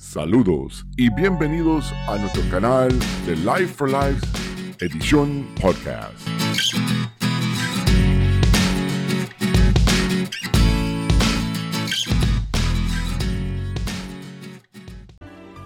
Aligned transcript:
Saludos 0.00 0.86
y 0.96 1.14
bienvenidos 1.14 1.92
a 2.08 2.16
nuestro 2.16 2.42
canal 2.50 2.88
de 3.26 3.36
Life 3.36 3.66
for 3.66 3.86
Life 3.86 4.26
edición 4.80 5.46
podcast. 5.60 6.26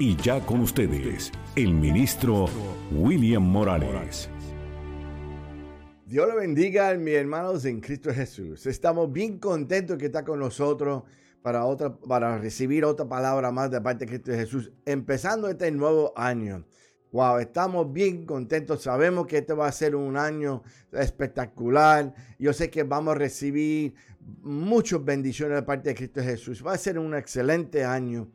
Y 0.00 0.16
ya 0.16 0.44
con 0.44 0.60
ustedes, 0.62 1.30
el 1.54 1.72
ministro 1.72 2.46
William 2.90 3.44
Morales. 3.44 4.28
Dios 6.06 6.26
le 6.26 6.34
bendiga, 6.34 6.92
mis 6.94 7.14
hermanos 7.14 7.64
en 7.66 7.80
Cristo 7.80 8.12
Jesús. 8.12 8.66
Estamos 8.66 9.10
bien 9.12 9.38
contentos 9.38 9.96
que 9.96 10.06
está 10.06 10.24
con 10.24 10.40
nosotros 10.40 11.04
para, 11.44 11.66
otra, 11.66 11.94
para 11.94 12.38
recibir 12.38 12.86
otra 12.86 13.06
palabra 13.06 13.52
más 13.52 13.70
de 13.70 13.78
parte 13.78 14.06
de 14.06 14.12
Cristo 14.12 14.32
Jesús, 14.32 14.72
empezando 14.86 15.46
este 15.46 15.70
nuevo 15.70 16.14
año. 16.16 16.64
Wow, 17.12 17.36
estamos 17.36 17.92
bien 17.92 18.24
contentos. 18.24 18.84
Sabemos 18.84 19.26
que 19.26 19.36
este 19.36 19.52
va 19.52 19.66
a 19.66 19.72
ser 19.72 19.94
un 19.94 20.16
año 20.16 20.62
espectacular. 20.90 22.14
Yo 22.38 22.54
sé 22.54 22.70
que 22.70 22.82
vamos 22.82 23.14
a 23.14 23.18
recibir 23.18 23.94
muchas 24.40 25.04
bendiciones 25.04 25.56
de 25.56 25.62
parte 25.64 25.90
de 25.90 25.94
Cristo 25.94 26.22
Jesús. 26.22 26.64
Va 26.66 26.72
a 26.72 26.78
ser 26.78 26.98
un 26.98 27.14
excelente 27.14 27.84
año. 27.84 28.32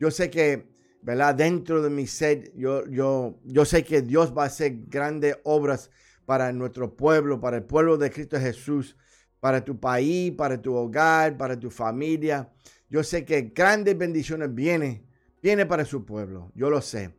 Yo 0.00 0.10
sé 0.10 0.30
que, 0.30 0.70
¿verdad? 1.02 1.34
Dentro 1.34 1.82
de 1.82 1.90
mi 1.90 2.06
ser, 2.06 2.50
yo, 2.56 2.86
yo, 2.86 3.38
yo 3.44 3.66
sé 3.66 3.84
que 3.84 4.00
Dios 4.00 4.32
va 4.34 4.44
a 4.44 4.46
hacer 4.46 4.86
grandes 4.86 5.36
obras 5.44 5.90
para 6.24 6.50
nuestro 6.54 6.96
pueblo, 6.96 7.42
para 7.42 7.58
el 7.58 7.64
pueblo 7.64 7.98
de 7.98 8.10
Cristo 8.10 8.40
Jesús 8.40 8.96
para 9.40 9.64
tu 9.64 9.78
país, 9.78 10.32
para 10.32 10.60
tu 10.60 10.74
hogar, 10.74 11.36
para 11.36 11.58
tu 11.58 11.70
familia. 11.70 12.50
Yo 12.88 13.02
sé 13.02 13.24
que 13.24 13.52
grandes 13.54 13.96
bendiciones 13.96 14.54
vienen, 14.54 15.06
viene 15.42 15.66
para 15.66 15.84
su 15.84 16.04
pueblo, 16.04 16.50
yo 16.54 16.70
lo 16.70 16.80
sé. 16.80 17.14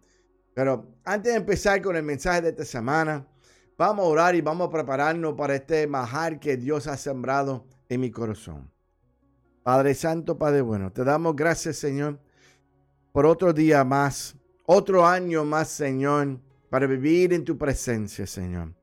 Pero 0.53 0.97
antes 1.05 1.31
de 1.33 1.39
empezar 1.39 1.81
con 1.81 1.95
el 1.95 2.03
mensaje 2.03 2.41
de 2.41 2.49
esta 2.49 2.66
semana, 2.66 3.25
vamos 3.77 4.05
a 4.05 4.09
orar 4.09 4.35
y 4.35 4.41
vamos 4.41 4.67
a 4.67 4.71
prepararnos 4.71 5.35
para 5.35 5.55
este 5.55 5.88
majar 5.88 6.39
que 6.39 6.57
Dios 6.57 6.88
ha 6.88 6.97
sembrado 6.97 7.66
en 7.88 8.02
mi 8.02 8.11
corazón. 8.11 8.69
Padre 9.63 9.94
Santo, 9.94 10.38
Padre 10.38 10.61
bueno, 10.61 10.91
te 10.91 11.03
damos 11.03 11.35
gracias, 11.35 11.77
Señor, 11.77 12.19
por 13.11 13.25
otro 13.25 13.53
día 13.53 13.83
más, 13.83 14.35
otro 14.66 15.05
año 15.05 15.45
más, 15.45 15.69
Señor, 15.69 16.39
para 16.69 16.88
vivir 16.88 17.33
en 17.33 17.45
tu 17.45 17.57
presencia, 17.57 18.25
Señor. 18.25 18.73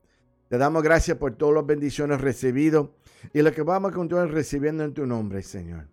Te 0.49 0.59
damos 0.59 0.83
gracias 0.83 1.17
por 1.19 1.35
todas 1.35 1.57
las 1.57 1.67
bendiciones 1.67 2.21
recibidas 2.21 2.87
y 3.33 3.43
lo 3.43 3.53
que 3.53 3.63
vamos 3.63 3.93
a 3.93 3.95
continuar 3.95 4.31
recibiendo 4.31 4.85
en 4.85 4.95
tu 4.95 5.07
nombre, 5.07 5.43
Señor. 5.43 5.89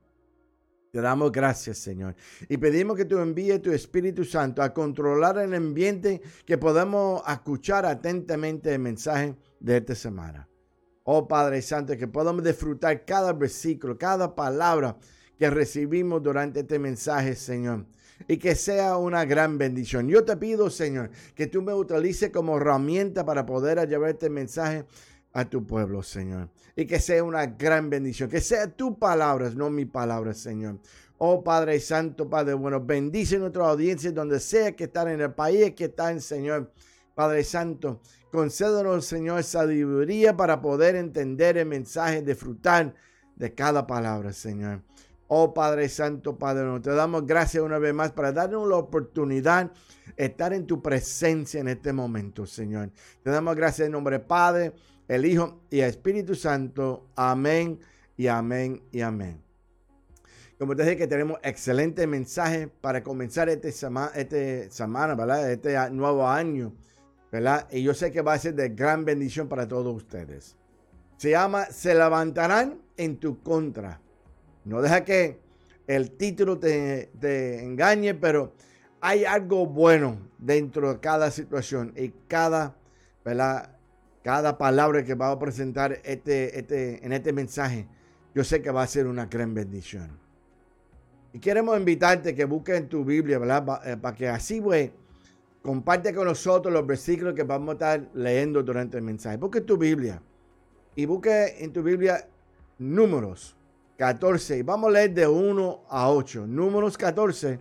Te 0.93 1.01
damos 1.01 1.31
gracias, 1.31 1.79
Señor. 1.79 2.15
Y 2.47 2.57
pedimos 2.57 2.95
que 2.95 3.05
tú 3.05 3.17
envíes 3.17 3.63
tu 3.63 3.71
Espíritu 3.71 4.23
Santo 4.23 4.61
a 4.61 4.71
controlar 4.71 5.39
el 5.39 5.55
ambiente, 5.55 6.21
que 6.45 6.59
podamos 6.59 7.23
escuchar 7.27 7.83
atentamente 7.83 8.71
el 8.71 8.79
mensaje 8.79 9.35
de 9.59 9.77
esta 9.77 9.95
semana. 9.95 10.47
Oh 11.01 11.27
Padre 11.27 11.63
Santo, 11.63 11.97
que 11.97 12.07
podamos 12.07 12.43
disfrutar 12.43 13.05
cada 13.05 13.33
versículo, 13.33 13.97
cada 13.97 14.35
palabra 14.35 14.95
que 15.39 15.49
recibimos 15.49 16.21
durante 16.21 16.59
este 16.59 16.77
mensaje, 16.77 17.35
Señor. 17.35 17.87
Y 18.27 18.37
que 18.37 18.53
sea 18.53 18.95
una 18.97 19.25
gran 19.25 19.57
bendición. 19.57 20.07
Yo 20.07 20.23
te 20.23 20.37
pido, 20.37 20.69
Señor, 20.69 21.09
que 21.33 21.47
tú 21.47 21.63
me 21.63 21.73
utilices 21.73 22.29
como 22.29 22.57
herramienta 22.57 23.25
para 23.25 23.47
poder 23.47 23.85
llevar 23.89 24.11
este 24.11 24.29
mensaje 24.29 24.85
a 25.33 25.45
tu 25.45 25.65
pueblo, 25.65 26.03
Señor. 26.03 26.49
Y 26.75 26.85
que 26.85 26.99
sea 26.99 27.23
una 27.23 27.45
gran 27.47 27.89
bendición. 27.89 28.29
Que 28.29 28.39
sea 28.39 28.67
tu 28.67 28.97
palabra, 28.97 29.49
no 29.49 29.69
mi 29.69 29.85
palabra, 29.85 30.33
Señor. 30.33 30.79
Oh 31.17 31.43
Padre 31.43 31.79
Santo, 31.79 32.29
Padre 32.29 32.53
bueno, 32.53 32.81
bendice 32.81 33.37
nuestra 33.39 33.69
audiencia 33.69 34.11
donde 34.11 34.39
sea 34.39 34.75
que 34.75 34.85
están 34.85 35.07
en 35.09 35.21
el 35.21 35.33
país 35.33 35.73
que 35.73 35.85
están, 35.85 36.21
Señor. 36.21 36.71
Padre 37.15 37.43
Santo, 37.43 38.01
concédenos, 38.31 39.05
Señor, 39.05 39.43
sabiduría 39.43 40.35
para 40.35 40.61
poder 40.61 40.95
entender 40.95 41.57
el 41.57 41.67
mensaje, 41.67 42.23
disfrutar 42.23 42.93
de 43.35 43.53
cada 43.53 43.85
palabra, 43.85 44.33
Señor. 44.33 44.81
Oh 45.27 45.53
Padre 45.53 45.87
Santo, 45.89 46.37
Padre, 46.37 46.79
te 46.81 46.91
damos 46.91 47.25
gracias 47.25 47.63
una 47.63 47.79
vez 47.79 47.93
más 47.93 48.11
para 48.11 48.31
darnos 48.31 48.67
la 48.67 48.75
oportunidad 48.75 49.71
de 50.17 50.25
estar 50.25 50.53
en 50.53 50.67
tu 50.67 50.81
presencia 50.81 51.61
en 51.61 51.69
este 51.69 51.93
momento, 51.93 52.45
Señor. 52.45 52.91
Te 53.23 53.31
damos 53.31 53.55
gracias 53.55 53.85
en 53.85 53.93
nombre 53.93 54.17
de 54.17 54.25
Padre, 54.25 54.73
el 55.13 55.25
Hijo 55.25 55.61
y 55.69 55.81
el 55.81 55.89
Espíritu 55.89 56.35
Santo. 56.35 57.07
Amén 57.15 57.79
y 58.17 58.27
amén 58.27 58.81
y 58.91 59.01
amén. 59.01 59.41
Como 60.57 60.75
te 60.75 60.83
dije 60.83 60.97
que 60.97 61.07
tenemos 61.07 61.39
excelente 61.43 62.07
mensaje 62.07 62.67
para 62.67 63.03
comenzar 63.03 63.49
este, 63.49 63.69
este 63.69 64.71
semana, 64.71 65.15
¿verdad? 65.15 65.51
Este 65.51 65.77
nuevo 65.91 66.27
año, 66.27 66.73
¿verdad? 67.31 67.67
Y 67.71 67.83
yo 67.83 67.93
sé 67.93 68.11
que 68.11 68.21
va 68.21 68.33
a 68.33 68.39
ser 68.39 68.55
de 68.55 68.69
gran 68.69 69.05
bendición 69.05 69.47
para 69.47 69.67
todos 69.67 69.93
ustedes. 69.95 70.55
Se 71.17 71.31
llama 71.31 71.65
Se 71.65 71.93
levantarán 71.93 72.79
en 72.97 73.17
tu 73.17 73.41
contra. 73.41 73.99
No 74.65 74.81
deja 74.81 75.03
que 75.03 75.39
el 75.85 76.11
título 76.11 76.57
te, 76.57 77.11
te 77.19 77.63
engañe, 77.63 78.13
pero 78.13 78.53
hay 79.01 79.25
algo 79.25 79.65
bueno 79.65 80.17
dentro 80.37 80.93
de 80.93 80.99
cada 80.99 81.29
situación 81.29 81.93
y 81.97 82.09
cada, 82.27 82.75
¿verdad? 83.25 83.77
Cada 84.23 84.57
palabra 84.57 85.03
que 85.03 85.15
va 85.15 85.31
a 85.31 85.37
presentar 85.37 85.99
este, 86.03 86.57
este, 86.57 87.05
en 87.05 87.11
este 87.11 87.33
mensaje, 87.33 87.87
yo 88.33 88.43
sé 88.43 88.61
que 88.61 88.71
va 88.71 88.81
a 88.81 88.87
ser 88.87 89.05
una 89.05 89.25
gran 89.25 89.53
bendición. 89.53 90.17
Y 91.33 91.39
queremos 91.39 91.77
invitarte 91.77 92.33
que 92.33 92.45
busques 92.45 92.77
en 92.77 92.87
tu 92.87 93.03
Biblia, 93.03 93.37
¿verdad? 93.37 93.81
Eh, 93.85 93.97
para 93.97 94.15
que 94.15 94.29
así, 94.29 94.61
pues, 94.61 94.91
comparte 95.61 96.13
con 96.13 96.25
nosotros 96.25 96.73
los 96.73 96.85
versículos 96.85 97.33
que 97.33 97.43
vamos 97.43 97.69
a 97.69 97.73
estar 97.73 98.09
leyendo 98.13 98.63
durante 98.63 98.97
el 98.97 99.03
mensaje. 99.03 99.37
Busque 99.37 99.61
tu 99.61 99.77
Biblia 99.77 100.21
y 100.95 101.05
busque 101.05 101.63
en 101.63 101.73
tu 101.73 101.83
Biblia 101.83 102.27
números 102.77 103.57
14. 103.97 104.59
Y 104.59 104.61
vamos 104.61 104.89
a 104.89 104.93
leer 104.93 105.13
de 105.13 105.27
1 105.27 105.81
a 105.89 106.09
8. 106.09 106.47
Números 106.47 106.97
14, 106.97 107.59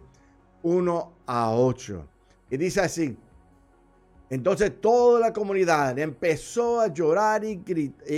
1 0.63 1.13
a 1.27 1.55
8. 1.55 2.09
Y 2.51 2.57
dice 2.57 2.81
así. 2.81 3.17
Entonces 4.33 4.81
toda 4.81 5.21
la 5.21 5.31
comunidad 5.31 5.99
empezó 5.99 6.81
a 6.81 6.87
llorar 6.87 7.45
y 7.45 7.63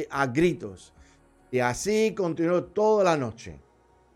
a 0.08 0.26
gritos. 0.28 0.92
Y 1.50 1.58
así 1.58 2.14
continuó 2.14 2.62
toda 2.62 3.02
la 3.02 3.16
noche. 3.16 3.58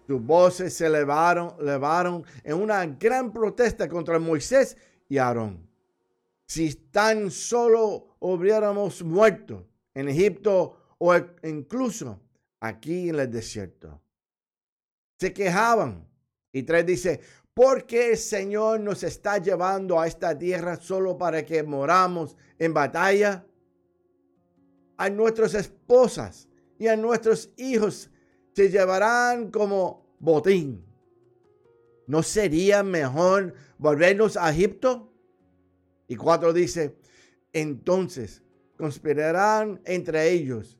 Sus 0.07 0.25
voces 0.25 0.75
se 0.75 0.87
elevaron, 0.87 1.55
elevaron 1.59 2.25
en 2.45 2.55
una 2.55 2.87
gran 2.87 3.33
protesta 3.33 3.89
contra 3.89 4.21
Moisés 4.21 4.77
y 5.09 5.19
Aarón. 5.19 5.69
Si 6.47 6.73
tan 6.73 7.33
solo 7.33 8.15
hubiéramos 8.21 9.03
muerto 9.03 9.67
en 9.93 10.09
Egipto 10.09 10.77
o 10.99 11.17
incluso 11.43 12.21
aquí 12.61 13.09
en 13.09 13.19
el 13.19 13.29
desierto. 13.29 14.01
Se 15.19 15.33
quejaban. 15.33 16.07
Y 16.53 16.63
tres 16.63 16.87
dice, 16.87 17.21
porque 17.59 18.13
el 18.13 18.17
Señor 18.17 18.79
nos 18.79 19.03
está 19.03 19.39
llevando 19.39 19.99
a 19.99 20.07
esta 20.07 20.39
tierra 20.39 20.77
solo 20.77 21.19
para 21.19 21.45
que 21.45 21.65
moramos 21.65 22.37
en 22.57 22.73
batalla. 22.73 23.45
A 24.97 25.11
nuestras 25.11 25.55
esposas 25.55 26.49
y 26.79 26.87
a 26.87 26.97
nuestros 26.97 27.51
hijos 27.57 28.13
se 28.55 28.71
llevarán 28.71 29.51
como 29.51 30.07
botín. 30.21 30.85
¿No 32.07 32.23
sería 32.23 32.85
mejor 32.85 33.55
volvernos 33.77 34.37
a 34.37 34.51
Egipto? 34.51 35.13
Y 36.07 36.15
cuatro 36.15 36.53
dice, 36.53 36.97
entonces 37.53 38.41
conspirarán 38.77 39.81
entre 39.85 40.31
ellos. 40.31 40.79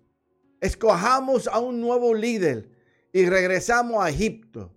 Escojamos 0.61 1.49
a 1.49 1.59
un 1.59 1.81
nuevo 1.81 2.15
líder 2.15 2.71
y 3.13 3.27
regresamos 3.27 4.01
a 4.01 4.11
Egipto. 4.11 4.73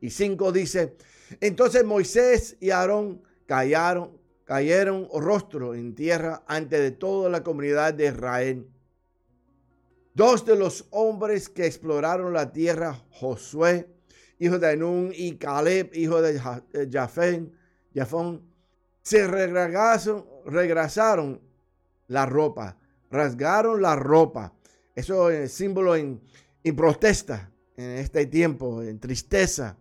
Y 0.00 0.10
cinco 0.10 0.50
dice, 0.50 0.96
entonces 1.40 1.84
Moisés 1.84 2.56
y 2.60 2.70
Aarón 2.70 3.22
cayeron, 3.46 4.16
cayeron 4.44 5.08
rostro 5.12 5.74
en 5.74 5.94
tierra 5.94 6.42
ante 6.46 6.80
de 6.80 6.90
toda 6.90 7.28
la 7.30 7.42
comunidad 7.42 7.94
de 7.94 8.06
Israel. 8.06 8.68
Dos 10.14 10.46
de 10.46 10.56
los 10.56 10.86
hombres 10.90 11.48
que 11.48 11.66
exploraron 11.66 12.32
la 12.32 12.52
tierra, 12.52 12.94
Josué, 13.10 13.88
hijo 14.38 14.58
de 14.58 14.76
Nun, 14.76 15.12
y 15.14 15.36
Caleb, 15.36 15.90
hijo 15.94 16.22
de 16.22 16.40
Jafén, 16.90 17.52
Jafón, 17.94 18.42
se 19.02 19.26
regresaron, 19.26 20.24
regresaron 20.46 21.40
la 22.08 22.24
ropa, 22.24 22.78
rasgaron 23.10 23.82
la 23.82 23.94
ropa. 23.94 24.54
Eso 24.94 25.30
es 25.30 25.52
símbolo 25.52 25.94
en 25.94 26.20
protesta 26.74 27.50
en 27.76 27.90
este 27.90 28.26
tiempo, 28.26 28.82
en 28.82 28.98
tristeza 28.98 29.76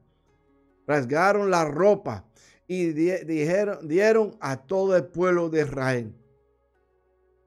rasgaron 0.87 1.49
la 1.49 1.65
ropa 1.65 2.25
y 2.67 2.87
dijeron, 2.93 3.87
dieron 3.87 4.37
a 4.39 4.57
todo 4.57 4.95
el 4.95 5.05
pueblo 5.05 5.49
de 5.49 5.61
Israel. 5.61 6.13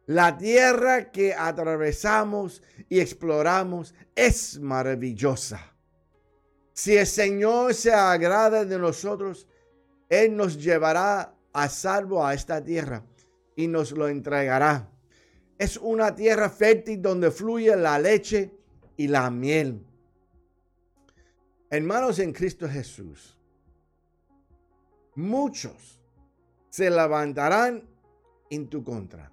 La 0.06 0.38
tierra 0.38 1.10
que 1.10 1.34
atravesamos 1.34 2.62
y 2.88 3.00
exploramos 3.00 3.94
es 4.14 4.58
maravillosa. 4.58 5.74
Si 6.72 6.96
el 6.96 7.06
Señor 7.06 7.74
se 7.74 7.92
agrada 7.92 8.64
de 8.64 8.78
nosotros, 8.78 9.46
Él 10.08 10.34
nos 10.36 10.56
llevará 10.62 11.34
a 11.52 11.68
salvo 11.68 12.24
a 12.24 12.32
esta 12.32 12.64
tierra 12.64 13.04
y 13.56 13.66
nos 13.66 13.92
lo 13.92 14.08
entregará. 14.08 14.88
Es 15.58 15.76
una 15.76 16.14
tierra 16.14 16.48
fértil 16.48 17.02
donde 17.02 17.30
fluye 17.30 17.74
la 17.76 17.98
leche 17.98 18.54
y 18.96 19.08
la 19.08 19.28
miel. 19.28 19.84
Hermanos 21.70 22.18
en 22.18 22.32
Cristo 22.32 22.68
Jesús, 22.68 23.36
muchos 25.14 26.00
se 26.70 26.88
levantarán 26.88 27.84
en 28.50 28.68
tu 28.68 28.82
contra. 28.82 29.30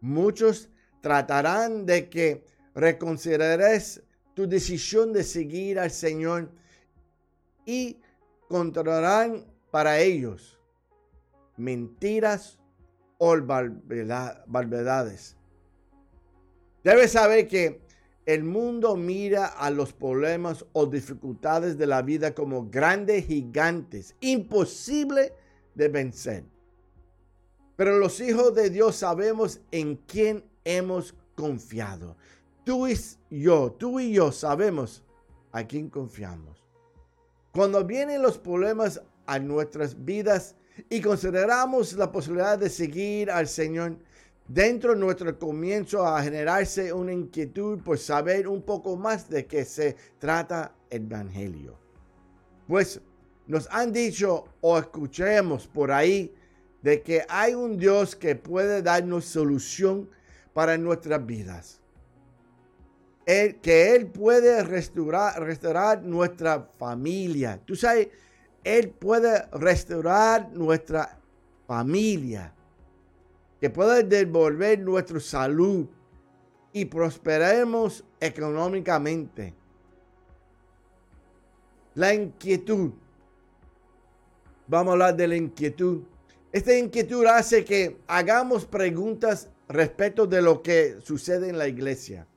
Muchos 0.00 0.68
tratarán 1.00 1.86
de 1.86 2.10
que 2.10 2.44
reconsideres 2.74 4.02
tu 4.34 4.46
decisión 4.46 5.12
de 5.12 5.22
seguir 5.22 5.78
al 5.78 5.90
Señor 5.90 6.50
y 7.64 7.98
controlarán 8.48 9.46
para 9.70 9.98
ellos 10.00 10.58
mentiras 11.56 12.58
o 13.18 13.36
barbaridades. 13.40 15.36
Debes 16.82 17.12
saber 17.12 17.48
que 17.48 17.80
el 18.26 18.44
mundo 18.44 18.96
mira 18.96 19.46
a 19.46 19.70
los 19.70 19.92
problemas 19.92 20.64
o 20.72 20.86
dificultades 20.86 21.76
de 21.76 21.86
la 21.86 22.02
vida 22.02 22.34
como 22.34 22.70
grandes 22.70 23.26
gigantes, 23.26 24.16
imposible 24.20 25.34
de 25.74 25.88
vencer. 25.88 26.44
Pero 27.76 27.98
los 27.98 28.20
hijos 28.20 28.54
de 28.54 28.70
Dios 28.70 28.96
sabemos 28.96 29.60
en 29.70 29.96
quién 30.06 30.44
hemos 30.64 31.14
confiado. 31.34 32.16
Tú 32.64 32.86
y 32.86 32.96
yo, 33.30 33.72
tú 33.72 34.00
y 34.00 34.12
yo 34.12 34.32
sabemos 34.32 35.02
a 35.52 35.64
quién 35.64 35.90
confiamos. 35.90 36.64
Cuando 37.52 37.84
vienen 37.84 38.22
los 38.22 38.38
problemas 38.38 39.02
a 39.26 39.38
nuestras 39.38 40.04
vidas 40.04 40.56
y 40.88 41.00
consideramos 41.00 41.92
la 41.92 42.10
posibilidad 42.10 42.58
de 42.58 42.70
seguir 42.70 43.30
al 43.30 43.48
Señor, 43.48 43.98
dentro 44.46 44.94
de 44.94 45.00
nuestro 45.00 45.38
comienzo 45.38 46.06
a 46.06 46.22
generarse 46.22 46.92
una 46.92 47.12
inquietud 47.12 47.80
por 47.80 47.98
saber 47.98 48.46
un 48.46 48.62
poco 48.62 48.96
más 48.96 49.28
de 49.28 49.46
qué 49.46 49.64
se 49.64 49.96
trata 50.18 50.74
el 50.90 51.04
Evangelio. 51.04 51.78
Pues 52.66 53.00
nos 53.46 53.68
han 53.70 53.92
dicho 53.92 54.46
o 54.60 54.78
escuchemos 54.78 55.66
por 55.66 55.92
ahí 55.92 56.34
de 56.82 57.02
que 57.02 57.24
hay 57.28 57.54
un 57.54 57.78
Dios 57.78 58.14
que 58.14 58.36
puede 58.36 58.82
darnos 58.82 59.24
solución 59.24 60.08
para 60.52 60.76
nuestras 60.78 61.24
vidas. 61.24 61.80
que 63.26 63.96
Él 63.96 64.06
puede 64.08 64.62
restaurar, 64.62 65.42
restaurar 65.42 66.02
nuestra 66.02 66.68
familia. 66.78 67.58
Tú 67.64 67.74
sabes, 67.74 68.08
Él 68.62 68.90
puede 68.90 69.46
restaurar 69.52 70.52
nuestra 70.52 71.18
familia. 71.66 72.52
Que 73.64 73.70
puede 73.70 74.02
devolver 74.02 74.78
nuestra 74.78 75.18
salud 75.18 75.86
y 76.70 76.84
prosperemos 76.84 78.04
económicamente. 78.20 79.54
La 81.94 82.12
inquietud. 82.12 82.92
Vamos 84.66 84.90
a 84.90 84.92
hablar 84.92 85.16
de 85.16 85.28
la 85.28 85.36
inquietud. 85.36 86.02
Esta 86.52 86.76
inquietud 86.76 87.24
hace 87.24 87.64
que 87.64 87.96
hagamos 88.06 88.66
preguntas 88.66 89.48
respecto 89.66 90.26
de 90.26 90.42
lo 90.42 90.62
que 90.62 90.98
sucede 91.02 91.48
en 91.48 91.56
la 91.56 91.66
iglesia. 91.66 92.28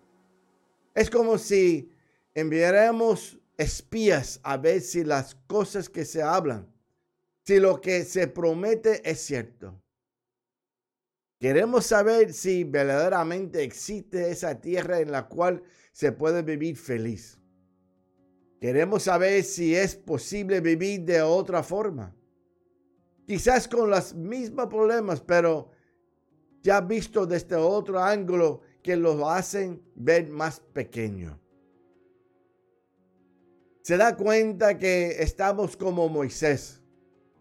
Es 0.95 1.09
como 1.09 1.38
si 1.38 1.91
enviáramos 2.35 3.38
espías 3.57 4.39
a 4.44 4.56
ver 4.56 4.79
si 4.79 5.03
las 5.03 5.35
cosas 5.45 5.89
que 5.89 6.06
se 6.06 6.21
hablan, 6.21 6.74
si 7.44 7.59
lo 7.59 7.81
que 7.81 8.06
se 8.06 8.29
promete 8.29 9.01
es 9.03 9.19
cierto. 9.19 9.77
Queremos 11.39 11.86
saber 11.86 12.34
si 12.34 12.63
verdaderamente 12.63 13.63
existe 13.63 14.31
esa 14.31 14.60
tierra 14.60 15.00
en 15.00 15.12
la 15.12 15.28
cual 15.28 15.62
se 15.92 16.12
puede 16.12 16.42
vivir 16.42 16.75
feliz. 16.75 17.39
Queremos 18.60 19.04
saber 19.04 19.44
si 19.44 19.75
es 19.75 19.95
posible 19.95 20.62
vivir 20.62 21.01
de 21.01 21.22
otra 21.22 21.62
forma. 21.62 22.16
Quizás 23.28 23.68
con 23.68 23.89
los 23.89 24.16
mismos 24.16 24.68
problemas, 24.68 25.22
pero 25.22 25.72
ya 26.63 26.81
visto 26.81 27.28
desde 27.28 27.56
otro 27.56 28.00
ángulo 28.00 28.62
que 28.81 28.95
lo 28.95 29.30
hacen 29.30 29.84
ver 29.94 30.30
más 30.30 30.60
pequeño. 30.60 31.39
Se 33.84 33.95
da 33.95 34.18
cuenta 34.18 34.78
que 34.78 35.22
estamos 35.22 35.78
como 35.78 36.10
Moisés. 36.10 36.81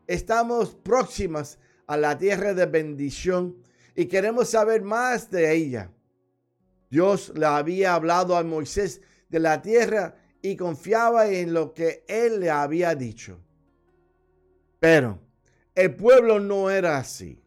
Estamos 0.07 0.75
próximas 0.75 1.59
a 1.87 1.97
la 1.97 2.19
tierra 2.19 2.53
de 2.53 2.67
bendición 2.67 3.57
y 3.97 4.07
queremos 4.07 4.51
saber 4.51 4.83
más 4.83 5.31
de 5.31 5.53
ella. 5.53 5.91
Dios 6.91 7.33
le 7.35 7.47
había 7.47 7.95
hablado 7.95 8.37
a 8.37 8.45
Moisés 8.45 9.01
de 9.29 9.41
la 9.41 9.61
tierra 9.63 10.17
y 10.41 10.57
confiaba 10.57 11.29
en 11.29 11.53
lo 11.53 11.75
que 11.75 12.05
él 12.07 12.39
le 12.39 12.51
había 12.51 12.95
dicho. 12.95 13.41
Pero 14.79 15.19
el 15.75 15.97
pueblo 15.97 16.39
no 16.39 16.71
era 16.71 16.99
así 16.99 17.43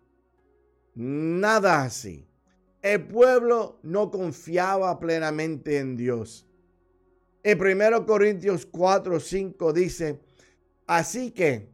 nada 1.00 1.84
así. 1.84 2.28
El 2.82 3.08
pueblo 3.08 3.80
no 3.84 4.12
confiaba 4.12 5.00
plenamente 5.00 5.78
en 5.78 5.96
Dios. 5.96 6.46
En 7.42 7.60
1 7.60 8.06
Corintios 8.06 8.66
4, 8.66 9.20
5 9.20 9.74
dice, 9.74 10.20
así 10.88 11.32
que 11.32 11.70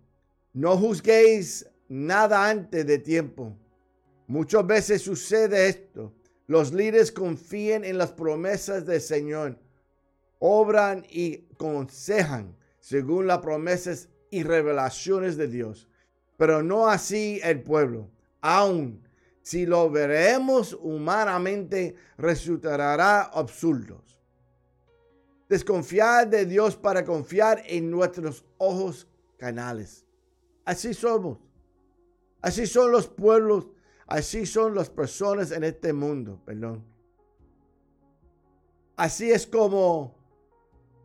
no 0.53 0.77
juzguéis 0.77 1.67
nada 1.87 2.47
antes 2.49 2.85
de 2.85 2.99
tiempo. 2.99 3.57
Muchas 4.27 4.65
veces 4.65 5.01
sucede 5.01 5.67
esto. 5.67 6.13
Los 6.47 6.73
líderes 6.73 7.11
confían 7.11 7.83
en 7.83 7.97
las 7.97 8.11
promesas 8.11 8.85
del 8.85 9.01
Señor, 9.01 9.57
obran 10.39 11.05
y 11.09 11.47
aconsejan 11.53 12.55
según 12.79 13.27
las 13.27 13.39
promesas 13.39 14.09
y 14.29 14.43
revelaciones 14.43 15.37
de 15.37 15.47
Dios, 15.47 15.87
pero 16.37 16.61
no 16.61 16.87
así 16.87 17.39
el 17.43 17.61
pueblo. 17.63 18.09
Aún 18.41 19.05
si 19.45 19.67
lo 19.67 19.91
veremos 19.91 20.73
humanamente, 20.73 21.93
resultará 22.17 23.21
absurdo. 23.21 24.01
Desconfiar 25.47 26.27
de 26.27 26.47
Dios 26.47 26.75
para 26.75 27.05
confiar 27.05 27.61
en 27.67 27.91
nuestros 27.91 28.43
ojos 28.57 29.07
canales. 29.37 30.03
Así 30.65 30.95
somos. 30.95 31.37
Así 32.41 32.65
son 32.65 32.91
los 32.91 33.07
pueblos. 33.07 33.67
Así 34.07 34.45
son 34.45 34.75
las 34.75 34.89
personas 34.89 35.51
en 35.51 35.63
este 35.63 35.93
mundo. 35.93 36.39
Perdón. 36.45 36.83
Así 38.95 39.31
es 39.31 39.45
como 39.45 40.15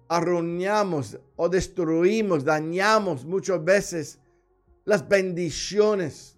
arruinamos 0.09 1.19
o 1.37 1.49
destruimos, 1.49 2.45
dañamos 2.45 3.25
muchas 3.25 3.65
veces 3.65 4.19
las 4.85 5.09
bendiciones 5.09 6.37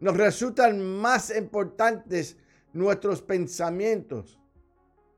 nos 0.00 0.16
resultan 0.16 0.82
más 0.82 1.34
importantes 1.36 2.36
nuestros 2.72 3.20
pensamientos 3.20 4.38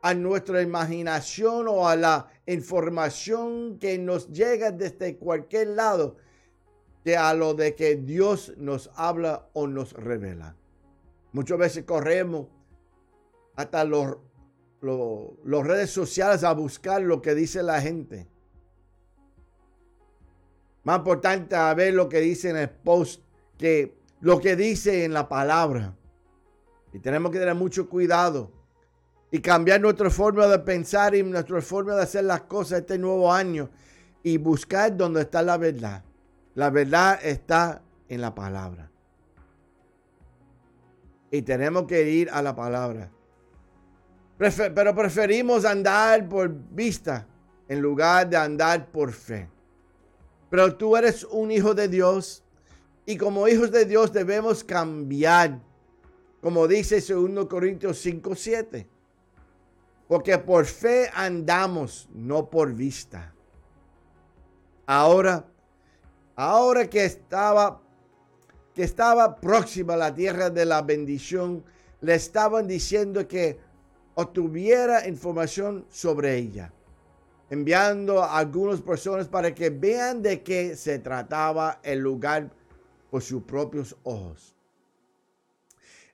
a 0.02 0.14
nuestra 0.14 0.62
imaginación 0.62 1.68
o 1.68 1.86
a 1.86 1.94
la 1.94 2.28
información 2.46 3.78
que 3.78 3.98
nos 3.98 4.28
llega 4.30 4.72
desde 4.72 5.18
cualquier 5.18 5.68
lado 5.68 6.16
que 7.04 7.16
a 7.16 7.32
lo 7.34 7.54
de 7.54 7.74
que 7.74 7.96
Dios 7.96 8.52
nos 8.56 8.90
habla 8.94 9.48
o 9.52 9.66
nos 9.66 9.92
revela. 9.92 10.56
Muchas 11.32 11.58
veces 11.58 11.84
corremos 11.84 12.46
hasta 13.56 13.84
los, 13.84 14.16
los, 14.80 15.66
redes 15.66 15.90
sociales 15.90 16.44
a 16.44 16.52
buscar 16.52 17.02
lo 17.02 17.22
que 17.22 17.34
dice 17.34 17.62
la 17.62 17.80
gente. 17.80 18.26
Más 20.82 20.98
importante 20.98 21.54
a 21.56 21.72
ver 21.74 21.94
lo 21.94 22.08
que 22.08 22.20
dice 22.20 22.50
en 22.50 22.56
el 22.56 22.70
post 22.70 23.22
que 23.58 23.98
lo 24.20 24.40
que 24.40 24.56
dice 24.56 25.04
en 25.04 25.12
la 25.12 25.28
palabra. 25.28 25.94
Y 26.92 26.98
tenemos 26.98 27.30
que 27.30 27.38
tener 27.38 27.54
mucho 27.54 27.88
cuidado 27.88 28.50
y 29.30 29.40
cambiar 29.40 29.80
nuestra 29.80 30.10
forma 30.10 30.46
de 30.46 30.58
pensar 30.58 31.14
y 31.14 31.22
nuestra 31.22 31.62
forma 31.62 31.94
de 31.94 32.02
hacer 32.02 32.24
las 32.24 32.42
cosas 32.42 32.80
este 32.80 32.98
nuevo 32.98 33.32
año 33.32 33.70
y 34.22 34.38
buscar 34.38 34.96
donde 34.96 35.22
está 35.22 35.42
la 35.42 35.56
verdad. 35.56 36.02
La 36.54 36.70
verdad 36.70 37.18
está 37.22 37.82
en 38.08 38.20
la 38.20 38.34
palabra. 38.34 38.90
Y 41.30 41.42
tenemos 41.42 41.84
que 41.84 42.10
ir 42.10 42.28
a 42.30 42.42
la 42.42 42.54
palabra. 42.54 43.10
pero 44.36 44.94
preferimos 44.94 45.64
andar 45.64 46.28
por 46.28 46.48
vista 46.48 47.26
en 47.68 47.80
lugar 47.80 48.28
de 48.28 48.36
andar 48.36 48.90
por 48.90 49.12
fe. 49.12 49.48
Pero 50.50 50.74
tú 50.76 50.96
eres 50.96 51.22
un 51.24 51.52
hijo 51.52 51.74
de 51.74 51.86
Dios 51.86 52.42
y 53.06 53.16
como 53.16 53.46
hijos 53.46 53.70
de 53.70 53.84
Dios 53.84 54.12
debemos 54.12 54.64
cambiar, 54.64 55.60
como 56.40 56.66
dice 56.66 57.00
2 57.00 57.46
Corintios 57.46 57.98
5, 57.98 58.34
7. 58.34 58.88
Porque 60.08 60.36
por 60.38 60.66
fe 60.66 61.08
andamos, 61.14 62.08
no 62.12 62.50
por 62.50 62.72
vista. 62.74 63.32
Ahora, 64.86 65.44
ahora 66.40 66.88
que 66.88 67.04
estaba, 67.04 67.82
que 68.74 68.82
estaba 68.82 69.36
próxima 69.36 69.92
a 69.92 69.98
la 69.98 70.14
tierra 70.14 70.48
de 70.48 70.64
la 70.64 70.80
bendición, 70.80 71.62
le 72.00 72.14
estaban 72.14 72.66
diciendo 72.66 73.28
que 73.28 73.58
obtuviera 74.14 75.06
información 75.06 75.84
sobre 75.90 76.38
ella, 76.38 76.72
enviando 77.50 78.22
a 78.22 78.38
algunas 78.38 78.80
personas 78.80 79.28
para 79.28 79.54
que 79.54 79.68
vean 79.68 80.22
de 80.22 80.42
qué 80.42 80.76
se 80.76 80.98
trataba 80.98 81.80
el 81.82 81.98
lugar 81.98 82.50
por 83.10 83.22
sus 83.22 83.42
propios 83.42 83.94
ojos. 84.02 84.56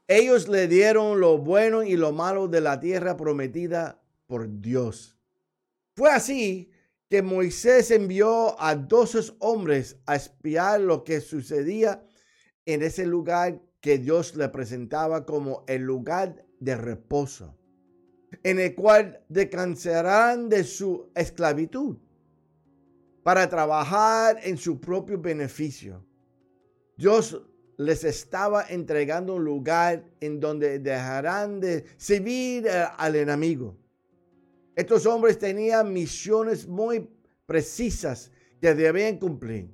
Ellos 0.09 0.49
le 0.49 0.67
dieron 0.67 1.21
lo 1.21 1.39
bueno 1.39 1.85
y 1.85 1.97
lo 1.97 2.11
malo 2.11 2.49
de 2.49 2.61
la 2.61 2.81
tierra 2.81 3.17
prometida 3.17 4.01
por 4.27 4.61
Dios. 4.61 5.17
Fue 5.95 6.11
así 6.11 6.71
que 7.09 7.23
Moisés 7.23 7.91
envió 7.91 8.61
a 8.61 8.75
doce 8.75 9.33
hombres 9.39 9.97
a 10.07 10.17
espiar 10.17 10.81
lo 10.81 11.05
que 11.05 11.21
sucedía 11.21 12.05
en 12.65 12.83
ese 12.83 13.07
lugar 13.07 13.63
que 13.81 13.99
Dios 13.99 14.35
le 14.35 14.49
presentaba 14.49 15.25
como 15.25 15.65
el 15.69 15.83
lugar 15.83 16.45
de 16.59 16.77
reposo, 16.77 17.57
en 18.43 18.59
el 18.59 18.75
cual 18.75 19.25
descansarán 19.29 20.49
de 20.49 20.65
su 20.65 21.11
esclavitud 21.15 21.97
para 23.23 23.49
trabajar 23.49 24.39
en 24.43 24.57
su 24.57 24.81
propio 24.81 25.21
beneficio. 25.21 26.05
Dios 26.97 27.41
les 27.77 28.05
estaba 28.05 28.65
entregando 28.69 29.35
un 29.35 29.45
lugar 29.45 30.05
en 30.21 30.41
donde 30.41 30.79
dejarán 30.79 31.61
de 31.61 31.85
servir 31.99 32.69
al 32.69 33.17
enemigo. 33.17 33.77
Estos 34.77 35.07
hombres 35.07 35.39
tenían 35.39 35.91
misiones 35.91 36.69
muy 36.69 37.11
precisas 37.47 38.31
que 38.61 38.75
debían 38.75 39.19
cumplir. 39.19 39.71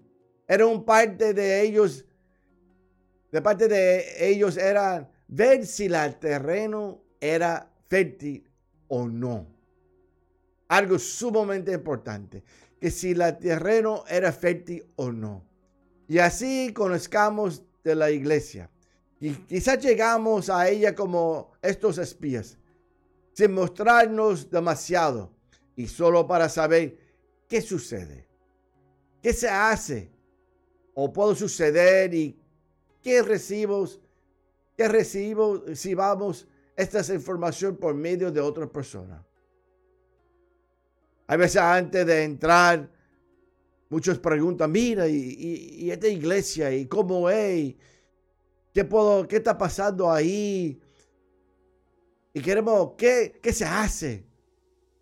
Era 0.47 0.65
un 0.65 0.85
parte 0.85 1.35
de 1.35 1.61
ellos, 1.61 2.05
de 3.33 3.43
parte 3.43 3.67
de 3.67 4.31
ellos 4.31 4.57
era 4.57 5.11
ver 5.27 5.67
si 5.67 5.87
el 5.87 6.19
terreno 6.21 7.03
era 7.21 7.69
fértil 7.89 8.49
o 8.87 9.09
no. 9.09 9.49
Algo 10.69 10.99
sumamente 11.01 11.73
importante, 11.73 12.45
que 12.81 12.91
si 12.91 13.11
el 13.11 13.39
terreno 13.39 14.05
era 14.09 14.31
fértil 14.31 14.87
o 14.95 15.11
no. 15.11 15.45
Y 16.07 16.19
así 16.19 16.73
conozcamos 16.73 17.65
de 17.83 17.97
la 17.97 18.11
iglesia. 18.11 18.71
Y 19.19 19.31
quizás 19.31 19.83
llegamos 19.83 20.49
a 20.49 20.69
ella 20.69 20.95
como 20.95 21.53
estos 21.61 21.99
espías, 21.99 22.59
sin 23.33 23.53
mostrarnos 23.53 24.51
demasiado 24.51 25.31
y 25.77 25.87
solo 25.87 26.27
para 26.27 26.49
saber 26.49 26.99
qué 27.49 27.61
sucede, 27.61 28.27
qué 29.23 29.33
se 29.33 29.49
hace 29.49 30.11
o 30.95 31.13
puede 31.13 31.35
suceder 31.35 32.13
y 32.15 32.39
qué 33.03 33.23
recibos, 33.23 34.01
qué 34.77 34.89
recibamos 34.89 36.47
esta 36.77 37.15
información 37.15 37.77
por 37.77 37.95
medio 37.95 38.31
de 38.31 38.41
otra 38.41 38.67
persona. 38.67 39.25
Hay 41.27 41.39
veces 41.39 41.63
antes 41.63 42.07
de 42.07 42.25
entrar 42.25 42.89
Muchos 43.93 44.19
preguntan, 44.19 44.73
mira, 44.73 45.07
y, 45.07 45.91
esta 45.91 46.09
iglesia, 46.09 46.73
y 46.73 46.87
cómo 46.87 47.29
es, 47.29 47.75
qué, 48.73 48.87
puedo, 48.87 49.29
qué 49.29 49.37
está 49.37 49.59
pasando 49.59 50.11
ahí. 50.11 50.81
Y 52.35 52.41
queremos, 52.41 52.93
¿qué, 52.97 53.39
¿qué 53.43 53.53
se 53.53 53.65
hace? 53.65 54.27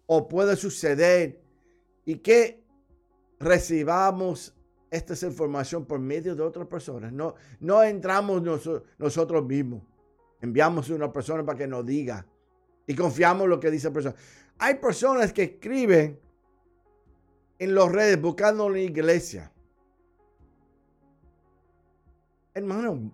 O 0.07 0.29
puede 0.29 0.57
suceder. 0.57 1.41
Y 2.05 2.17
que 2.17 2.65
recibamos 3.39 4.55
esta 4.91 5.15
información 5.27 5.85
por 5.87 6.01
medio 6.01 6.35
de 6.35 6.43
otras 6.43 6.67
personas. 6.67 7.13
No, 7.13 7.35
no 7.61 7.83
entramos 7.83 8.43
nosotros 8.99 9.45
mismos. 9.47 9.83
Enviamos 10.41 10.91
a 10.91 10.95
una 10.95 11.13
persona 11.13 11.45
para 11.45 11.59
que 11.59 11.67
nos 11.67 11.87
diga. 11.87 12.27
Y 12.87 12.95
confiamos 12.95 13.45
en 13.45 13.51
lo 13.51 13.61
que 13.61 13.71
dice 13.71 13.89
la 13.89 13.95
persona. 13.95 14.17
Hay 14.59 14.75
personas 14.75 15.33
que 15.33 15.45
escriben 15.45 16.19
en 17.59 17.75
los 17.75 17.93
redes 17.93 18.21
buscando 18.21 18.69
la 18.69 18.81
iglesia. 18.81 19.53
Hermano, 22.53 23.13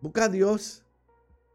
busca 0.00 0.24
a 0.24 0.28
Dios. 0.28 0.84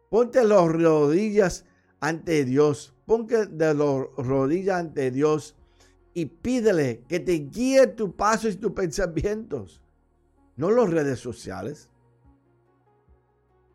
Ponte 0.09 0.43
las 0.43 0.67
rodillas 0.67 1.65
ante 1.99 2.45
Dios. 2.45 2.93
Ponte 3.05 3.45
de 3.45 3.73
las 3.73 4.07
rodillas 4.17 4.79
ante 4.79 5.11
Dios 5.11 5.55
y 6.13 6.25
pídele 6.25 7.03
que 7.07 7.19
te 7.19 7.33
guíe 7.33 7.87
tu 7.87 8.15
paso 8.15 8.47
y 8.47 8.55
tus 8.55 8.71
pensamientos. 8.71 9.81
No 10.55 10.71
las 10.71 10.89
redes 10.89 11.19
sociales. 11.19 11.89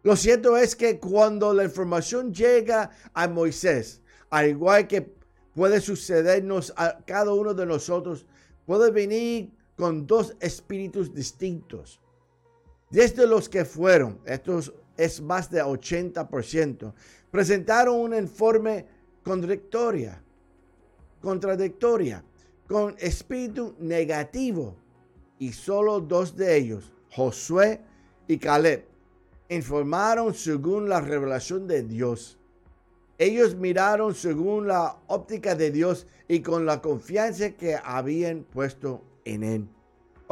Lo 0.03 0.17
cierto 0.17 0.57
es 0.57 0.75
que 0.75 0.99
cuando 0.99 1.53
la 1.53 1.65
información 1.65 2.33
llega 2.33 2.91
a 3.13 3.29
Moisés, 3.29 4.01
al 4.31 4.49
igual 4.49 4.89
que 4.89 5.15
puede 5.55 5.81
sucedernos 5.81 6.73
a 6.77 6.99
cada 7.05 7.35
uno 7.35 7.53
de 7.53 7.67
nosotros, 7.67 8.27
puede 8.65 8.91
venir 8.91 9.53
con 9.77 10.07
dos 10.07 10.35
espíritus 10.41 11.13
distintos. 11.13 12.01
Desde 12.91 13.27
los 13.27 13.49
que 13.49 13.67
fueron, 13.67 14.21
estos 14.25 14.73
es 15.01 15.23
más 15.23 15.51
de 15.51 15.63
80%, 15.65 16.93
presentaron 17.31 17.99
un 17.99 18.15
informe 18.15 18.85
contradictoria, 19.25 20.23
contradictoria, 21.23 22.23
con 22.67 22.95
espíritu 22.99 23.75
negativo. 23.79 24.77
Y 25.39 25.53
solo 25.53 26.01
dos 26.01 26.37
de 26.37 26.55
ellos, 26.55 26.93
Josué 27.13 27.81
y 28.29 28.37
Caleb, 28.37 28.85
informaron 29.49 30.35
según 30.35 30.91
la 30.91 31.01
revelación 31.01 31.67
de 31.67 31.83
Dios. 31.83 32.39
Ellos 33.17 33.55
miraron 33.55 34.15
según 34.15 34.69
la 34.69 34.99
óptica 35.07 35.55
de 35.55 35.71
Dios 35.71 36.07
y 36.29 36.41
con 36.41 36.67
la 36.67 36.83
confianza 36.83 37.53
que 37.53 37.75
habían 37.83 38.45
puesto 38.45 39.03
en 39.25 39.45
Él. 39.45 39.69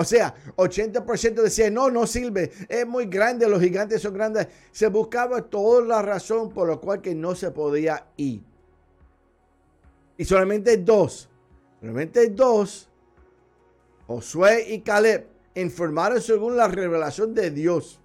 O 0.00 0.04
sea, 0.04 0.32
80% 0.54 1.42
decía, 1.42 1.68
no, 1.72 1.90
no 1.90 2.06
sirve, 2.06 2.52
es 2.68 2.86
muy 2.86 3.06
grande, 3.06 3.48
los 3.48 3.60
gigantes 3.60 4.00
son 4.00 4.14
grandes. 4.14 4.46
Se 4.70 4.86
buscaba 4.86 5.42
toda 5.42 5.84
la 5.84 6.02
razón 6.02 6.50
por 6.50 6.68
la 6.68 6.76
cual 6.76 7.00
que 7.00 7.16
no 7.16 7.34
se 7.34 7.50
podía 7.50 8.06
ir. 8.16 8.40
Y 10.16 10.24
solamente 10.24 10.76
dos, 10.76 11.28
solamente 11.80 12.28
dos, 12.28 12.88
Josué 14.06 14.66
y 14.68 14.82
Caleb, 14.82 15.26
informaron 15.56 16.22
según 16.22 16.56
la 16.56 16.68
revelación 16.68 17.34
de 17.34 17.50
Dios. 17.50 18.00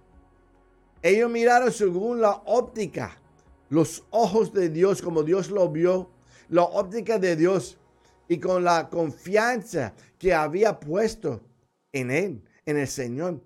Ellos 1.00 1.30
miraron 1.30 1.70
según 1.70 2.20
la 2.20 2.42
óptica 2.44 3.20
los 3.68 4.02
ojos 4.10 4.52
de 4.52 4.68
Dios 4.68 5.00
como 5.00 5.22
Dios 5.22 5.48
lo 5.48 5.68
vio, 5.68 6.10
la 6.48 6.64
óptica 6.64 7.20
de 7.20 7.36
Dios 7.36 7.78
y 8.26 8.40
con 8.40 8.64
la 8.64 8.88
confianza 8.90 9.94
que 10.18 10.34
había 10.34 10.80
puesto 10.80 11.40
en 11.94 12.10
Él, 12.10 12.44
en 12.66 12.76
el 12.76 12.88
Señor. 12.88 13.40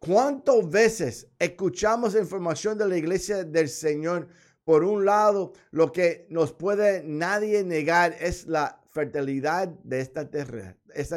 ¿Cuántas 0.00 0.68
veces 0.68 1.28
escuchamos 1.38 2.16
información 2.16 2.76
de 2.76 2.88
la 2.88 2.96
iglesia 2.96 3.44
del 3.44 3.68
Señor? 3.68 4.28
Por 4.64 4.82
un 4.82 5.04
lado, 5.04 5.52
lo 5.70 5.92
que 5.92 6.26
nos 6.28 6.52
puede 6.52 7.04
nadie 7.04 7.62
negar 7.62 8.16
es 8.18 8.46
la 8.46 8.80
fertilidad 8.86 9.68
de 9.68 10.00
esta 10.00 10.28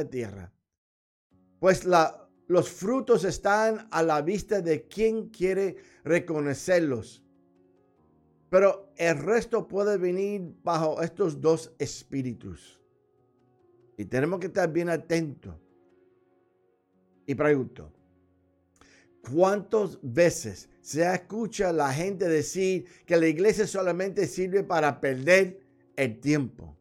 tierra. 0.09 0.51
Pues 1.59 1.85
los 2.47 2.69
frutos 2.69 3.23
están 3.23 3.87
a 3.91 4.03
la 4.03 4.21
vista 4.21 4.61
de 4.61 4.87
quien 4.87 5.29
quiere 5.29 5.77
reconocerlos. 6.03 7.23
Pero 8.49 8.91
el 8.97 9.17
resto 9.17 9.67
puede 9.67 9.97
venir 9.97 10.55
bajo 10.63 11.01
estos 11.01 11.39
dos 11.39 11.73
espíritus. 11.79 12.79
Y 13.97 14.05
tenemos 14.05 14.39
que 14.39 14.47
estar 14.47 14.71
bien 14.71 14.89
atentos. 14.89 15.55
Y 17.29 17.35
pregunto, 17.35 17.93
¿cuántas 19.31 19.99
veces 20.01 20.67
se 20.81 21.03
escucha 21.13 21.71
la 21.71 21.93
gente 21.93 22.27
decir 22.27 22.87
que 23.05 23.17
la 23.17 23.27
iglesia 23.27 23.67
solamente 23.67 24.25
sirve 24.25 24.63
para 24.63 24.99
perder 24.99 25.61
el 25.95 26.19
tiempo? 26.19 26.75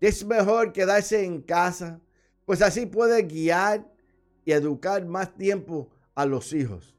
Es 0.00 0.24
mejor 0.24 0.72
quedarse 0.72 1.26
en 1.26 1.42
casa, 1.42 2.00
pues 2.46 2.62
así 2.62 2.86
puede 2.86 3.24
guiar 3.24 3.86
y 4.46 4.52
educar 4.52 5.04
más 5.04 5.36
tiempo 5.36 5.90
a 6.14 6.24
los 6.24 6.54
hijos. 6.54 6.96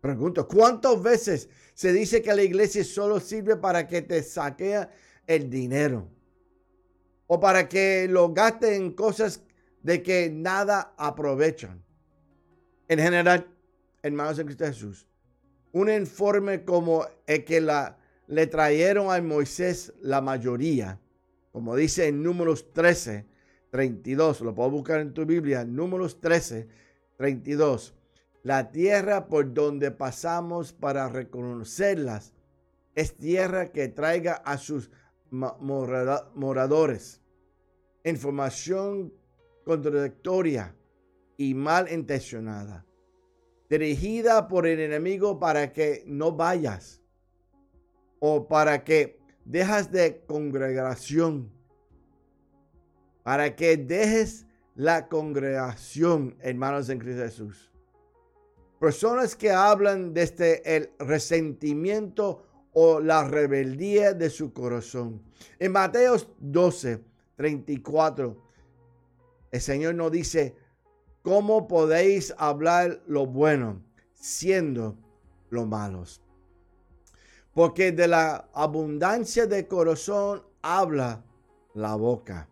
Pregunto, 0.00 0.48
¿cuántas 0.48 1.00
veces 1.00 1.48
se 1.72 1.92
dice 1.92 2.20
que 2.20 2.34
la 2.34 2.42
iglesia 2.42 2.82
solo 2.82 3.20
sirve 3.20 3.54
para 3.54 3.86
que 3.86 4.02
te 4.02 4.24
saquea 4.24 4.90
el 5.28 5.48
dinero? 5.48 6.08
O 7.28 7.38
para 7.38 7.68
que 7.68 8.08
lo 8.10 8.32
gaste 8.32 8.74
en 8.74 8.90
cosas 8.90 9.40
de 9.82 10.02
que 10.02 10.30
nada 10.30 10.94
aprovechan. 10.96 11.82
En 12.88 12.98
general, 12.98 13.46
hermanos 14.02 14.36
de 14.36 14.44
Cristo 14.44 14.66
Jesús, 14.66 15.06
un 15.72 15.90
informe 15.90 16.64
como 16.64 17.06
el 17.26 17.44
que 17.44 17.60
le 18.26 18.46
trajeron 18.46 19.12
a 19.12 19.20
Moisés 19.22 19.92
la 20.00 20.20
mayoría, 20.20 21.00
como 21.52 21.76
dice 21.76 22.08
en 22.08 22.22
números 22.22 22.72
13, 22.72 23.26
32. 23.70 24.42
Lo 24.42 24.54
puedo 24.54 24.70
buscar 24.70 25.00
en 25.00 25.14
tu 25.14 25.24
Biblia. 25.24 25.64
Números 25.64 26.20
13, 26.20 26.68
32. 27.16 27.94
La 28.42 28.70
tierra 28.70 29.28
por 29.28 29.52
donde 29.54 29.90
pasamos 29.90 30.72
para 30.72 31.08
reconocerlas 31.08 32.34
es 32.94 33.16
tierra 33.16 33.72
que 33.72 33.88
traiga 33.88 34.34
a 34.34 34.58
sus 34.58 34.90
moradores 35.30 37.22
información 38.04 39.12
contradictoria 39.64 40.74
y 41.36 41.54
mal 41.54 41.90
intencionada, 41.90 42.86
dirigida 43.68 44.48
por 44.48 44.66
el 44.66 44.80
enemigo 44.80 45.38
para 45.38 45.72
que 45.72 46.04
no 46.06 46.32
vayas 46.32 47.00
o 48.20 48.46
para 48.46 48.84
que 48.84 49.20
dejas 49.44 49.90
de 49.90 50.24
congregación, 50.26 51.50
para 53.22 53.56
que 53.56 53.76
dejes 53.76 54.46
la 54.74 55.08
congregación, 55.08 56.36
hermanos 56.40 56.88
en 56.88 56.98
Cristo 56.98 57.22
Jesús. 57.22 57.72
Personas 58.80 59.36
que 59.36 59.50
hablan 59.50 60.12
desde 60.12 60.76
el 60.76 60.90
resentimiento 60.98 62.46
o 62.72 63.00
la 63.00 63.28
rebeldía 63.28 64.12
de 64.12 64.30
su 64.30 64.52
corazón. 64.52 65.22
En 65.58 65.72
Mateo 65.72 66.16
12, 66.38 67.04
34, 67.36 68.42
el 69.52 69.60
Señor 69.60 69.94
nos 69.94 70.10
dice, 70.10 70.56
¿cómo 71.22 71.68
podéis 71.68 72.34
hablar 72.38 73.02
lo 73.06 73.26
bueno 73.26 73.84
siendo 74.14 74.96
lo 75.50 75.66
malos? 75.66 76.22
Porque 77.54 77.92
de 77.92 78.08
la 78.08 78.48
abundancia 78.54 79.46
de 79.46 79.68
corazón 79.68 80.42
habla 80.62 81.22
la 81.74 81.94
boca. 81.94 82.48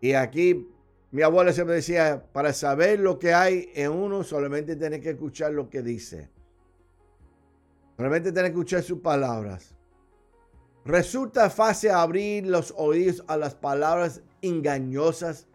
Y 0.00 0.14
aquí 0.14 0.68
mi 1.12 1.22
abuela 1.22 1.52
siempre 1.52 1.76
decía, 1.76 2.26
para 2.32 2.52
saber 2.52 2.98
lo 2.98 3.20
que 3.20 3.32
hay 3.32 3.70
en 3.74 3.92
uno, 3.92 4.24
solamente 4.24 4.74
tiene 4.74 5.00
que 5.00 5.10
escuchar 5.10 5.52
lo 5.52 5.70
que 5.70 5.80
dice. 5.80 6.28
Solamente 7.96 8.32
tiene 8.32 8.48
que 8.48 8.54
escuchar 8.54 8.82
sus 8.82 8.98
palabras. 8.98 9.76
Resulta 10.84 11.50
fácil 11.50 11.90
abrir 11.90 12.46
los 12.46 12.74
oídos 12.76 13.22
a 13.28 13.36
las 13.36 13.54
palabras 13.54 14.22
engañosas 14.42 15.46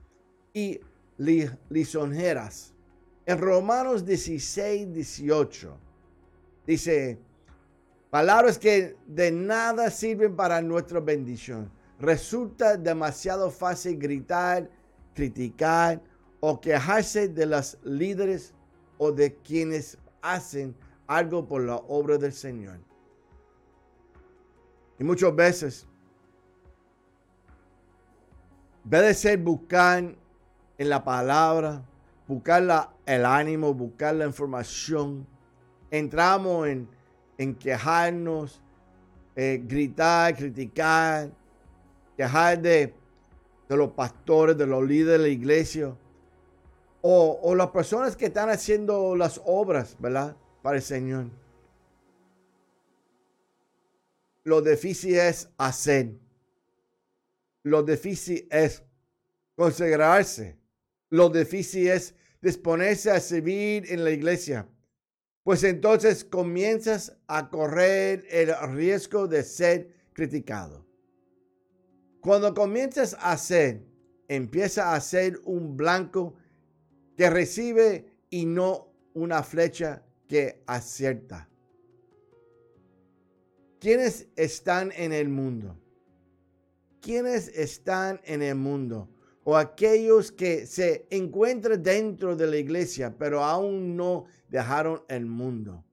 y 0.53 0.79
lisonjeras. 1.69 2.73
En 3.25 3.37
Romanos 3.39 4.05
16, 4.05 4.93
18 4.93 5.77
dice, 6.65 7.19
palabras 8.09 8.57
que 8.57 8.95
de 9.05 9.31
nada 9.31 9.91
sirven 9.91 10.35
para 10.35 10.61
nuestra 10.61 10.99
bendición. 10.99 11.69
Resulta 11.99 12.77
demasiado 12.77 13.51
fácil 13.51 13.97
gritar, 13.97 14.69
criticar 15.13 16.01
o 16.39 16.61
quejarse 16.61 17.27
de 17.27 17.45
los 17.45 17.77
líderes 17.83 18.53
o 18.97 19.11
de 19.11 19.35
quienes 19.35 19.97
hacen 20.21 20.75
algo 21.07 21.47
por 21.47 21.63
la 21.63 21.75
obra 21.75 22.17
del 22.17 22.33
Señor. 22.33 22.79
Y 24.99 25.03
muchas 25.03 25.35
veces, 25.35 25.86
en 28.87 28.91
vez 28.91 29.01
de 29.01 29.13
ser 29.15 29.37
buscar 29.39 30.15
en 30.77 30.89
la 30.89 31.03
palabra, 31.03 31.83
buscar 32.25 32.93
el 33.05 33.25
ánimo, 33.25 33.73
buscar 33.73 34.15
la 34.15 34.25
información, 34.25 35.27
entramos 35.91 36.69
en, 36.69 36.87
en 37.37 37.53
quejarnos, 37.53 38.61
eh, 39.35 39.61
gritar, 39.61 40.37
criticar, 40.37 41.29
quejar 42.15 42.61
de, 42.61 42.93
de 43.67 43.75
los 43.75 43.91
pastores, 43.91 44.57
de 44.57 44.65
los 44.65 44.81
líderes 44.85 45.19
de 45.19 45.27
la 45.27 45.33
iglesia, 45.33 45.93
o, 47.01 47.39
o 47.43 47.55
las 47.55 47.71
personas 47.71 48.15
que 48.15 48.27
están 48.27 48.49
haciendo 48.49 49.17
las 49.17 49.41
obras, 49.43 49.97
¿verdad? 49.99 50.37
Para 50.61 50.77
el 50.77 50.81
Señor. 50.81 51.25
Lo 54.45 54.61
difícil 54.61 55.15
es 55.15 55.49
hacer. 55.57 56.13
Lo 57.67 57.83
difícil 57.83 58.47
es 58.49 58.81
consagrarse. 59.55 60.57
Lo 61.09 61.29
difícil 61.29 61.89
es 61.89 62.15
disponerse 62.41 63.11
a 63.11 63.19
servir 63.19 63.91
en 63.91 64.05
la 64.05 64.11
iglesia. 64.11 64.69
Pues 65.43 65.63
entonces 65.63 66.23
comienzas 66.23 67.17
a 67.27 67.49
correr 67.49 68.25
el 68.29 68.53
riesgo 68.73 69.27
de 69.27 69.43
ser 69.43 69.89
criticado. 70.13 70.85
Cuando 72.21 72.53
comienzas 72.53 73.13
a 73.15 73.33
hacer, 73.33 73.85
empieza 74.29 74.93
a 74.93 75.01
ser 75.01 75.39
un 75.43 75.75
blanco 75.75 76.35
que 77.17 77.29
recibe 77.29 78.05
y 78.29 78.45
no 78.45 78.93
una 79.13 79.43
flecha 79.43 80.03
que 80.27 80.63
acierta. 80.67 81.49
¿Quiénes 83.79 84.27
están 84.35 84.91
en 84.95 85.11
el 85.11 85.27
mundo? 85.27 85.77
¿Quiénes 87.07 87.47
están 87.55 88.19
en 88.25 88.41
el 88.41 88.55
mundo? 88.55 89.07
O 89.45 89.55
aquellos 89.55 90.29
que 90.29 90.65
se 90.65 91.07
encuentran 91.09 91.81
dentro 91.81 92.35
de 92.35 92.47
la 92.47 92.57
iglesia, 92.57 93.15
pero 93.17 93.41
aún 93.41 93.95
no 93.95 94.25
dejaron 94.49 95.01
el 95.07 95.25
mundo. 95.25 95.85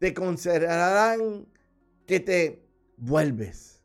Te 0.00 0.12
considerarán 0.12 1.46
que 2.04 2.18
te 2.18 2.66
vuelves, 2.96 3.80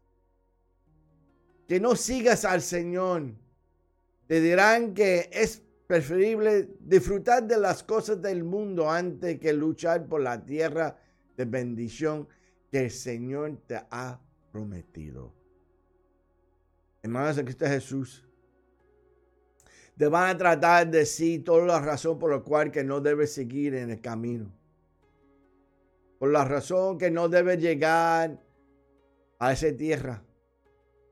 que 1.67 1.79
no 1.79 1.95
sigas 1.95 2.43
al 2.43 2.63
Señor. 2.63 3.35
Te 4.25 4.41
dirán 4.41 4.95
que 4.95 5.29
es 5.31 5.61
preferible 5.85 6.67
disfrutar 6.79 7.43
de 7.43 7.59
las 7.59 7.83
cosas 7.83 8.19
del 8.23 8.43
mundo 8.43 8.89
antes 8.89 9.39
que 9.39 9.53
luchar 9.53 10.07
por 10.07 10.21
la 10.21 10.43
tierra 10.43 10.97
de 11.37 11.45
bendición 11.45 12.27
que 12.71 12.85
el 12.85 12.89
Señor 12.89 13.61
te 13.67 13.75
ha 13.91 14.19
prometido. 14.51 15.33
Hermanos 17.01 17.37
en 17.37 17.45
Cristo 17.45 17.65
Jesús, 17.65 18.25
te 19.97 20.07
van 20.07 20.35
a 20.35 20.37
tratar 20.37 20.89
de 20.89 20.99
decir 20.99 21.43
toda 21.43 21.65
la 21.65 21.79
razón 21.79 22.17
por 22.17 22.31
la 22.31 22.39
cual 22.39 22.71
que 22.71 22.83
no 22.83 23.01
debes 23.01 23.33
seguir 23.33 23.75
en 23.75 23.89
el 23.89 24.01
camino. 24.01 24.51
Por 26.19 26.31
la 26.31 26.45
razón 26.45 26.97
que 26.97 27.09
no 27.09 27.29
debes 27.29 27.59
llegar 27.59 28.39
a 29.39 29.51
esa 29.51 29.75
tierra 29.75 30.23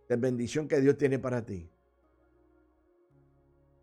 de 0.07 0.15
bendición 0.15 0.67
que 0.67 0.81
Dios 0.81 0.97
tiene 0.97 1.19
para 1.19 1.45
ti. 1.45 1.69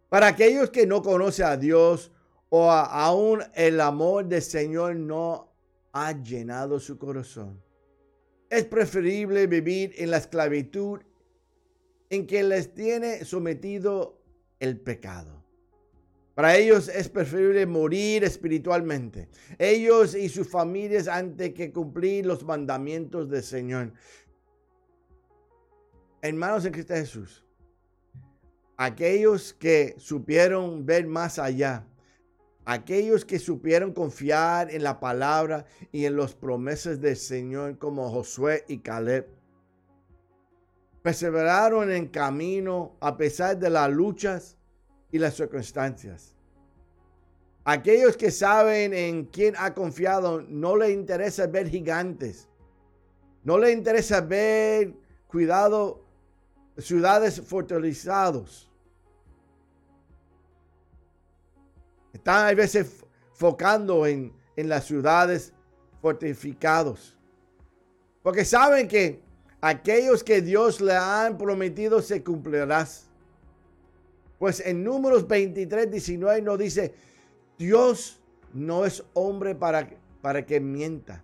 Para 0.09 0.29
aquellos 0.29 0.71
que 0.71 0.87
no 0.87 1.03
conocen 1.03 1.47
a 1.47 1.57
Dios 1.57 2.13
o 2.49 2.71
aún 2.71 3.43
el 3.55 3.81
amor 3.81 4.27
del 4.27 4.43
Señor 4.43 4.95
no 4.97 5.53
ha 5.93 6.13
llenado 6.13 6.79
su 6.79 6.97
corazón. 6.99 7.66
Es 8.49 8.65
preferible 8.65 9.47
vivir 9.47 9.93
en 9.97 10.11
la 10.11 10.19
esclavitud 10.19 11.01
en 12.11 12.27
que 12.27 12.43
les 12.43 12.73
tiene 12.75 13.25
sometido 13.25 14.21
el 14.61 14.79
pecado. 14.79 15.45
Para 16.35 16.55
ellos 16.57 16.89
es 16.89 17.09
preferible 17.09 17.65
morir 17.65 18.23
espiritualmente. 18.23 19.29
Ellos 19.59 20.15
y 20.15 20.29
sus 20.29 20.49
familias 20.49 21.09
antes 21.09 21.55
que 21.55 21.73
cumplir 21.73 22.27
los 22.27 22.45
mandamientos 22.45 23.31
del 23.31 23.43
Señor. 23.43 23.93
Hermanos 26.21 26.67
en 26.67 26.73
Cristo 26.73 26.95
Jesús, 26.95 27.43
aquellos 28.77 29.55
que 29.55 29.95
supieron 29.97 30.85
ver 30.85 31.07
más 31.07 31.39
allá, 31.39 31.87
aquellos 32.67 33.25
que 33.25 33.39
supieron 33.39 33.93
confiar 33.93 34.71
en 34.73 34.83
la 34.83 34.99
palabra 34.99 35.65
y 35.93 36.05
en 36.05 36.17
los 36.17 36.35
promesas 36.35 37.01
del 37.01 37.17
Señor 37.17 37.79
como 37.79 38.11
Josué 38.11 38.65
y 38.69 38.79
Caleb, 38.79 39.29
perseveraron 41.01 41.93
en 41.93 42.09
camino 42.09 42.97
a 43.01 43.17
pesar 43.17 43.57
de 43.57 43.71
las 43.71 43.89
luchas 43.89 44.59
y 45.13 45.19
las 45.19 45.35
circunstancias. 45.35 46.35
Aquellos 47.65 48.17
que 48.17 48.33
saben 48.33 48.93
en 48.93 49.27
quién 49.27 49.55
ha 49.59 49.73
confiado, 49.73 50.43
no 50.43 50.77
le 50.77 50.91
interesa 50.91 51.47
ver 51.47 51.69
gigantes. 51.69 52.49
No 53.45 53.59
le 53.59 53.71
interesa 53.71 54.21
ver, 54.21 54.95
cuidado, 55.29 56.05
ciudades 56.79 57.41
fortalecizados. 57.41 58.66
Están 62.17 62.49
a 62.49 62.55
veces 62.55 63.05
focando 63.33 64.07
en, 64.07 64.33
en 64.57 64.69
las 64.69 64.85
ciudades 64.85 65.53
fortificados. 66.01 67.17
Porque 68.23 68.45
saben 68.45 68.89
que 68.89 69.21
aquellos 69.61 70.25
que 70.25 70.41
Dios 70.41 70.81
le 70.81 70.95
han 70.95 71.37
prometido 71.37 72.01
se 72.01 72.25
cumplirás. 72.25 73.07
Pues 74.39 74.61
en 74.61 74.83
números 74.83 75.29
23, 75.29 75.91
19 75.91 76.43
nos 76.43 76.59
dice, 76.59 76.95
Dios 77.59 78.21
no 78.53 78.87
es 78.87 79.05
hombre 79.13 79.55
para, 79.55 79.89
para 80.23 80.45
que 80.45 80.59
mienta, 80.59 81.23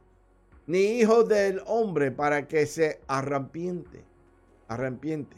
ni 0.67 1.01
hijo 1.01 1.25
del 1.25 1.63
hombre 1.67 2.11
para 2.11 2.47
que 2.47 2.67
se 2.67 3.01
arrepiente. 3.07 4.05
arrepiente. 4.69 5.37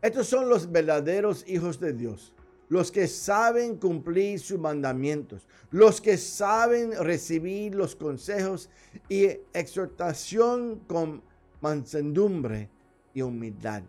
Estos 0.00 0.28
son 0.28 0.48
los 0.48 0.70
verdaderos 0.70 1.44
hijos 1.48 1.80
de 1.80 1.92
Dios, 1.92 2.32
los 2.68 2.92
que 2.92 3.06
saben 3.06 3.76
cumplir 3.76 4.38
sus 4.40 4.58
mandamientos, 4.58 5.46
los 5.70 6.00
que 6.00 6.16
saben 6.16 6.92
recibir 6.92 7.74
los 7.74 7.96
consejos 7.96 8.68
y 9.08 9.24
exhortación 9.52 10.80
con 10.86 11.22
mansedumbre 11.60 12.68
y 13.14 13.22
humildad. 13.22 13.82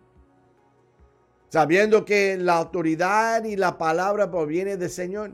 Sabiendo 1.50 2.06
que 2.06 2.38
la 2.38 2.58
autoridad 2.58 3.44
y 3.44 3.56
la 3.56 3.78
palabra 3.78 4.30
proviene 4.30 4.78
del 4.78 4.90
Señor. 4.90 5.32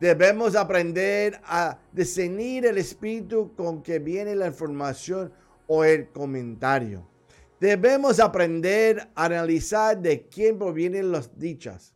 Debemos 0.00 0.54
aprender 0.54 1.40
a 1.44 1.78
discernir 1.92 2.66
el 2.66 2.78
espíritu 2.78 3.52
con 3.56 3.82
que 3.82 3.98
viene 3.98 4.36
la 4.36 4.46
información 4.46 5.32
o 5.66 5.82
el 5.84 6.08
comentario. 6.08 7.13
Debemos 7.60 8.18
aprender 8.20 9.10
a 9.14 9.26
analizar 9.26 9.98
de 10.00 10.28
quién 10.28 10.58
provienen 10.58 11.12
las 11.12 11.38
dichas. 11.38 11.94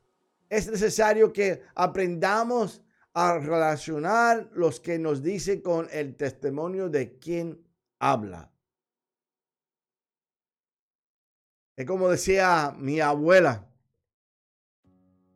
Es 0.48 0.70
necesario 0.70 1.32
que 1.32 1.62
aprendamos 1.74 2.82
a 3.12 3.38
relacionar 3.38 4.48
los 4.54 4.80
que 4.80 4.98
nos 4.98 5.22
dicen 5.22 5.60
con 5.60 5.88
el 5.90 6.16
testimonio 6.16 6.88
de 6.88 7.18
quien 7.18 7.60
habla. 7.98 8.50
Es 11.76 11.84
como 11.84 12.08
decía 12.08 12.74
mi 12.78 13.00
abuela, 13.00 13.66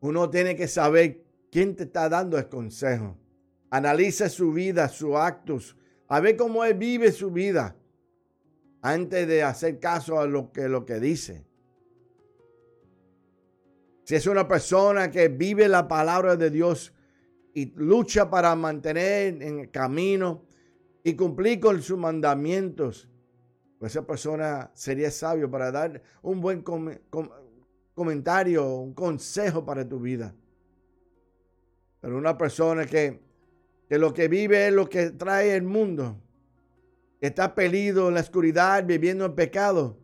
uno 0.01 0.31
tiene 0.31 0.57
que 0.57 0.67
saber 0.67 1.25
quién 1.51 1.77
te 1.77 1.85
está 1.85 2.09
dando 2.09 2.39
el 2.39 2.49
consejo. 2.49 3.17
Analiza 3.71 4.29
su 4.29 4.53
vida, 4.53 4.89
sus 4.89 5.15
actos, 5.15 5.77
a 6.09 6.21
ver 6.21 6.37
cómo 6.37 6.65
él 6.65 6.75
vive 6.75 7.13
su 7.13 7.31
vida 7.31 7.77
antes 8.83 9.29
de 9.29 9.45
hacer 9.45 9.79
caso 9.79 10.21
a 10.21 10.27
lo 10.27 10.53
que, 10.53 10.69
lo 10.69 10.85
que 10.85 11.01
dice. 11.01 11.47
Si 14.05 14.17
es 14.17 14.27
una 14.27 14.47
persona 14.47 15.11
que 15.11 15.29
vive 15.29 15.69
la 15.69 15.87
palabra 15.87 16.37
de 16.37 16.51
Dios 16.51 16.93
y 17.55 17.73
lucha 17.77 18.29
para 18.29 18.55
mantener 18.57 19.41
en 19.41 19.61
el 19.61 19.71
camino 19.71 20.45
y 21.05 21.15
cumplir 21.15 21.61
con 21.61 21.81
sus 21.81 21.97
mandamientos, 21.97 23.09
pues 23.79 23.93
esa 23.93 24.05
persona 24.07 24.71
sería 24.75 25.11
sabio 25.11 25.49
para 25.49 25.71
dar 25.71 26.03
un 26.23 26.41
buen 26.41 26.63
comentario, 27.95 28.75
un 28.75 28.95
consejo 28.95 29.65
para 29.65 29.89
tu 29.89 30.01
vida. 30.01 30.35
Pero 32.01 32.19
una 32.19 32.37
persona 32.37 32.85
que, 32.85 33.21
que 33.89 33.99
lo 33.99 34.13
que 34.13 34.27
vive 34.27 34.67
es 34.67 34.73
lo 34.73 34.89
que 34.89 35.11
trae 35.11 35.55
el 35.55 35.63
mundo, 35.63 36.22
está 37.23 37.55
perdido 37.55 38.09
en 38.09 38.15
la 38.15 38.21
oscuridad, 38.21 38.85
viviendo 38.85 39.25
en 39.25 39.35
pecado. 39.37 39.97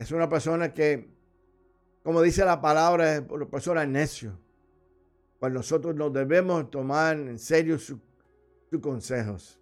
Es 0.00 0.10
una 0.10 0.28
persona 0.28 0.74
que, 0.74 1.08
como 2.02 2.20
dice 2.20 2.44
la 2.44 2.60
palabra, 2.60 3.14
es 3.14 3.22
una 3.30 3.46
persona 3.46 3.86
necio. 3.86 4.36
Pues 5.38 5.52
nosotros 5.52 5.94
nos 5.94 6.12
debemos 6.12 6.70
tomar 6.72 7.16
en 7.16 7.38
serio 7.38 7.78
sus 7.78 8.00
consejos. 8.82 9.60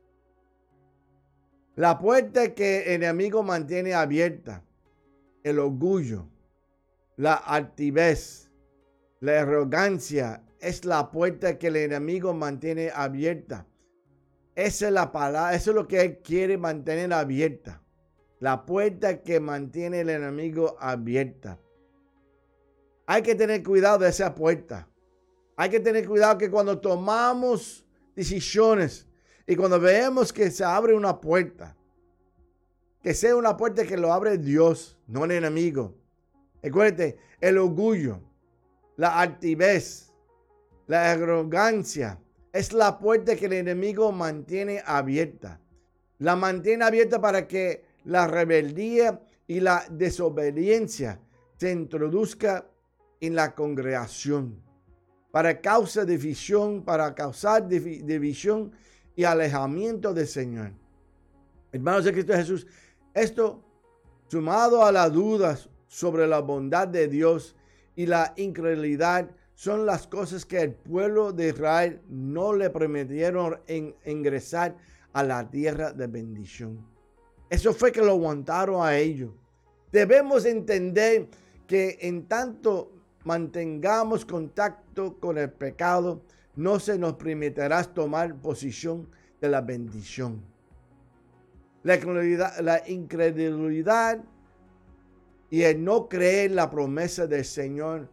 La 1.77 1.99
puerta 1.99 2.55
que 2.55 2.95
el 2.95 3.03
enemigo 3.03 3.43
mantiene 3.43 3.93
abierta, 3.93 4.65
el 5.43 5.59
orgullo, 5.59 6.27
la 7.17 7.35
altivez, 7.35 8.51
la 9.21 9.43
arrogancia, 9.43 10.43
es 10.59 10.87
la 10.87 11.11
puerta 11.11 11.59
que 11.59 11.67
el 11.67 11.77
enemigo 11.77 12.33
mantiene 12.33 12.91
abierta 12.95 13.67
esa 14.55 14.87
es 14.87 14.93
la 14.93 15.13
palabra, 15.13 15.55
eso 15.55 15.71
es 15.71 15.77
lo 15.77 15.89
que 15.89 16.01
Él 16.01 16.19
quiere 16.19 16.59
mantener 16.59 17.13
abierta. 17.13 17.83
La 18.41 18.67
puerta 18.67 19.23
que 19.23 19.41
mantiene 19.41 20.01
el 20.01 20.11
enemigo 20.11 20.77
abierta. 20.81 21.59
Hay 23.07 23.23
que 23.23 23.35
tener 23.35 23.63
cuidado 23.63 23.99
de 23.99 24.09
esa 24.09 24.35
puerta. 24.35 24.89
Hay 25.57 25.71
que 25.71 25.81
tener 25.81 26.07
cuidado 26.07 26.39
que 26.39 26.51
cuando 26.51 26.81
tomamos 26.81 27.87
decisiones 28.17 29.09
y 29.47 29.57
cuando 29.57 29.79
vemos 29.79 30.33
que 30.33 30.51
se 30.51 30.65
abre 30.65 30.95
una 30.95 31.21
puerta, 31.21 31.77
que 33.03 33.15
sea 33.15 33.37
una 33.37 33.57
puerta 33.57 33.85
que 33.85 33.97
lo 33.97 34.13
abre 34.13 34.39
Dios, 34.39 34.99
no 35.07 35.25
el 35.25 35.33
enemigo. 35.33 35.95
Recuerde, 36.63 37.19
el 37.41 37.59
orgullo, 37.59 38.21
la 38.97 39.19
altivez, 39.19 40.13
la 40.87 41.13
arrogancia, 41.13 42.21
es 42.53 42.73
la 42.73 42.99
puerta 42.99 43.35
que 43.37 43.47
el 43.47 43.55
enemigo 43.55 44.13
mantiene 44.13 44.83
abierta. 44.85 45.61
La 46.19 46.37
mantiene 46.37 46.85
abierta 46.85 47.21
para 47.21 47.49
que 47.49 47.85
la 48.05 48.27
rebeldía 48.27 49.21
y 49.47 49.61
la 49.61 49.85
desobediencia 49.91 51.21
se 51.57 51.73
introduzca 51.73 52.67
en 53.21 53.35
la 53.35 53.55
congregación. 53.55 54.63
Para 55.31 55.61
causa 55.61 56.05
división, 56.05 56.83
para 56.85 57.15
causar 57.15 57.67
división 57.67 58.73
y 59.17 59.25
alejamiento 59.25 60.13
del 60.13 60.27
Señor. 60.27 60.73
Hermanos 61.73 62.05
de 62.05 62.13
Cristo 62.13 62.35
Jesús, 62.35 62.67
esto 63.15 63.65
sumado 64.29 64.85
a 64.85 64.93
las 64.93 65.13
dudas 65.13 65.71
sobre 65.87 66.27
la 66.27 66.41
bondad 66.41 66.89
de 66.89 67.09
Dios 67.09 67.57
y 67.97 68.07
la 68.07 68.35
incredulidad 68.37 69.31
son 69.63 69.87
las 69.87 70.09
cosas 70.09 70.45
que 70.45 70.61
el 70.61 70.73
pueblo 70.73 71.33
de 71.33 71.51
Israel 71.51 72.01
no 72.09 72.53
le 72.53 72.69
permitieron 72.69 73.61
ingresar 74.05 74.77
a 75.13 75.23
la 75.23 75.49
tierra 75.49 75.93
de 75.93 76.09
bendición. 76.09 76.85
Eso 77.49 77.73
fue 77.73 77.93
que 77.93 78.01
lo 78.01 78.11
aguantaron 78.11 78.85
a 78.85 78.97
ellos. 78.97 79.31
Debemos 79.93 80.47
entender 80.47 81.29
que 81.69 81.97
en 82.01 82.27
tanto 82.27 82.91
mantengamos 83.23 84.25
contacto 84.25 85.21
con 85.21 85.39
el 85.39 85.53
pecado, 85.53 86.25
no 86.57 86.81
se 86.81 86.99
nos 86.99 87.13
permitirá 87.13 87.85
tomar 87.85 88.35
posición 88.35 89.09
de 89.41 89.49
la 89.49 89.61
bendición. 89.61 90.43
La 91.85 91.95
incredulidad, 91.95 92.59
la 92.59 92.83
incredulidad 92.89 94.25
y 95.51 95.63
el 95.63 95.85
no 95.85 96.09
creer 96.09 96.51
la 96.51 96.69
promesa 96.69 97.29
del 97.29 97.45
Señor 97.45 98.09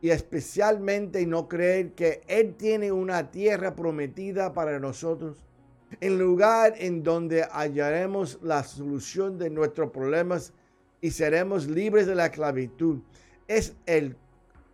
y 0.00 0.10
especialmente 0.10 1.24
no 1.26 1.48
creer 1.48 1.92
que 1.92 2.22
Él 2.26 2.54
tiene 2.54 2.92
una 2.92 3.30
tierra 3.30 3.74
prometida 3.74 4.52
para 4.52 4.78
nosotros, 4.78 5.44
en 6.00 6.18
lugar 6.18 6.74
en 6.78 7.02
donde 7.02 7.44
hallaremos 7.44 8.38
la 8.42 8.62
solución 8.62 9.38
de 9.38 9.50
nuestros 9.50 9.90
problemas 9.90 10.52
y 11.00 11.10
seremos 11.10 11.66
libres 11.66 12.06
de 12.06 12.14
la 12.14 12.26
esclavitud. 12.26 13.00
Es 13.48 13.74
el 13.86 14.16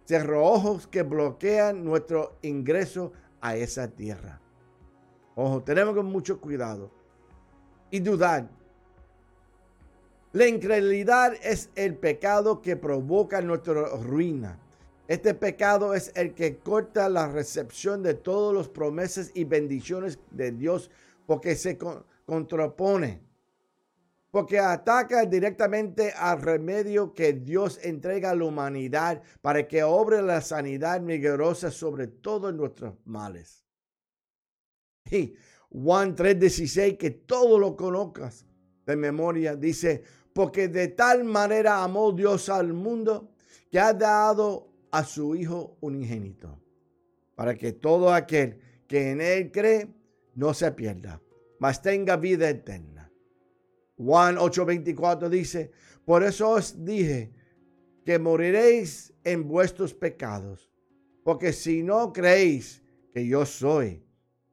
cerrojos 0.06 0.87
que 0.87 1.02
bloquean 1.02 1.85
nuestro 1.85 2.37
ingreso 2.42 3.12
a 3.40 3.56
esa 3.56 3.88
tierra. 3.88 4.40
Ojo, 5.35 5.62
tenemos 5.62 5.94
con 5.94 6.06
mucho 6.06 6.40
cuidado 6.40 6.90
y 7.90 8.00
dudar. 8.00 8.48
La 10.32 10.46
incredulidad 10.46 11.35
es 11.42 11.70
el 11.74 11.96
pecado 11.96 12.62
que 12.62 12.76
provoca 12.76 13.40
nuestra 13.42 13.88
ruina. 14.02 14.58
Este 15.08 15.34
pecado 15.34 15.94
es 15.94 16.12
el 16.14 16.32
que 16.34 16.58
corta 16.58 17.08
la 17.08 17.28
recepción 17.28 18.02
de 18.02 18.14
todas 18.14 18.56
las 18.56 18.68
promesas 18.68 19.30
y 19.34 19.44
bendiciones 19.44 20.18
de 20.30 20.52
Dios 20.52 20.90
porque 21.26 21.56
se 21.56 21.76
contrapone, 22.24 23.20
porque 24.30 24.58
ataca 24.58 25.24
directamente 25.26 26.12
al 26.12 26.40
remedio 26.40 27.12
que 27.14 27.32
Dios 27.32 27.80
entrega 27.82 28.30
a 28.30 28.34
la 28.36 28.44
humanidad 28.44 29.22
para 29.40 29.66
que 29.66 29.82
obre 29.82 30.22
la 30.22 30.40
sanidad 30.40 31.00
milagrosa 31.00 31.70
sobre 31.70 32.06
todos 32.06 32.54
nuestros 32.54 32.94
males. 33.04 33.66
Y 35.10 35.34
Juan 35.70 36.14
3:16, 36.14 36.96
que 36.96 37.10
todo 37.10 37.58
lo 37.58 37.76
conozcas 37.76 38.46
de 38.86 38.96
memoria, 38.96 39.56
dice, 39.56 40.04
porque 40.32 40.68
de 40.68 40.88
tal 40.88 41.24
manera 41.24 41.82
amó 41.82 42.12
Dios 42.12 42.48
al 42.48 42.72
mundo 42.72 43.32
que 43.70 43.80
ha 43.80 43.92
dado 43.92 44.71
a 44.92 45.05
su 45.05 45.35
Hijo 45.35 45.76
unigénito, 45.81 46.61
para 47.35 47.57
que 47.57 47.72
todo 47.72 48.12
aquel 48.12 48.61
que 48.87 49.11
en 49.11 49.20
Él 49.20 49.50
cree 49.50 49.88
no 50.35 50.55
se 50.55 50.70
pierda, 50.72 51.20
mas 51.59 51.83
tenga 51.83 52.16
vida 52.16 52.48
eterna. 52.48 53.11
Juan 53.96 54.37
8:24 54.37 55.28
dice, 55.28 55.72
por 56.05 56.22
eso 56.22 56.50
os 56.50 56.85
dije 56.85 57.33
que 58.05 58.18
moriréis 58.18 59.14
en 59.24 59.48
vuestros 59.48 59.94
pecados, 59.94 60.70
porque 61.24 61.52
si 61.52 61.83
no 61.83 62.12
creéis 62.12 62.83
que 63.12 63.26
yo 63.26 63.46
soy, 63.46 64.05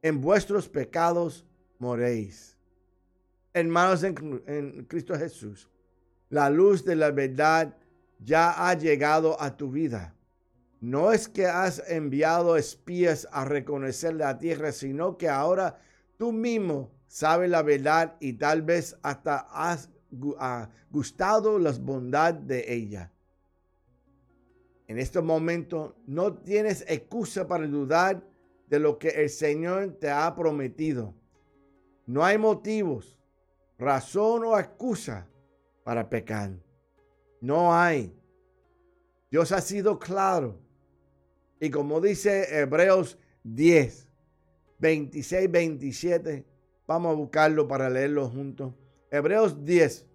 en 0.01 0.21
vuestros 0.21 0.69
pecados 0.69 1.45
moréis. 1.79 2.57
Hermanos 3.53 4.03
en, 4.03 4.43
en 4.47 4.85
Cristo 4.85 5.17
Jesús, 5.17 5.69
la 6.29 6.49
luz 6.49 6.85
de 6.85 6.95
la 6.95 7.11
verdad 7.11 7.75
ya 8.19 8.69
ha 8.69 8.73
llegado 8.75 9.41
a 9.41 9.57
tu 9.57 9.71
vida. 9.71 10.15
No 10.81 11.11
es 11.11 11.27
que 11.27 11.45
has 11.45 11.83
enviado 11.89 12.55
espías 12.55 13.27
a 13.31 13.43
reconocer 13.45 14.13
la 14.13 14.37
tierra, 14.37 14.71
sino 14.71 15.17
que 15.17 15.27
ahora 15.27 15.81
tú 16.17 16.31
mismo 16.31 16.91
sabe 17.07 17.47
la 17.47 17.61
verdad 17.63 18.15
y 18.19 18.33
tal 18.33 18.61
vez 18.61 18.97
hasta 19.01 19.47
has 19.51 19.89
gustado 20.89 21.59
las 21.59 21.79
bondades 21.79 22.47
de 22.47 22.73
ella. 22.73 23.11
En 24.87 24.97
este 24.97 25.21
momento 25.21 25.95
no 26.07 26.33
tienes 26.33 26.83
excusa 26.87 27.47
para 27.47 27.67
dudar 27.67 28.23
de 28.67 28.79
lo 28.79 28.97
que 28.97 29.09
el 29.09 29.29
Señor 29.29 29.97
te 29.99 30.09
ha 30.09 30.33
prometido. 30.35 31.13
No 32.05 32.23
hay 32.23 32.37
motivos, 32.37 33.19
razón 33.77 34.45
o 34.45 34.57
excusa 34.57 35.27
para 35.83 36.09
pecar. 36.09 36.51
No 37.41 37.75
hay. 37.75 38.15
Dios 39.29 39.51
ha 39.51 39.61
sido 39.61 39.99
claro. 39.99 40.59
Y 41.59 41.69
como 41.69 41.99
dice 41.99 42.59
Hebreos 42.59 43.17
10, 43.43 44.07
26, 44.79 45.51
27, 45.51 46.45
vamos 46.87 47.11
a 47.11 47.15
buscarlo 47.15 47.67
para 47.67 47.89
leerlo 47.89 48.29
juntos. 48.29 48.73
Hebreos 49.11 49.63
10, 49.63 50.05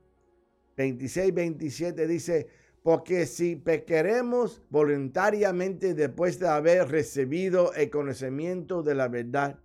26, 0.77 1.35
27 1.35 2.07
dice, 2.07 2.47
porque 2.83 3.27
si 3.27 3.57
pequeremos 3.57 4.63
voluntariamente 4.71 5.95
después 5.95 6.39
de 6.39 6.49
haber 6.49 6.89
recibido 6.89 7.73
el 7.75 7.91
conocimiento 7.91 8.83
de 8.83 8.95
la 8.95 9.09
verdad, 9.09 9.59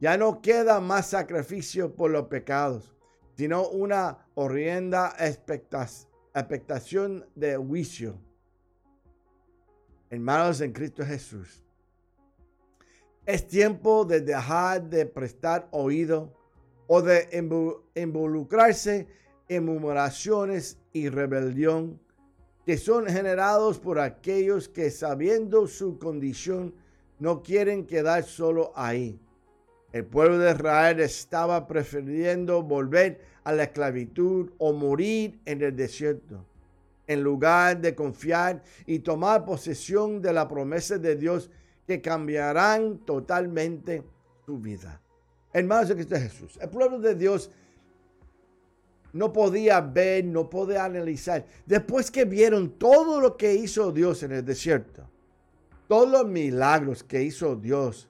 ya 0.00 0.16
no 0.16 0.42
queda 0.42 0.80
más 0.80 1.10
sacrificio 1.10 1.94
por 1.94 2.10
los 2.10 2.26
pecados, 2.26 2.94
sino 3.36 3.68
una 3.68 4.26
horrenda 4.34 5.14
expectación 6.34 7.26
de 7.34 7.56
juicio. 7.56 8.20
Hermanos 10.14 10.60
en 10.60 10.72
Cristo 10.72 11.04
Jesús, 11.04 11.60
es 13.26 13.48
tiempo 13.48 14.04
de 14.04 14.20
dejar 14.20 14.88
de 14.88 15.06
prestar 15.06 15.66
oído 15.72 16.32
o 16.86 17.02
de 17.02 17.28
involucrarse 17.96 19.08
en 19.48 19.64
murmuraciones 19.64 20.78
y 20.92 21.08
rebelión 21.08 21.98
que 22.64 22.78
son 22.78 23.06
generados 23.06 23.80
por 23.80 23.98
aquellos 23.98 24.68
que 24.68 24.92
sabiendo 24.92 25.66
su 25.66 25.98
condición 25.98 26.72
no 27.18 27.42
quieren 27.42 27.84
quedar 27.84 28.22
solo 28.22 28.72
ahí. 28.76 29.18
El 29.92 30.04
pueblo 30.04 30.38
de 30.38 30.52
Israel 30.52 31.00
estaba 31.00 31.66
prefiriendo 31.66 32.62
volver 32.62 33.20
a 33.42 33.52
la 33.52 33.64
esclavitud 33.64 34.52
o 34.58 34.72
morir 34.72 35.40
en 35.44 35.60
el 35.60 35.74
desierto, 35.74 36.46
en 37.06 37.22
lugar 37.22 37.80
de 37.80 37.94
confiar 37.94 38.62
y 38.86 39.00
tomar 39.00 39.44
posesión 39.44 40.22
de 40.22 40.32
la 40.32 40.48
promesa 40.48 40.98
de 40.98 41.16
Dios 41.16 41.50
que 41.86 42.00
cambiarán 42.00 42.98
totalmente 42.98 44.02
su 44.46 44.58
vida. 44.58 45.00
Hermanos 45.52 45.88
de 45.88 45.94
Cristo 45.94 46.16
Jesús, 46.16 46.58
el 46.60 46.68
pueblo 46.68 46.98
de 46.98 47.14
Dios 47.14 47.50
no 49.12 49.32
podía 49.32 49.80
ver, 49.80 50.24
no 50.24 50.50
podía 50.50 50.84
analizar. 50.84 51.46
Después 51.64 52.10
que 52.10 52.24
vieron 52.24 52.70
todo 52.70 53.20
lo 53.20 53.36
que 53.36 53.54
hizo 53.54 53.92
Dios 53.92 54.22
en 54.24 54.32
el 54.32 54.44
desierto, 54.44 55.08
todos 55.86 56.10
los 56.10 56.26
milagros 56.26 57.04
que 57.04 57.22
hizo 57.22 57.54
Dios, 57.54 58.08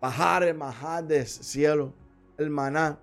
bajar 0.00 0.42
el 0.42 0.56
maná 0.56 1.00
del 1.00 1.26
cielo, 1.26 1.94
el 2.36 2.50
maná, 2.50 2.98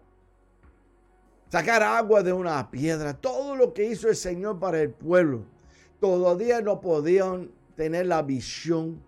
sacar 1.49 1.81
agua 1.81 2.21
de 2.21 2.33
una 2.33 2.69
piedra, 2.69 3.13
todo 3.13 3.38
lo 3.59 3.73
que 3.73 3.85
hizo 3.85 4.09
el 4.09 4.15
Señor 4.15 4.57
para 4.57 4.81
el 4.81 4.89
pueblo, 4.89 5.43
todavía 5.99 6.61
no 6.61 6.81
podían 6.81 7.51
tener 7.75 8.07
la 8.07 8.23
visión 8.23 9.03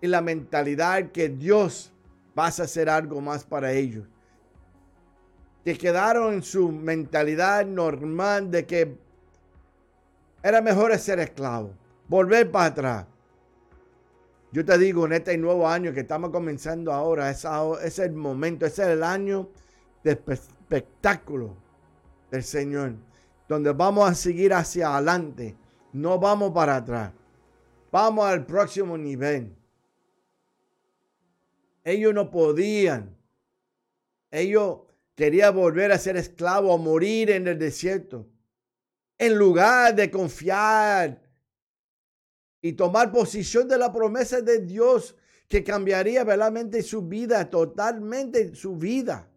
y 0.00 0.06
la 0.06 0.20
mentalidad 0.20 1.10
que 1.12 1.28
Dios 1.28 1.92
va 2.38 2.46
a 2.46 2.48
hacer 2.48 2.88
algo 2.88 3.20
más 3.20 3.44
para 3.44 3.72
ellos. 3.72 4.06
Que 5.64 5.76
quedaron 5.76 6.34
en 6.34 6.42
su 6.42 6.70
mentalidad 6.70 7.64
normal 7.66 8.50
de 8.50 8.66
que 8.66 8.96
era 10.42 10.60
mejor 10.60 10.96
ser 10.98 11.20
esclavo, 11.20 11.72
volver 12.06 12.50
para 12.50 12.66
atrás. 12.66 13.06
Yo 14.52 14.64
te 14.64 14.78
digo, 14.78 15.06
en 15.06 15.14
este 15.14 15.36
nuevo 15.36 15.66
año 15.66 15.92
que 15.92 16.00
estamos 16.00 16.30
comenzando 16.30 16.92
ahora, 16.92 17.30
es, 17.30 17.44
es 17.82 17.98
el 17.98 18.12
momento, 18.12 18.66
es 18.66 18.78
el 18.78 19.02
año 19.02 19.48
de 20.04 20.12
espectáculo 20.12 21.56
del 22.30 22.42
Señor, 22.42 22.94
donde 23.48 23.72
vamos 23.72 24.08
a 24.08 24.14
seguir 24.14 24.52
hacia 24.52 24.94
adelante, 24.94 25.56
no 25.92 26.18
vamos 26.18 26.52
para 26.52 26.76
atrás, 26.76 27.12
vamos 27.90 28.26
al 28.26 28.46
próximo 28.46 28.96
nivel. 28.96 29.54
Ellos 31.84 32.14
no 32.14 32.30
podían, 32.30 33.14
ellos 34.30 34.78
quería 35.14 35.50
volver 35.50 35.92
a 35.92 35.98
ser 35.98 36.16
esclavo 36.16 36.72
o 36.72 36.78
morir 36.78 37.30
en 37.30 37.46
el 37.46 37.58
desierto. 37.58 38.26
En 39.16 39.36
lugar 39.38 39.94
de 39.94 40.10
confiar 40.10 41.22
y 42.60 42.72
tomar 42.72 43.12
posición 43.12 43.68
de 43.68 43.78
la 43.78 43.92
promesa 43.92 44.40
de 44.40 44.58
Dios 44.58 45.14
que 45.46 45.62
cambiaría 45.62 46.24
verdaderamente 46.24 46.82
su 46.82 47.02
vida, 47.02 47.48
totalmente 47.48 48.54
su 48.54 48.76
vida. 48.76 49.28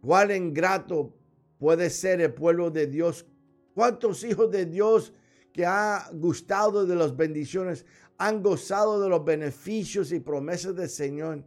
Cuál 0.00 0.30
ingrato 0.30 1.19
puede 1.60 1.90
ser 1.90 2.22
el 2.22 2.32
pueblo 2.32 2.70
de 2.70 2.86
Dios. 2.86 3.26
¿Cuántos 3.74 4.24
hijos 4.24 4.50
de 4.50 4.64
Dios 4.64 5.12
que 5.52 5.66
han 5.66 6.18
gustado 6.18 6.86
de 6.86 6.96
las 6.96 7.14
bendiciones, 7.14 7.84
han 8.16 8.42
gozado 8.42 9.00
de 9.00 9.10
los 9.10 9.22
beneficios 9.22 10.10
y 10.10 10.20
promesas 10.20 10.74
del 10.74 10.88
Señor? 10.88 11.44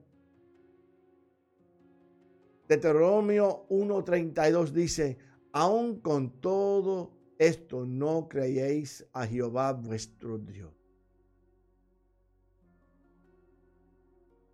Deuteronomio 2.68 3.66
1.32 3.70 4.70
dice, 4.70 5.18
aun 5.52 6.00
con 6.00 6.40
todo 6.40 7.12
esto 7.40 7.84
no 7.84 8.30
creéis 8.30 9.06
a 9.14 9.26
Jehová 9.26 9.74
vuestro 9.74 10.38
Dios. 10.38 10.72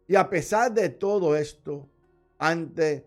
Y 0.07 0.15
a 0.15 0.27
pesar 0.27 0.73
de 0.73 0.89
todo 0.89 1.35
esto, 1.35 1.87
ante 2.37 3.05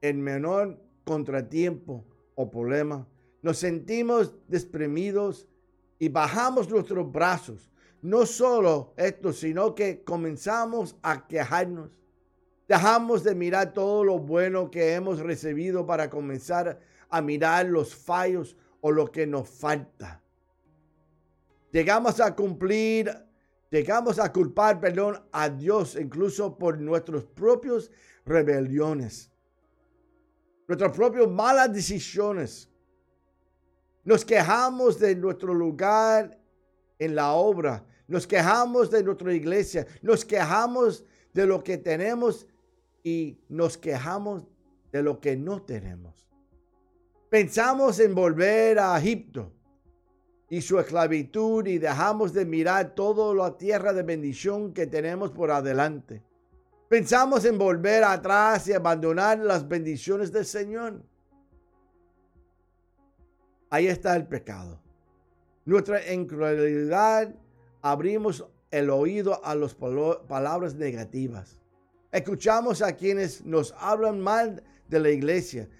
el 0.00 0.16
menor 0.16 0.80
contratiempo 1.04 2.04
o 2.34 2.50
problema, 2.50 3.06
nos 3.42 3.58
sentimos 3.58 4.34
despremidos 4.48 5.48
y 5.98 6.08
bajamos 6.08 6.68
nuestros 6.68 7.10
brazos. 7.10 7.70
No 8.00 8.26
solo 8.26 8.94
esto, 8.96 9.32
sino 9.32 9.74
que 9.74 10.02
comenzamos 10.02 10.96
a 11.02 11.26
quejarnos 11.26 11.90
Dejamos 12.68 13.24
de 13.24 13.34
mirar 13.34 13.72
todo 13.72 14.04
lo 14.04 14.18
bueno 14.18 14.70
que 14.70 14.94
hemos 14.94 15.18
recibido 15.18 15.84
para 15.84 16.08
comenzar 16.08 16.78
a 17.10 17.20
mirar 17.20 17.66
los 17.66 17.94
fallos 17.94 18.56
o 18.80 18.90
lo 18.90 19.10
que 19.10 19.26
nos 19.26 19.48
falta. 19.48 20.22
Llegamos 21.72 22.20
a 22.20 22.34
cumplir, 22.34 23.10
llegamos 23.70 24.18
a 24.18 24.32
culpar, 24.32 24.80
a 25.32 25.48
Dios 25.48 25.96
incluso 26.00 26.56
por 26.56 26.78
nuestros 26.78 27.24
propios 27.24 27.90
rebeliones, 28.24 29.31
nuestras 30.72 30.92
propias 30.92 31.28
malas 31.28 31.70
decisiones. 31.70 32.66
Nos 34.04 34.24
quejamos 34.24 34.98
de 34.98 35.14
nuestro 35.14 35.52
lugar 35.52 36.40
en 36.98 37.14
la 37.14 37.32
obra, 37.32 37.84
nos 38.08 38.26
quejamos 38.26 38.90
de 38.90 39.02
nuestra 39.02 39.34
iglesia, 39.34 39.86
nos 40.00 40.24
quejamos 40.24 41.04
de 41.34 41.46
lo 41.46 41.62
que 41.62 41.76
tenemos 41.76 42.46
y 43.02 43.38
nos 43.50 43.76
quejamos 43.76 44.44
de 44.90 45.02
lo 45.02 45.20
que 45.20 45.36
no 45.36 45.60
tenemos. 45.60 46.26
Pensamos 47.28 48.00
en 48.00 48.14
volver 48.14 48.78
a 48.78 48.98
Egipto 48.98 49.52
y 50.48 50.62
su 50.62 50.78
esclavitud 50.78 51.66
y 51.66 51.76
dejamos 51.76 52.32
de 52.32 52.46
mirar 52.46 52.94
toda 52.94 53.34
la 53.34 53.58
tierra 53.58 53.92
de 53.92 54.04
bendición 54.04 54.72
que 54.72 54.86
tenemos 54.86 55.32
por 55.32 55.50
adelante. 55.50 56.22
Pensamos 56.92 57.46
en 57.46 57.56
volver 57.56 58.04
atrás 58.04 58.68
y 58.68 58.74
abandonar 58.74 59.38
las 59.38 59.66
bendiciones 59.66 60.30
del 60.30 60.44
Señor. 60.44 61.00
Ahí 63.70 63.86
está 63.86 64.14
el 64.14 64.26
pecado. 64.26 64.78
Nuestra 65.64 66.12
incredulidad 66.12 67.34
abrimos 67.80 68.46
el 68.70 68.90
oído 68.90 69.42
a 69.42 69.54
las 69.54 69.74
palabras 69.74 70.74
negativas. 70.74 71.58
Escuchamos 72.10 72.82
a 72.82 72.94
quienes 72.94 73.42
nos 73.42 73.74
hablan 73.78 74.20
mal 74.20 74.62
de 74.86 75.00
la 75.00 75.08
iglesia, 75.08 75.70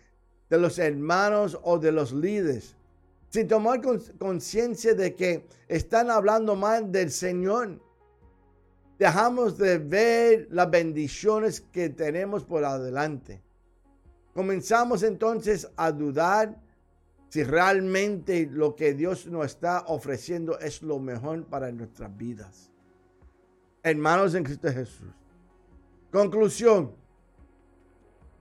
de 0.48 0.57
los 0.57 0.79
hermanos 0.79 1.59
o 1.62 1.79
de 1.79 1.92
los 1.92 2.14
líderes, 2.14 2.75
sin 3.29 3.46
tomar 3.48 3.83
conciencia 4.18 4.94
de 4.94 5.14
que 5.14 5.46
están 5.68 6.11
hablando 6.11 6.57
mal 6.57 6.90
del 6.90 7.11
Señor. 7.11 7.91
Dejamos 8.98 9.59
de 9.59 9.78
ver 9.78 10.48
las 10.50 10.70
bendiciones 10.70 11.61
que 11.61 11.88
tenemos 11.88 12.44
por 12.44 12.64
adelante. 12.64 13.42
Comenzamos 14.35 15.02
entonces 15.02 15.68
a 15.76 15.90
dudar 15.90 16.59
si 17.28 17.42
realmente 17.42 18.48
lo 18.50 18.76
que 18.76 18.94
Dios 18.94 19.26
nos 19.26 19.46
está 19.46 19.85
ofreciendo 19.88 20.59
es 20.59 20.83
lo 20.83 20.98
mejor 20.98 21.44
para 21.46 21.72
nuestras 21.72 22.14
vidas. 22.16 22.70
Hermanos 23.83 24.35
en 24.35 24.44
Cristo 24.44 24.70
Jesús, 24.70 25.09
Conclusión. 26.12 26.92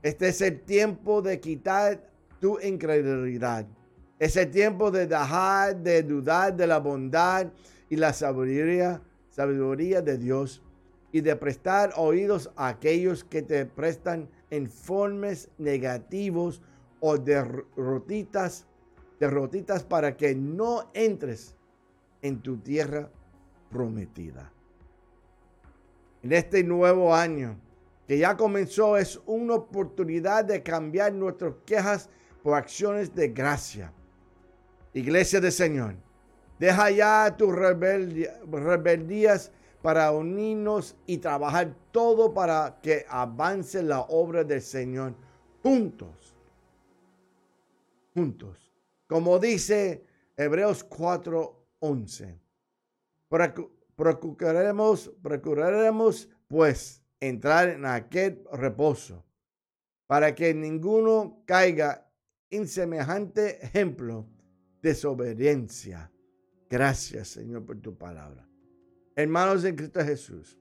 Este 0.03 0.27
es 0.27 0.41
el 0.41 0.59
tiempo 0.61 1.21
de 1.21 1.39
quitar 1.39 2.05
tu 2.41 2.59
incredulidad. 2.59 3.65
Es 4.19 4.35
el 4.35 4.51
tiempo 4.51 4.91
de 4.91 5.07
dejar 5.07 5.77
de 5.77 6.03
dudar 6.03 6.53
de 6.53 6.67
la 6.67 6.79
bondad 6.79 7.47
y 7.89 7.95
la 7.95 8.11
sabiduría, 8.11 9.01
sabiduría 9.31 10.01
de 10.01 10.17
Dios 10.17 10.61
y 11.11 11.21
de 11.21 11.35
prestar 11.35 11.93
oídos 11.97 12.51
a 12.55 12.67
aquellos 12.67 13.23
que 13.23 13.41
te 13.41 13.65
prestan 13.65 14.29
informes 14.49 15.49
negativos 15.57 16.61
o 16.99 17.17
derrotitas, 17.17 18.67
derrotitas 19.19 19.83
para 19.83 20.15
que 20.15 20.35
no 20.35 20.89
entres 20.93 21.55
en 22.21 22.41
tu 22.41 22.57
tierra 22.57 23.09
prometida. 23.69 24.51
En 26.21 26.33
este 26.33 26.63
nuevo 26.63 27.15
año 27.15 27.57
que 28.07 28.17
ya 28.17 28.35
comenzó 28.35 28.97
es 28.97 29.19
una 29.25 29.55
oportunidad 29.55 30.45
de 30.45 30.61
cambiar 30.61 31.13
nuestras 31.13 31.53
quejas 31.65 32.09
por 32.43 32.55
acciones 32.55 33.15
de 33.15 33.29
gracia. 33.29 33.93
Iglesia 34.93 35.39
del 35.39 35.51
Señor, 35.51 35.95
deja 36.61 36.91
ya 36.91 37.35
tus 37.35 37.55
rebeldías 37.55 39.51
para 39.81 40.11
unirnos 40.11 40.95
y 41.07 41.17
trabajar 41.17 41.75
todo 41.91 42.35
para 42.35 42.79
que 42.83 43.03
avance 43.09 43.81
la 43.81 44.01
obra 44.01 44.43
del 44.43 44.61
Señor 44.61 45.15
juntos. 45.63 46.35
Juntos. 48.13 48.71
Como 49.07 49.39
dice 49.39 50.05
Hebreos 50.37 50.87
4:11. 50.87 52.39
Procuraremos, 53.95 55.11
procuraremos 55.23 56.29
pues 56.47 57.01
entrar 57.19 57.69
en 57.69 57.87
aquel 57.87 58.43
reposo 58.51 59.25
para 60.05 60.35
que 60.35 60.53
ninguno 60.53 61.41
caiga 61.47 62.07
en 62.51 62.67
semejante 62.67 63.65
ejemplo 63.65 64.27
de 64.83 64.89
desobediencia. 64.89 66.10
Gracias, 66.71 67.27
Señor, 67.27 67.65
por 67.65 67.81
tu 67.81 67.97
palabra. 67.97 68.47
Hermanos 69.13 69.61
de 69.61 69.75
Cristo 69.75 69.99
Jesús, 70.05 70.57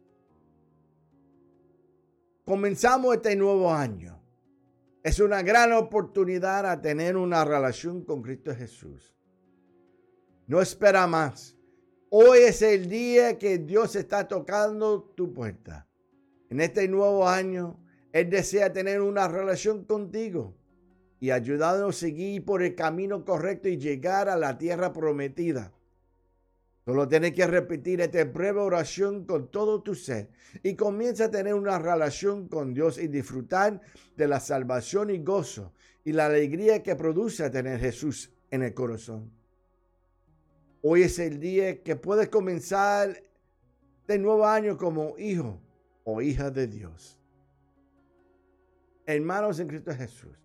comenzamos 2.44 3.14
este 3.14 3.36
nuevo 3.36 3.72
año. 3.72 4.20
Es 5.04 5.20
una 5.20 5.40
gran 5.42 5.72
oportunidad 5.72 6.66
a 6.66 6.82
tener 6.82 7.16
una 7.16 7.44
relación 7.44 8.02
con 8.02 8.22
Cristo 8.22 8.52
Jesús. 8.52 9.14
No 10.48 10.60
espera 10.60 11.06
más. 11.06 11.56
Hoy 12.08 12.40
es 12.40 12.60
el 12.60 12.88
día 12.88 13.38
que 13.38 13.58
Dios 13.58 13.94
está 13.94 14.26
tocando 14.26 15.14
tu 15.16 15.32
puerta. 15.32 15.86
En 16.48 16.60
este 16.60 16.88
nuevo 16.88 17.28
año, 17.28 17.78
Él 18.10 18.28
desea 18.28 18.72
tener 18.72 19.00
una 19.00 19.28
relación 19.28 19.84
contigo 19.84 20.56
y 21.20 21.30
ayudarnos 21.30 21.96
a 21.96 22.00
seguir 22.00 22.44
por 22.44 22.64
el 22.64 22.74
camino 22.74 23.24
correcto 23.24 23.68
y 23.68 23.78
llegar 23.78 24.28
a 24.28 24.36
la 24.36 24.58
tierra 24.58 24.92
prometida. 24.92 25.72
Solo 26.84 27.06
tienes 27.06 27.32
que 27.32 27.46
repetir 27.46 28.00
esta 28.00 28.24
breve 28.24 28.60
oración 28.60 29.24
con 29.26 29.50
todo 29.50 29.82
tu 29.82 29.94
ser 29.94 30.30
y 30.62 30.74
comienza 30.74 31.26
a 31.26 31.30
tener 31.30 31.54
una 31.54 31.78
relación 31.78 32.48
con 32.48 32.72
Dios 32.72 32.98
y 32.98 33.06
disfrutar 33.06 33.80
de 34.16 34.26
la 34.26 34.40
salvación 34.40 35.10
y 35.10 35.18
gozo 35.18 35.72
y 36.04 36.12
la 36.12 36.26
alegría 36.26 36.82
que 36.82 36.96
produce 36.96 37.50
tener 37.50 37.78
Jesús 37.78 38.32
en 38.50 38.62
el 38.62 38.74
corazón. 38.74 39.30
Hoy 40.82 41.02
es 41.02 41.18
el 41.18 41.38
día 41.38 41.82
que 41.82 41.96
puedes 41.96 42.30
comenzar 42.30 43.22
de 44.06 44.18
nuevo 44.18 44.46
año 44.46 44.78
como 44.78 45.18
hijo 45.18 45.60
o 46.04 46.22
hija 46.22 46.50
de 46.50 46.66
Dios. 46.66 47.18
Hermanos 49.04 49.60
en 49.60 49.68
Cristo 49.68 49.92
Jesús, 49.94 50.36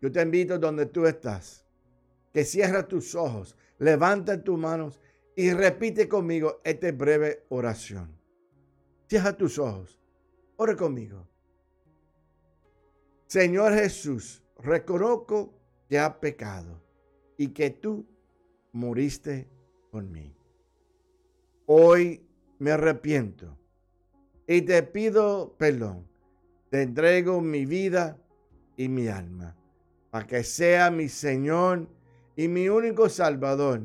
yo 0.00 0.10
te 0.12 0.22
invito 0.22 0.58
donde 0.58 0.86
tú 0.86 1.06
estás, 1.06 1.66
que 2.32 2.44
cierres 2.44 2.88
tus 2.88 3.14
ojos, 3.14 3.56
levanta 3.82 4.40
tus 4.42 4.56
manos 4.56 5.00
y 5.34 5.52
repite 5.52 6.08
conmigo 6.08 6.60
esta 6.62 6.92
breve 6.92 7.44
oración. 7.48 8.16
Cierra 9.08 9.36
tus 9.36 9.58
ojos, 9.58 10.00
ora 10.56 10.76
conmigo. 10.76 11.26
Señor 13.26 13.74
Jesús, 13.74 14.42
reconozco 14.58 15.52
que 15.88 15.98
ha 15.98 16.20
pecado 16.20 16.80
y 17.36 17.48
que 17.48 17.70
tú 17.70 18.06
moriste 18.70 19.48
por 19.90 20.04
mí. 20.04 20.32
Hoy 21.66 22.24
me 22.60 22.70
arrepiento 22.70 23.58
y 24.46 24.62
te 24.62 24.82
pido 24.84 25.56
perdón. 25.58 26.06
Te 26.70 26.82
entrego 26.82 27.40
mi 27.40 27.66
vida 27.66 28.16
y 28.76 28.88
mi 28.88 29.08
alma 29.08 29.56
para 30.10 30.26
que 30.26 30.44
sea 30.44 30.90
mi 30.90 31.08
Señor 31.08 31.88
y 32.36 32.48
mi 32.48 32.68
único 32.68 33.08
Salvador. 33.08 33.82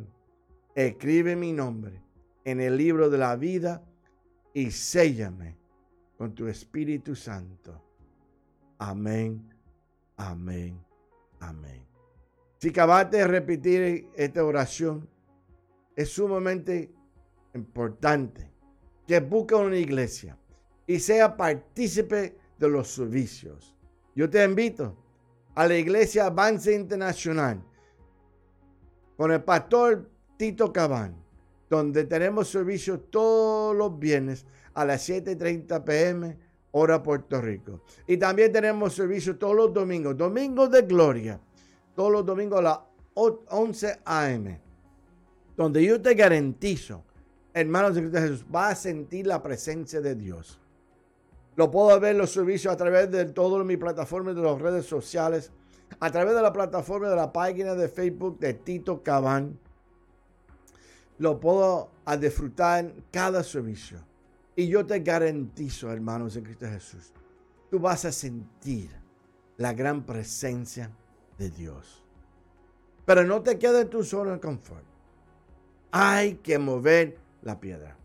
Escribe 0.76 1.36
mi 1.36 1.52
nombre 1.52 2.02
en 2.44 2.62
el 2.62 2.78
libro 2.78 3.10
de 3.10 3.18
la 3.18 3.36
vida 3.36 3.84
y 4.54 4.72
séllame 4.72 5.58
con 6.18 6.34
tu 6.36 6.48
Espíritu 6.48 7.16
Santo. 7.16 7.84
Amén, 8.78 9.54
amén, 10.18 10.80
amén. 11.40 11.84
Si 12.60 12.70
acabaste 12.70 13.18
de 13.18 13.28
repetir 13.28 14.10
esta 14.16 14.44
oración, 14.44 15.10
es 15.96 16.10
sumamente 16.10 16.92
importante 17.56 18.52
que 19.08 19.20
busque 19.20 19.56
una 19.56 19.78
iglesia 19.78 20.38
y 20.86 21.00
sea 21.00 21.36
partícipe 21.36 22.38
de 22.58 22.70
los 22.70 22.88
servicios. 22.88 23.76
Yo 24.16 24.30
te 24.30 24.44
invito 24.44 24.96
a 25.56 25.68
la 25.68 25.76
iglesia 25.76 26.28
Avance 26.28 26.74
Internacional 26.74 27.64
con 29.18 29.32
el 29.32 29.44
pastor 29.44 30.08
Tito 30.38 30.72
Cabán, 30.72 31.16
donde 31.70 32.06
tenemos 32.06 32.50
servicio 32.50 33.00
todos 33.00 33.76
los 33.76 34.00
viernes 34.00 34.46
a 34.76 34.86
las 34.86 35.10
7.30 35.10 35.84
pm, 35.84 36.38
hora 36.72 37.02
Puerto 37.02 37.42
Rico. 37.42 37.82
Y 38.06 38.18
también 38.18 38.52
tenemos 38.52 38.94
servicio 38.94 39.38
todos 39.38 39.56
los 39.56 39.74
domingos, 39.74 40.16
domingos 40.16 40.70
de 40.70 40.84
gloria, 40.84 41.40
todos 41.96 42.12
los 42.12 42.26
domingos 42.26 42.60
a 42.60 42.62
las 42.62 42.80
11 43.16 44.00
am, 44.06 44.60
donde 45.56 45.84
yo 45.84 46.00
te 46.00 46.14
garantizo, 46.14 47.04
hermanos 47.52 47.96
de 47.96 48.02
Cristo 48.02 48.20
Jesús, 48.20 48.46
va 48.54 48.70
a 48.70 48.76
sentir 48.76 49.26
la 49.26 49.42
presencia 49.42 50.00
de 50.00 50.14
Dios. 50.14 50.62
Lo 51.56 51.72
puedo 51.72 52.00
ver 52.00 52.16
los 52.16 52.32
servicios 52.32 52.72
a 52.72 52.78
través 52.78 53.10
de 53.10 53.26
todas 53.26 53.66
mis 53.66 53.80
plataformas 53.80 54.36
de 54.36 54.44
las 54.44 54.62
redes 54.62 54.86
sociales, 54.86 55.52
a 56.00 56.12
través 56.12 56.36
de 56.36 56.42
la 56.42 56.54
plataforma 56.54 57.10
de 57.10 57.16
la 57.16 57.32
página 57.34 57.76
de 57.76 57.90
Facebook 57.90 58.40
de 58.40 58.54
Tito 58.54 59.04
Cabán. 59.04 59.58
Lo 61.18 61.40
puedo 61.40 61.90
disfrutar 62.20 62.94
cada 63.12 63.44
servicio. 63.44 64.00
Y 64.56 64.68
yo 64.68 64.86
te 64.86 65.00
garantizo, 65.00 65.92
hermanos 65.92 66.34
de 66.34 66.44
Cristo 66.44 66.68
Jesús, 66.68 67.14
tú 67.70 67.80
vas 67.80 68.06
a 68.06 68.12
sentir 68.12 68.90
la 69.58 69.74
gran 69.74 70.06
presencia 70.06 70.92
de 71.38 71.50
Dios. 71.50 72.04
Pero 73.06 73.24
no 73.24 73.42
te 73.42 73.58
quedes 73.58 73.84
en 73.84 73.90
tu 73.90 74.04
zona 74.04 74.34
de 74.34 74.40
confort. 74.40 74.84
Hay 75.92 76.36
que 76.36 76.60
mover 76.60 77.18
la 77.42 77.60
piedra. 77.60 77.98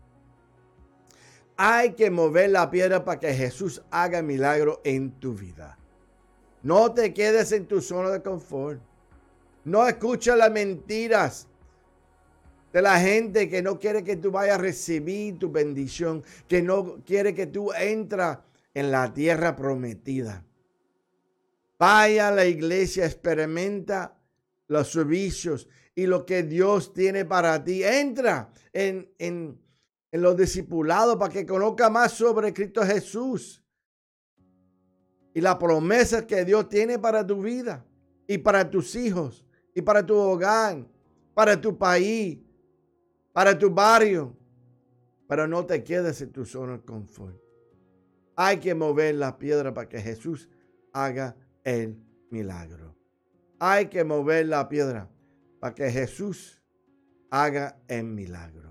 Hay 1.57 1.93
que 1.93 2.09
mover 2.09 2.49
la 2.49 2.71
piedra 2.71 3.03
para 3.03 3.19
que 3.19 3.33
Jesús 3.33 3.83
haga 3.91 4.21
milagro 4.21 4.81
en 4.83 5.11
tu 5.11 5.33
vida. 5.33 5.77
No 6.63 6.93
te 6.93 7.13
quedes 7.13 7.51
en 7.51 7.67
tu 7.67 7.81
zona 7.81 8.09
de 8.09 8.21
confort. 8.21 8.81
No 9.65 9.87
escuches 9.87 10.35
las 10.35 10.51
mentiras 10.51 11.47
de 12.71 12.81
la 12.81 12.99
gente 12.99 13.47
que 13.49 13.61
no 13.61 13.79
quiere 13.79 14.03
que 14.03 14.15
tú 14.15 14.31
vayas 14.31 14.57
a 14.57 14.61
recibir 14.61 15.37
tu 15.37 15.51
bendición, 15.51 16.23
que 16.47 16.61
no 16.61 17.03
quiere 17.05 17.35
que 17.35 17.47
tú 17.47 17.71
entres 17.73 18.37
en 18.73 18.91
la 18.91 19.13
tierra 19.13 19.55
prometida. 19.55 20.43
Vaya 21.77 22.29
a 22.29 22.31
la 22.31 22.45
iglesia, 22.45 23.05
experimenta 23.05 24.17
los 24.67 24.91
servicios 24.91 25.67
y 25.93 26.07
lo 26.07 26.25
que 26.25 26.43
Dios 26.43 26.93
tiene 26.93 27.25
para 27.25 27.63
ti. 27.63 27.83
Entra 27.83 28.49
en, 28.71 29.11
en 29.19 29.63
en 30.13 30.21
los 30.21 30.37
discipulados 30.37 31.17
para 31.17 31.33
que 31.33 31.43
conozca 31.43 31.89
más 31.89 32.11
sobre 32.11 32.53
Cristo 32.53 32.85
Jesús 32.85 33.62
y 35.33 35.41
la 35.41 35.57
promesa 35.57 36.25
que 36.27 36.45
Dios 36.45 36.69
tiene 36.69 36.99
para 36.99 37.25
tu 37.25 37.41
vida 37.41 37.85
y 38.27 38.37
para 38.37 38.69
tus 38.69 38.95
hijos 38.95 39.45
y 39.73 39.81
para 39.81 40.05
tu 40.05 40.15
hogar, 40.15 40.85
para 41.33 41.59
tu 41.59 41.77
país, 41.77 42.39
para 43.31 43.57
tu 43.57 43.69
barrio. 43.69 44.35
Pero 45.27 45.47
no 45.47 45.65
te 45.65 45.83
quedes 45.83 46.21
en 46.21 46.31
tu 46.31 46.45
zona 46.45 46.73
de 46.73 46.83
confort. 46.83 47.35
Hay 48.35 48.57
que 48.57 48.75
mover 48.75 49.15
la 49.15 49.37
piedra 49.37 49.73
para 49.73 49.89
que 49.89 49.99
Jesús 49.99 50.49
haga 50.91 51.35
el 51.63 51.97
milagro. 52.29 52.95
Hay 53.59 53.87
que 53.87 54.03
mover 54.03 54.47
la 54.47 54.67
piedra 54.67 55.09
para 55.59 55.73
que 55.73 55.89
Jesús 55.89 56.61
haga 57.29 57.79
el 57.87 58.03
milagro 58.03 58.63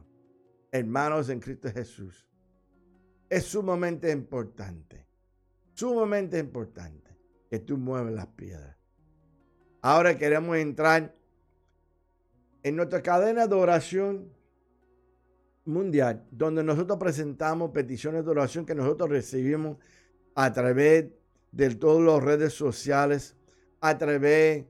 hermanos 0.73 1.29
en 1.29 1.39
Cristo 1.39 1.71
Jesús, 1.71 2.27
es 3.29 3.45
sumamente 3.45 4.11
importante. 4.11 5.02
Sumamente 5.83 6.39
importante 6.39 7.11
que 7.51 7.59
tú 7.59 7.77
mueves 7.77 8.15
las 8.15 8.29
piedras. 8.29 8.77
Ahora 9.81 10.17
queremos 10.17 10.57
entrar 10.57 11.13
en 12.63 12.77
nuestra 12.77 13.03
cadena 13.03 13.49
de 13.49 13.55
oración 13.57 14.33
mundial, 15.65 16.25
donde 16.31 16.63
nosotros 16.63 17.01
presentamos 17.01 17.73
peticiones 17.73 18.25
de 18.25 18.31
oración 18.31 18.65
que 18.65 18.77
nosotros 18.77 19.11
recibimos 19.11 19.77
a 20.37 20.53
través 20.53 21.07
de 21.51 21.75
todas 21.75 22.01
las 22.01 22.23
redes 22.23 22.53
sociales, 22.53 23.35
a 23.81 23.99
través 23.99 24.65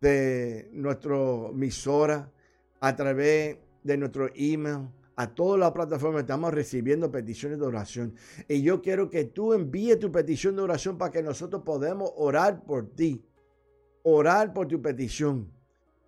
de 0.00 0.70
nuestra 0.72 1.18
emisora, 1.52 2.32
a 2.80 2.96
través 2.96 3.58
de 3.84 3.96
nuestro 3.96 4.28
email, 4.34 4.88
a 5.22 5.34
todas 5.34 5.60
las 5.60 5.72
plataformas 5.72 6.22
estamos 6.22 6.52
recibiendo 6.52 7.10
peticiones 7.10 7.58
de 7.58 7.66
oración. 7.66 8.14
Y 8.48 8.62
yo 8.62 8.82
quiero 8.82 9.08
que 9.08 9.24
tú 9.24 9.52
envíes 9.52 9.98
tu 9.98 10.10
petición 10.10 10.56
de 10.56 10.62
oración 10.62 10.98
para 10.98 11.12
que 11.12 11.22
nosotros 11.22 11.62
podamos 11.64 12.10
orar 12.16 12.64
por 12.64 12.90
ti. 12.94 13.24
Orar 14.02 14.52
por 14.52 14.66
tu 14.66 14.82
petición. 14.82 15.50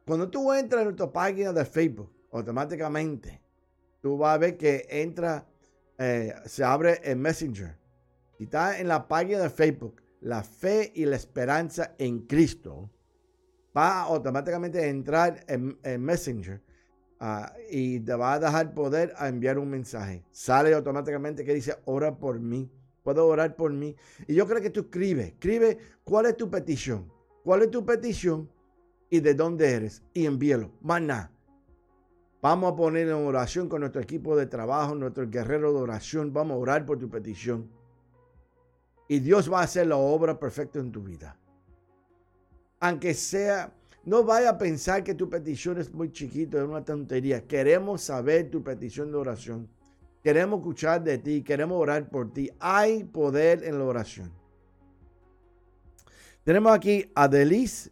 Cuando 0.04 0.28
tú 0.28 0.52
entras 0.52 0.80
en 0.80 0.88
nuestra 0.88 1.12
página 1.12 1.52
de 1.52 1.64
Facebook, 1.64 2.10
automáticamente 2.32 3.40
tú 4.00 4.18
vas 4.18 4.34
a 4.34 4.38
ver 4.38 4.56
que 4.56 4.86
entra, 4.90 5.46
eh, 5.96 6.34
se 6.44 6.64
abre 6.64 7.00
el 7.04 7.16
Messenger. 7.16 7.78
Y 8.38 8.44
está 8.44 8.78
en 8.78 8.88
la 8.88 9.06
página 9.06 9.38
de 9.38 9.48
Facebook, 9.48 10.02
la 10.20 10.42
fe 10.42 10.92
y 10.94 11.06
la 11.06 11.16
esperanza 11.16 11.94
en 11.98 12.26
Cristo. 12.26 12.90
Va 13.76 14.02
automáticamente 14.02 14.80
a 14.80 14.88
entrar 14.88 15.44
en, 15.46 15.78
Messenger 16.02 16.60
ah, 17.20 17.52
y 17.70 18.00
te 18.00 18.14
va 18.14 18.34
a 18.34 18.38
dejar 18.38 18.74
poder 18.74 19.12
a 19.16 19.28
enviar 19.28 19.58
un 19.58 19.70
mensaje. 19.70 20.24
Sale 20.30 20.74
automáticamente 20.74 21.44
que 21.44 21.54
dice, 21.54 21.76
ora 21.84 22.16
por 22.16 22.40
mí. 22.40 22.70
Puedo 23.02 23.26
orar 23.26 23.54
por 23.54 23.72
mí. 23.72 23.94
Y 24.26 24.34
yo 24.34 24.46
creo 24.46 24.62
que 24.62 24.70
tú 24.70 24.80
escribe, 24.80 25.24
escribe 25.24 25.78
cuál 26.04 26.26
es 26.26 26.36
tu 26.36 26.50
petición. 26.50 27.12
¿Cuál 27.44 27.62
es 27.62 27.70
tu 27.70 27.84
petición? 27.84 28.50
Y 29.10 29.20
de 29.20 29.34
dónde 29.34 29.70
eres. 29.70 30.02
Y 30.14 30.24
envíalo. 30.24 30.72
Más 30.80 31.02
nada. 31.02 31.30
Vamos 32.40 32.72
a 32.72 32.76
poner 32.76 33.08
en 33.08 33.14
oración 33.14 33.68
con 33.68 33.80
nuestro 33.80 34.00
equipo 34.00 34.36
de 34.36 34.46
trabajo, 34.46 34.94
nuestro 34.94 35.28
guerrero 35.28 35.72
de 35.72 35.80
oración. 35.80 36.32
Vamos 36.32 36.54
a 36.54 36.58
orar 36.58 36.86
por 36.86 36.98
tu 36.98 37.08
petición. 37.08 37.70
Y 39.08 39.18
Dios 39.20 39.52
va 39.52 39.60
a 39.60 39.64
hacer 39.64 39.86
la 39.86 39.96
obra 39.96 40.38
perfecta 40.38 40.78
en 40.78 40.90
tu 40.90 41.02
vida. 41.02 41.38
Aunque 42.80 43.14
sea, 43.14 43.72
no 44.06 44.24
vaya 44.24 44.50
a 44.50 44.58
pensar 44.58 45.02
que 45.02 45.14
tu 45.14 45.28
petición 45.28 45.78
es 45.78 45.92
muy 45.92 46.12
chiquito, 46.12 46.58
es 46.58 46.68
una 46.68 46.84
tontería. 46.84 47.46
Queremos 47.46 48.02
saber 48.02 48.50
tu 48.50 48.62
petición 48.62 49.10
de 49.10 49.16
oración. 49.16 49.68
Queremos 50.22 50.60
escuchar 50.60 51.02
de 51.02 51.18
ti, 51.18 51.42
queremos 51.42 51.80
orar 51.80 52.08
por 52.08 52.32
ti. 52.32 52.50
Hay 52.60 53.04
poder 53.04 53.64
en 53.64 53.78
la 53.78 53.84
oración. 53.84 54.32
Tenemos 56.44 56.72
aquí 56.72 57.10
a 57.14 57.28
Delis 57.28 57.90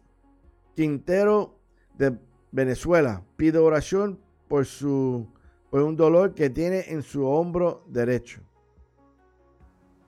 Quintero 0.75 1.59
de 1.97 2.17
Venezuela. 2.51 3.23
Pide 3.35 3.57
oración 3.57 4.19
por, 4.47 4.65
su, 4.65 5.27
por 5.71 5.81
un 5.81 5.95
dolor 5.95 6.35
que 6.35 6.49
tiene 6.49 6.85
en 6.87 7.01
su 7.01 7.25
hombro 7.25 7.83
derecho. 7.87 8.41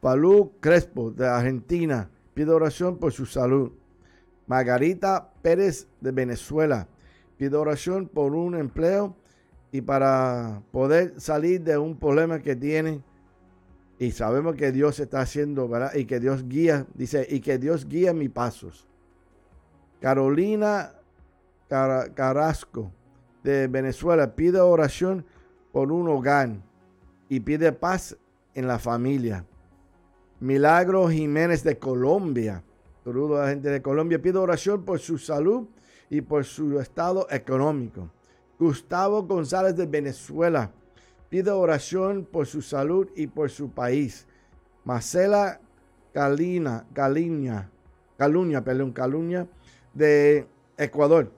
Palú 0.02 0.54
Crespo 0.60 1.10
de 1.10 1.28
Argentina 1.28 2.12
pide 2.36 2.52
oración 2.52 3.00
por 3.00 3.12
su 3.12 3.26
salud. 3.26 3.72
Margarita 4.48 5.32
Pérez 5.42 5.88
de 6.02 6.12
Venezuela 6.12 6.88
pide 7.38 7.56
oración 7.56 8.08
por 8.08 8.34
un 8.34 8.56
empleo 8.56 9.16
y 9.72 9.82
para 9.82 10.62
poder 10.72 11.20
salir 11.20 11.62
de 11.64 11.78
un 11.78 11.98
problema 11.98 12.40
que 12.40 12.56
tiene. 12.56 13.04
Y 14.00 14.12
sabemos 14.12 14.56
que 14.56 14.72
Dios 14.72 15.00
está 15.00 15.22
haciendo, 15.22 15.68
¿verdad? 15.68 15.96
Y 15.96 16.06
que 16.06 16.20
Dios 16.20 16.48
guía, 16.48 16.86
dice, 16.94 17.26
y 17.30 17.40
que 17.40 17.58
Dios 17.58 17.88
guía 17.88 18.14
mis 18.14 18.30
pasos. 18.30 18.88
Carolina 20.00 20.94
Carrasco 21.68 22.92
de 23.44 23.68
Venezuela 23.68 24.36
pide 24.36 24.60
oración 24.60 25.26
por 25.72 25.92
un 25.92 26.08
hogar 26.08 26.52
y 27.30 27.40
pide 27.40 27.72
paz 27.72 28.18
en 28.54 28.68
la 28.68 28.80
familia. 28.80 29.46
Milagro 30.40 31.10
Jiménez 31.10 31.64
de 31.64 31.78
Colombia, 31.78 32.64
saludo 33.06 33.38
a 33.38 33.44
la 33.44 33.50
gente 33.50 33.70
de 33.70 33.84
Colombia, 33.84 34.20
pide 34.20 34.40
oración 34.40 34.84
por 34.84 34.98
su 34.98 35.20
salud 35.20 35.68
y 36.10 36.22
por 36.22 36.44
su 36.44 36.80
estado 36.80 37.28
económico. 37.30 38.10
Gustavo 38.58 39.22
González 39.22 39.76
de 39.76 39.86
Venezuela 39.86 40.72
pide 41.30 41.52
oración 41.52 42.26
por 42.26 42.48
su 42.48 42.64
salud 42.64 43.08
y 43.16 43.28
por 43.28 43.52
su 43.52 43.70
país. 43.70 44.26
Marcela 44.86 45.62
Calina, 46.14 46.88
Caliña, 46.94 47.70
Caluña, 48.18 48.64
perdón, 48.64 48.92
Caluña 48.92 49.48
de 49.94 50.48
Ecuador 50.76 51.32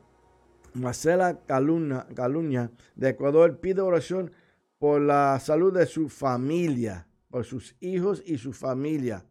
Marcela 0.74 1.38
Caluña 1.46 2.72
de 2.96 3.10
Ecuador 3.10 3.58
pide 3.60 3.82
oración 3.82 4.32
por 4.80 5.02
la 5.02 5.38
salud 5.42 5.74
de 5.74 5.86
su 5.86 6.08
familia, 6.08 7.08
por 7.30 7.44
sus 7.44 7.76
hijos 7.82 8.24
y 8.26 8.38
su 8.38 8.54
familia. 8.54 9.26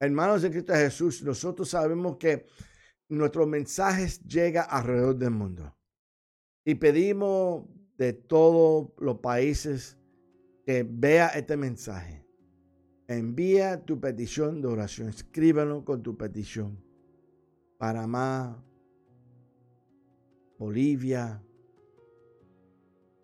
Hermanos 0.00 0.40
de 0.40 0.50
Cristo 0.50 0.72
Jesús, 0.72 1.22
nosotros 1.22 1.68
sabemos 1.68 2.16
que 2.16 2.46
nuestro 3.10 3.46
mensaje 3.46 4.06
llega 4.26 4.62
alrededor 4.62 5.16
del 5.16 5.30
mundo. 5.30 5.76
Y 6.64 6.74
pedimos 6.76 7.66
de 7.98 8.14
todos 8.14 8.92
los 8.98 9.18
países 9.18 9.98
que 10.64 10.86
vea 10.88 11.28
este 11.28 11.56
mensaje. 11.56 12.26
Envía 13.08 13.84
tu 13.84 14.00
petición 14.00 14.62
de 14.62 14.68
oración. 14.68 15.08
Escríbelo 15.10 15.84
con 15.84 16.02
tu 16.02 16.16
petición. 16.16 16.82
para 17.76 18.06
más 18.06 18.56
Bolivia, 20.58 21.42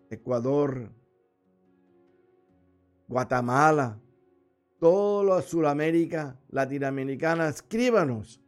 Ecuador, 0.08 0.90
Guatemala, 3.06 4.00
toda 4.78 5.42
Sudamérica, 5.42 6.38
Latinoamericana, 6.50 7.48
escríbanos. 7.48 8.40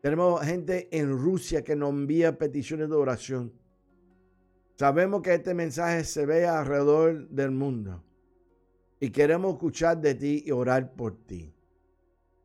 Tenemos 0.00 0.42
gente 0.42 0.88
en 0.96 1.10
Rusia 1.10 1.64
que 1.64 1.76
nos 1.76 1.90
envía 1.90 2.38
peticiones 2.38 2.88
de 2.88 2.94
oración. 2.94 3.52
Sabemos 4.76 5.22
que 5.22 5.34
este 5.34 5.54
mensaje 5.54 6.04
se 6.04 6.26
ve 6.26 6.46
alrededor 6.46 7.28
del 7.28 7.50
mundo 7.50 8.02
y 9.00 9.10
queremos 9.10 9.54
escuchar 9.54 10.00
de 10.00 10.14
ti 10.14 10.44
y 10.46 10.50
orar 10.50 10.92
por 10.92 11.16
ti. 11.24 11.52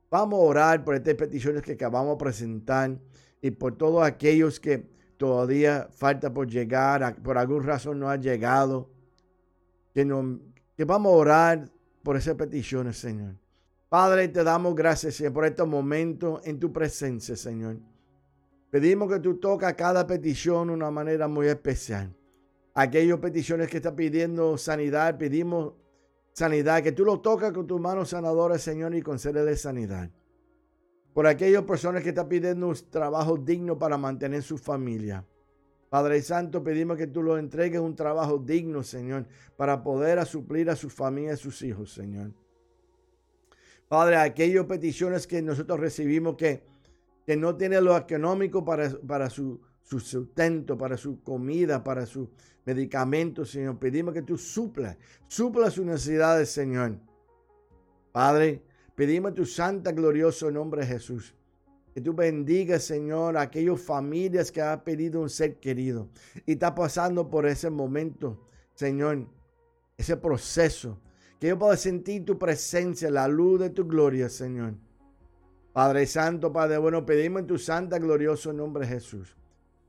Vamos 0.09 0.39
a 0.39 0.43
orar 0.43 0.83
por 0.83 0.95
estas 0.95 1.15
peticiones 1.15 1.61
que 1.61 1.73
acabamos 1.73 2.17
de 2.17 2.23
presentar 2.23 2.99
y 3.41 3.51
por 3.51 3.77
todos 3.77 4.03
aquellos 4.03 4.59
que 4.59 4.89
todavía 5.17 5.87
falta 5.91 6.33
por 6.33 6.47
llegar, 6.47 7.21
por 7.21 7.37
alguna 7.37 7.65
razón 7.65 7.99
no 7.99 8.09
ha 8.09 8.15
llegado, 8.15 8.89
que, 9.93 10.03
no, 10.03 10.39
que 10.75 10.83
vamos 10.83 11.13
a 11.13 11.15
orar 11.15 11.71
por 12.03 12.17
esas 12.17 12.35
peticiones, 12.35 12.97
Señor. 12.97 13.35
Padre, 13.89 14.27
te 14.29 14.43
damos 14.43 14.75
gracias, 14.75 15.15
Señor, 15.15 15.33
por 15.33 15.45
estos 15.45 15.67
momentos 15.67 16.41
en 16.45 16.59
tu 16.59 16.71
presencia, 16.71 17.35
Señor. 17.35 17.77
Pedimos 18.69 19.11
que 19.11 19.19
tú 19.19 19.37
toques 19.37 19.73
cada 19.73 20.07
petición 20.07 20.67
de 20.67 20.73
una 20.73 20.91
manera 20.91 21.27
muy 21.27 21.47
especial. 21.47 22.13
Aquellas 22.73 23.19
peticiones 23.19 23.67
que 23.69 23.77
están 23.77 23.95
pidiendo 23.95 24.57
sanidad, 24.57 25.17
pedimos 25.17 25.73
sanidad, 26.31 26.81
que 26.81 26.93
tú 26.93 27.03
lo 27.03 27.19
tocas 27.19 27.51
con 27.51 27.67
tus 27.67 27.81
manos 27.81 28.09
sanadoras, 28.09 28.61
Señor, 28.61 28.95
y 28.95 29.01
concédele 29.01 29.57
sanidad 29.57 30.09
por 31.13 31.27
aquellas 31.27 31.63
personas 31.63 32.03
que 32.03 32.09
están 32.09 32.29
pidiendo 32.29 32.67
un 32.67 32.75
trabajo 32.89 33.37
digno 33.37 33.77
para 33.77 33.97
mantener 33.97 34.43
su 34.43 34.57
familia. 34.57 35.25
Padre 35.91 36.21
Santo, 36.21 36.63
pedimos 36.63 36.95
que 36.95 37.07
tú 37.07 37.21
lo 37.21 37.37
entregues 37.37 37.81
un 37.81 37.95
trabajo 37.95 38.37
digno, 38.37 38.81
Señor, 38.81 39.25
para 39.57 39.83
poder 39.83 40.25
suplir 40.25 40.69
a 40.69 40.75
su 40.77 40.89
familia 40.89 41.31
y 41.31 41.33
a 41.33 41.37
sus 41.37 41.61
hijos, 41.63 41.93
Señor. 41.93 42.31
Padre, 43.89 44.15
aquellas 44.15 44.65
peticiones 44.65 45.27
que 45.27 45.41
nosotros 45.41 45.81
recibimos 45.81 46.37
que, 46.37 46.63
que 47.25 47.35
no 47.35 47.57
tienen 47.57 47.83
lo 47.83 47.97
económico 47.97 48.63
para, 48.63 48.89
para 49.05 49.29
su, 49.29 49.59
su 49.83 49.99
sustento, 49.99 50.77
para 50.77 50.95
su 50.95 51.21
comida, 51.21 51.83
para 51.83 52.05
sus 52.05 52.29
medicamentos, 52.65 53.51
Señor. 53.51 53.77
Pedimos 53.77 54.13
que 54.13 54.21
tú 54.21 54.37
suplas, 54.37 54.97
supla 55.27 55.69
sus 55.69 55.85
necesidades, 55.85 56.49
Señor. 56.49 56.99
Padre, 58.13 58.63
Pedimos 59.01 59.33
tu 59.33 59.45
santa, 59.47 59.91
glorioso 59.91 60.51
nombre, 60.51 60.85
Jesús. 60.85 61.33
Que 61.93 62.01
tú 62.01 62.13
bendigas, 62.13 62.83
Señor, 62.83 63.37
a 63.37 63.41
aquellas 63.41 63.81
familias 63.81 64.51
que 64.51 64.61
han 64.61 64.83
pedido 64.83 65.21
un 65.21 65.29
ser 65.29 65.59
querido 65.59 66.09
y 66.45 66.53
está 66.53 66.73
pasando 66.73 67.29
por 67.29 67.45
ese 67.45 67.69
momento, 67.69 68.47
Señor, 68.73 69.27
ese 69.97 70.15
proceso. 70.15 70.99
Que 71.39 71.47
yo 71.47 71.59
pueda 71.59 71.75
sentir 71.75 72.23
tu 72.23 72.37
presencia, 72.37 73.09
la 73.09 73.27
luz 73.27 73.59
de 73.59 73.71
tu 73.71 73.85
gloria, 73.85 74.29
Señor. 74.29 74.75
Padre 75.73 76.05
Santo, 76.05 76.53
Padre 76.53 76.77
bueno, 76.77 77.05
pedimos 77.05 77.41
en 77.41 77.47
tu 77.47 77.57
santa, 77.57 77.97
glorioso 77.97 78.53
nombre, 78.53 78.85
Jesús. 78.87 79.35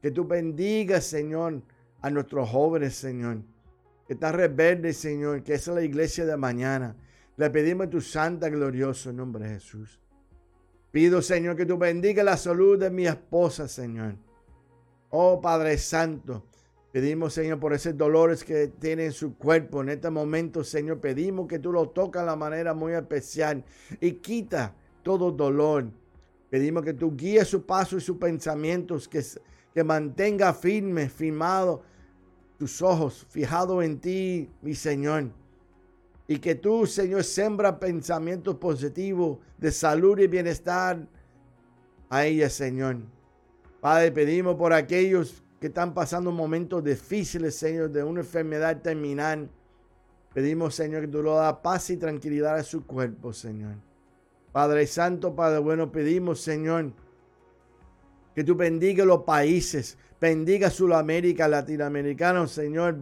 Que 0.00 0.11
tú 0.11 0.24
bendigas, 0.26 1.05
Señor, 1.05 1.62
a 2.00 2.11
nuestros 2.11 2.48
jóvenes, 2.48 2.94
Señor. 2.94 3.42
Que 4.07 4.14
están 4.14 4.34
rebeldes, 4.34 4.96
Señor, 4.96 5.44
que 5.44 5.55
es 5.55 5.66
la 5.68 5.82
iglesia 5.82 6.24
de 6.24 6.36
mañana. 6.36 6.96
Le 7.36 7.50
pedimos 7.50 7.84
en 7.84 7.90
tu 7.90 8.00
santa, 8.00 8.48
glorioso 8.48 9.12
nombre 9.12 9.48
Jesús. 9.48 10.01
Pido, 10.93 11.22
Señor, 11.22 11.57
que 11.57 11.64
tú 11.64 11.78
bendiga 11.78 12.22
la 12.22 12.36
salud 12.36 12.78
de 12.78 12.90
mi 12.90 13.07
esposa, 13.07 13.66
Señor. 13.66 14.14
Oh 15.09 15.40
Padre 15.40 15.78
Santo, 15.78 16.45
pedimos, 16.93 17.32
Señor, 17.32 17.59
por 17.59 17.72
esos 17.72 17.97
dolores 17.97 18.45
que 18.45 18.68
tiene 18.68 19.07
en 19.07 19.12
su 19.12 19.38
cuerpo. 19.38 19.80
En 19.80 19.88
este 19.88 20.11
momento, 20.11 20.62
Señor, 20.62 21.01
pedimos 21.01 21.49
que 21.49 21.59
tú 21.59 21.72
lo 21.72 21.88
tocas 21.88 22.22
de 22.22 22.26
la 22.26 22.36
manera 22.36 22.74
muy 22.74 22.93
especial 22.93 23.64
y 24.03 24.12
quita 24.12 24.74
todo 25.03 25.32
dolor. 25.32 25.90
Pedimos 26.51 26.82
que 26.82 26.93
tú 26.93 27.16
guíes 27.16 27.49
su 27.49 27.64
paso 27.64 27.97
y 27.97 28.03
sus 28.03 28.18
pensamientos, 28.18 29.09
que, 29.09 29.24
que 29.72 29.82
mantenga 29.82 30.53
firme, 30.53 31.09
firmado 31.09 31.82
tus 32.59 32.82
ojos, 32.82 33.26
fijado 33.30 33.82
en 33.82 33.99
ti, 33.99 34.51
mi 34.61 34.74
Señor. 34.74 35.30
Y 36.32 36.38
que 36.38 36.54
tú, 36.54 36.86
Señor, 36.86 37.24
sembra 37.24 37.78
pensamientos 37.78 38.56
positivos 38.56 39.38
de 39.58 39.70
salud 39.70 40.18
y 40.18 40.26
bienestar 40.26 41.06
a 42.08 42.24
ella, 42.24 42.48
Señor. 42.48 43.00
Padre, 43.82 44.12
pedimos 44.12 44.56
por 44.56 44.72
aquellos 44.72 45.42
que 45.60 45.66
están 45.66 45.92
pasando 45.92 46.32
momentos 46.32 46.82
difíciles, 46.82 47.54
Señor, 47.56 47.90
de 47.90 48.02
una 48.02 48.20
enfermedad 48.20 48.80
terminal. 48.80 49.50
Pedimos, 50.32 50.74
Señor, 50.74 51.02
que 51.02 51.08
tú 51.08 51.22
lo 51.22 51.34
da 51.34 51.60
paz 51.60 51.90
y 51.90 51.98
tranquilidad 51.98 52.56
a 52.56 52.62
su 52.62 52.86
cuerpo, 52.86 53.34
Señor. 53.34 53.74
Padre 54.52 54.86
Santo, 54.86 55.36
Padre 55.36 55.58
bueno, 55.58 55.92
pedimos, 55.92 56.40
Señor, 56.40 56.94
que 58.34 58.42
tú 58.42 58.54
bendiga 58.54 59.04
los 59.04 59.24
países, 59.24 59.98
bendiga 60.18 60.70
Sudamérica, 60.70 61.46
Latinoamericano, 61.46 62.46
Señor, 62.46 62.96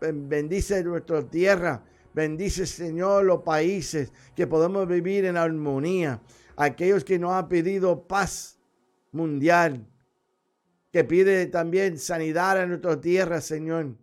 bendice 0.00 0.82
nuestra 0.82 1.22
tierra, 1.22 1.84
bendice, 2.14 2.66
Señor, 2.66 3.24
los 3.24 3.42
países, 3.42 4.12
que 4.34 4.46
podamos 4.46 4.86
vivir 4.88 5.24
en 5.24 5.36
armonía. 5.36 6.20
Aquellos 6.56 7.04
que 7.04 7.18
nos 7.18 7.32
han 7.32 7.48
pedido 7.48 8.06
paz 8.06 8.58
mundial, 9.12 9.86
que 10.92 11.04
pide 11.04 11.46
también 11.46 11.98
sanidad 11.98 12.62
en 12.62 12.70
nuestra 12.70 13.00
tierra, 13.00 13.40
Señor. 13.40 13.96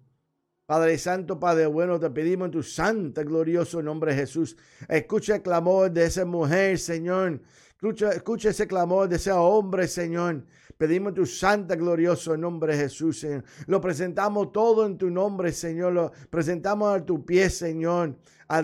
Padre 0.66 0.98
Santo, 0.98 1.40
Padre 1.40 1.66
bueno, 1.66 1.98
te 1.98 2.10
pedimos 2.10 2.48
en 2.48 2.52
tu 2.52 2.62
santo, 2.62 3.24
glorioso 3.24 3.82
nombre 3.82 4.14
Jesús. 4.14 4.58
Escucha 4.90 5.36
el 5.36 5.42
clamor 5.42 5.92
de 5.92 6.06
esa 6.06 6.26
mujer, 6.26 6.78
Señor. 6.78 7.42
Escucha, 7.70 8.12
escucha, 8.12 8.50
ese 8.50 8.68
clamor 8.68 9.08
de 9.08 9.16
ese 9.16 9.32
hombre, 9.32 9.88
Señor. 9.88 10.44
Pedimos 10.78 11.16
tu 11.16 11.26
santo, 11.26 11.76
glorioso 11.76 12.38
nombre 12.38 12.76
Jesús, 12.78 13.20
Señor. 13.20 13.44
Lo 13.66 13.82
presentamos 13.82 14.52
todo 14.52 14.86
en 14.86 14.98
tu 14.98 15.10
nombre, 15.10 15.52
Señor. 15.52 15.94
Lo 15.94 16.12
presentamos 16.30 16.96
a 16.96 17.06
tu 17.06 17.26
pie, 17.26 17.50
Señor. 17.50 18.16
A, 18.48 18.64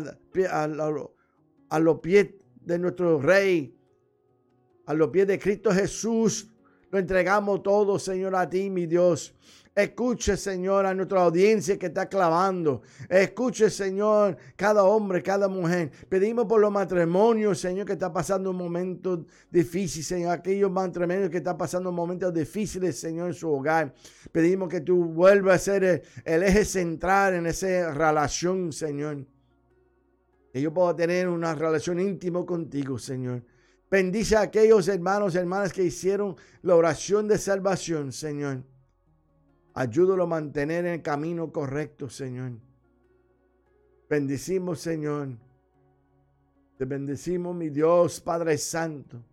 a 1.69 1.79
los 1.79 1.99
pies 2.01 2.29
de 2.61 2.77
nuestro 2.77 3.19
Rey. 3.19 3.75
A 4.85 4.93
los 4.93 5.09
pies 5.09 5.25
de 5.25 5.39
Cristo 5.39 5.71
Jesús. 5.71 6.51
Lo 6.91 6.99
entregamos 6.99 7.63
todo, 7.63 7.97
Señor, 7.97 8.35
a 8.35 8.47
ti, 8.47 8.69
mi 8.69 8.85
Dios. 8.85 9.33
Escuche, 9.75 10.37
Señor, 10.37 10.85
a 10.85 10.93
nuestra 10.93 11.23
audiencia 11.23 11.79
que 11.79 11.87
está 11.87 12.07
clavando. 12.07 12.83
Escuche, 13.09 13.71
Señor, 13.71 14.37
cada 14.55 14.83
hombre, 14.83 15.23
cada 15.23 15.47
mujer. 15.47 15.89
Pedimos 16.07 16.45
por 16.45 16.61
los 16.61 16.71
matrimonios, 16.71 17.59
Señor, 17.59 17.87
que 17.87 17.93
está 17.93 18.13
pasando 18.13 18.51
un 18.51 18.57
momento 18.57 19.25
difícil, 19.49 20.03
Señor. 20.03 20.33
Aquellos 20.33 20.71
matrimonios 20.71 21.31
que 21.31 21.37
están 21.37 21.57
pasando 21.57 21.91
momentos 21.91 22.31
difíciles, 22.31 22.99
Señor, 22.99 23.29
en 23.29 23.33
su 23.33 23.49
hogar. 23.49 23.91
Pedimos 24.31 24.69
que 24.69 24.81
tú 24.81 25.05
vuelvas 25.05 25.55
a 25.55 25.63
ser 25.63 26.03
el, 26.23 26.43
eje 26.43 26.65
central 26.65 27.33
en 27.33 27.47
esa 27.47 27.91
relación, 27.91 28.71
Señor. 28.71 29.25
Que 30.51 30.61
yo 30.61 30.71
pueda 30.71 30.95
tener 30.95 31.27
una 31.27 31.55
relación 31.55 31.99
íntima 31.99 32.45
contigo, 32.45 32.99
Señor. 32.99 33.43
Bendice 33.89 34.35
a 34.35 34.41
aquellos 34.41 34.87
hermanos 34.87 35.33
hermanas 35.33 35.73
que 35.73 35.83
hicieron 35.83 36.35
la 36.61 36.75
oración 36.75 37.27
de 37.27 37.39
salvación, 37.39 38.11
Señor. 38.11 38.61
Ayúdalo 39.73 40.23
a 40.23 40.27
mantener 40.27 40.85
en 40.85 40.93
el 40.93 41.01
camino 41.01 41.51
correcto, 41.51 42.09
Señor. 42.09 42.51
Bendicimos, 44.09 44.79
Señor. 44.79 45.29
Te 46.77 46.85
bendecimos, 46.85 47.55
mi 47.55 47.69
Dios, 47.69 48.21
Padre 48.21 48.57
Santo. 48.57 49.23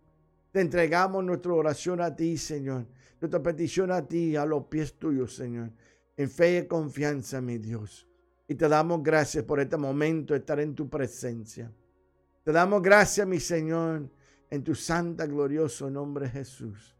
Te 0.51 0.61
entregamos 0.61 1.23
nuestra 1.23 1.53
oración 1.53 2.01
a 2.01 2.15
ti, 2.15 2.37
Señor. 2.37 2.87
Nuestra 3.19 3.41
petición 3.41 3.91
a 3.91 4.05
ti, 4.07 4.35
a 4.35 4.45
los 4.45 4.65
pies 4.65 4.95
tuyos, 4.95 5.35
Señor. 5.35 5.71
En 6.17 6.29
fe 6.29 6.57
y 6.57 6.67
confianza, 6.67 7.39
mi 7.39 7.59
Dios. 7.59 8.07
Y 8.47 8.55
te 8.55 8.67
damos 8.67 9.03
gracias 9.03 9.43
por 9.45 9.59
este 9.59 9.77
momento 9.77 10.33
de 10.33 10.39
estar 10.39 10.59
en 10.59 10.73
tu 10.73 10.89
presencia. 10.89 11.71
Te 12.43 12.51
damos 12.51 12.81
gracias, 12.81 13.27
mi 13.27 13.39
Señor, 13.39 14.09
en 14.49 14.63
tu 14.63 14.73
santa, 14.73 15.27
glorioso 15.27 15.89
nombre, 15.89 16.27
Jesús. 16.27 16.95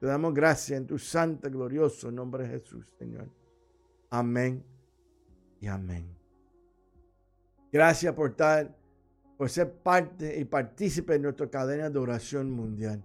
Te 0.00 0.06
damos 0.06 0.32
gracias 0.32 0.78
en 0.78 0.86
tu 0.86 0.98
santo, 0.98 1.50
glorioso 1.50 2.10
nombre 2.10 2.44
de 2.44 2.58
Jesús, 2.58 2.86
Señor. 2.98 3.28
Amén 4.08 4.64
y 5.60 5.66
amén. 5.66 6.08
Gracias 7.70 8.14
por 8.14 8.30
estar, 8.30 8.74
por 9.36 9.50
ser 9.50 9.70
parte 9.70 10.40
y 10.40 10.46
partícipe 10.46 11.16
en 11.16 11.22
nuestra 11.22 11.50
cadena 11.50 11.90
de 11.90 11.98
oración 11.98 12.50
mundial. 12.50 13.04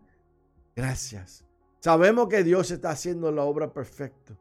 Gracias. 0.74 1.44
Sabemos 1.82 2.30
que 2.30 2.46
Dios 2.46 2.72
está 2.72 2.92
haciendo 2.92 3.30
la 3.30 3.44
obra 3.44 3.74
perfecta. 3.74 4.34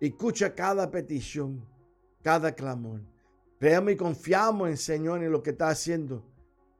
Escucha 0.00 0.54
cada 0.54 0.90
petición, 0.90 1.62
cada 2.22 2.52
clamor. 2.52 3.02
Creemos 3.60 3.92
y 3.92 3.96
confiamos 3.96 4.70
en 4.70 4.78
Señor 4.78 5.22
en 5.22 5.30
lo 5.30 5.42
que 5.42 5.50
está 5.50 5.68
haciendo 5.68 6.24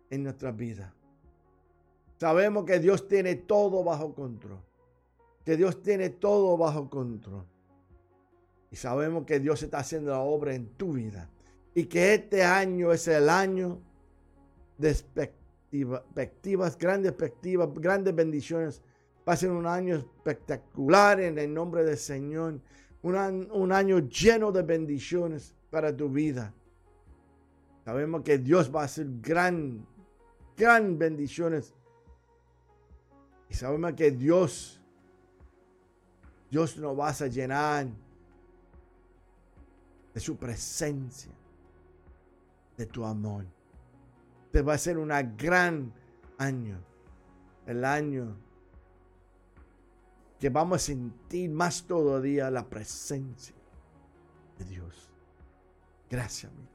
en 0.09 0.23
nuestra 0.23 0.53
vida. 0.53 0.95
Sabemos 2.17 2.65
que 2.65 2.81
Dios 2.81 3.07
tiene 3.07 3.35
todo 3.35 3.85
bajo 3.85 4.15
control 4.15 4.72
que 5.45 5.57
Dios 5.57 5.83
tiene 5.83 6.11
todo 6.11 6.57
bajo 6.57 6.89
control. 6.89 7.45
Y 8.71 8.77
sabemos 8.77 9.25
que 9.27 9.41
Dios 9.41 9.63
está 9.63 9.79
haciendo 9.79 10.13
la 10.13 10.21
obra 10.21 10.55
en 10.55 10.67
tu 10.75 10.93
vida. 10.93 11.29
Y 11.75 11.85
que 11.85 12.15
este 12.15 12.43
año 12.43 12.93
es 12.93 13.07
el 13.09 13.29
año 13.29 13.79
de 14.79 14.91
expectativas, 14.91 16.79
grandes 16.79 17.11
expectativas, 17.11 17.69
grandes 17.75 18.15
bendiciones. 18.15 18.83
Va 19.29 19.35
a 19.35 19.37
ser 19.37 19.51
un 19.51 19.67
año 19.67 19.97
espectacular 19.97 21.21
en 21.21 21.39
el 21.39 21.53
nombre 21.53 21.85
del 21.85 21.99
Señor. 21.99 22.61
Un, 23.03 23.49
un 23.53 23.73
año 23.73 23.99
lleno 23.99 24.53
de 24.53 24.63
bendiciones 24.63 25.55
para 25.71 25.95
tu 25.95 26.09
vida. 26.09 26.55
Sabemos 27.85 28.23
que 28.23 28.39
Dios 28.39 28.75
va 28.75 28.83
a 28.83 28.85
hacer 28.85 29.07
gran, 29.21 29.85
gran 30.57 30.99
bendiciones. 30.99 31.75
Y 33.51 33.55
sabemos 33.55 33.93
que 33.95 34.13
Dios 34.13 34.82
Dios 36.53 36.77
nos 36.77 36.99
va 36.99 37.09
a 37.09 37.27
llenar 37.29 37.87
de 40.13 40.21
su 40.21 40.37
presencia, 40.37 41.33
de 42.77 42.85
tu 42.85 43.07
amor. 43.07 43.47
Te 44.51 44.61
va 44.61 44.75
a 44.75 44.79
ser 44.79 44.99
un 44.99 45.09
gran 45.35 45.91
año, 46.37 46.79
el 47.65 47.83
año 47.87 48.37
que 50.39 50.51
vamos 50.51 50.77
a 50.77 50.85
sentir 50.85 51.49
más 51.49 51.85
todavía 51.85 52.51
la 52.51 52.69
presencia 52.69 53.55
de 54.59 54.67
Dios. 54.67 55.11
Gracias, 56.11 56.53
amigo. 56.53 56.69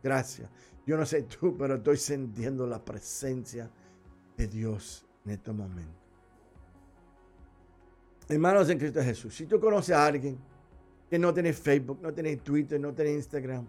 Gracias. 0.00 0.48
Yo 0.86 0.96
no 0.96 1.04
sé 1.04 1.24
tú, 1.24 1.56
pero 1.58 1.74
estoy 1.74 1.96
sintiendo 1.96 2.68
la 2.68 2.84
presencia 2.84 3.68
de 4.36 4.46
Dios 4.46 5.04
en 5.24 5.32
este 5.32 5.50
momento. 5.50 6.03
Hermanos 8.28 8.70
en 8.70 8.78
Cristo 8.78 9.02
Jesús, 9.02 9.34
si 9.34 9.44
tú 9.44 9.60
conoces 9.60 9.94
a 9.94 10.06
alguien 10.06 10.38
que 11.10 11.18
no 11.18 11.32
tiene 11.34 11.52
Facebook, 11.52 11.98
no 12.00 12.12
tiene 12.12 12.36
Twitter, 12.38 12.80
no 12.80 12.94
tiene 12.94 13.12
Instagram, 13.12 13.66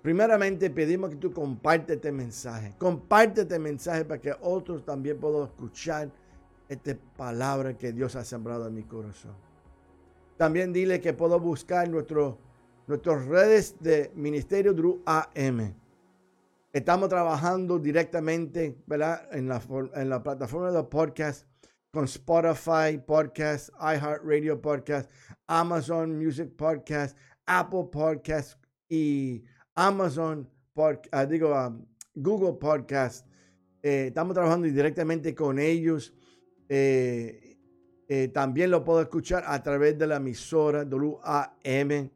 primeramente 0.00 0.70
pedimos 0.70 1.10
que 1.10 1.16
tú 1.16 1.32
compartes 1.32 1.96
este 1.96 2.10
mensaje. 2.10 2.74
Comparte 2.78 3.42
este 3.42 3.58
mensaje 3.58 4.04
para 4.04 4.20
que 4.20 4.34
otros 4.40 4.84
también 4.84 5.18
puedan 5.18 5.48
escuchar 5.48 6.10
esta 6.68 6.96
palabra 7.16 7.76
que 7.76 7.92
Dios 7.92 8.16
ha 8.16 8.24
sembrado 8.24 8.66
en 8.68 8.74
mi 8.74 8.84
corazón. 8.84 9.34
También 10.38 10.72
dile 10.72 11.00
que 11.00 11.12
puedo 11.12 11.38
buscar 11.38 11.88
nuestro, 11.88 12.38
nuestras 12.86 13.26
redes 13.26 13.76
de 13.80 14.10
Ministerio 14.14 14.72
Drew 14.72 15.02
AM. 15.04 15.74
Estamos 16.72 17.08
trabajando 17.08 17.78
directamente 17.78 18.76
¿verdad? 18.86 19.28
En, 19.30 19.46
la, 19.46 19.62
en 19.94 20.08
la 20.08 20.22
plataforma 20.22 20.72
de 20.72 20.82
podcast 20.84 21.46
con 21.94 22.06
Spotify 22.06 22.98
Podcast, 22.98 23.70
iHeartRadio 23.78 24.60
Podcast, 24.60 25.08
Amazon 25.46 26.18
Music 26.18 26.50
Podcast, 26.56 27.16
Apple 27.46 27.84
Podcast 27.92 28.58
y 28.88 29.44
Amazon 29.76 30.50
Podcast, 30.72 31.08
ah, 31.12 31.24
digo, 31.24 31.54
um, 31.54 31.86
Google 32.16 32.54
Podcast. 32.54 33.28
Eh, 33.80 34.06
estamos 34.08 34.34
trabajando 34.34 34.66
directamente 34.66 35.36
con 35.36 35.60
ellos. 35.60 36.12
Eh, 36.68 37.60
eh, 38.08 38.26
también 38.26 38.72
lo 38.72 38.82
puedo 38.82 39.00
escuchar 39.00 39.44
a 39.46 39.62
través 39.62 39.96
de 39.96 40.08
la 40.08 40.16
emisora 40.16 40.82
WAM. 40.82 42.10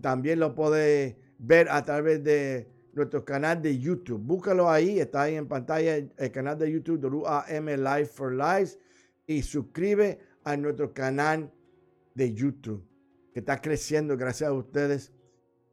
También 0.00 0.38
lo 0.38 0.54
puede 0.54 1.18
ver 1.36 1.68
a 1.68 1.82
través 1.84 2.22
de 2.22 2.68
nuestro 2.92 3.24
canal 3.24 3.60
de 3.60 3.76
YouTube. 3.76 4.20
Búscalo 4.22 4.70
ahí, 4.70 5.00
está 5.00 5.22
ahí 5.22 5.34
en 5.34 5.48
pantalla 5.48 5.96
el 5.96 6.30
canal 6.30 6.56
de 6.56 6.70
YouTube 6.70 7.00
de 7.00 7.08
UAM 7.08 7.66
Life 7.66 8.12
for 8.14 8.32
Lives 8.32 8.78
y 9.30 9.42
suscribe 9.42 10.18
a 10.42 10.56
nuestro 10.56 10.92
canal 10.92 11.52
de 12.16 12.34
YouTube 12.34 12.84
que 13.32 13.38
está 13.38 13.60
creciendo 13.60 14.16
gracias 14.16 14.50
a 14.50 14.52
ustedes 14.52 15.12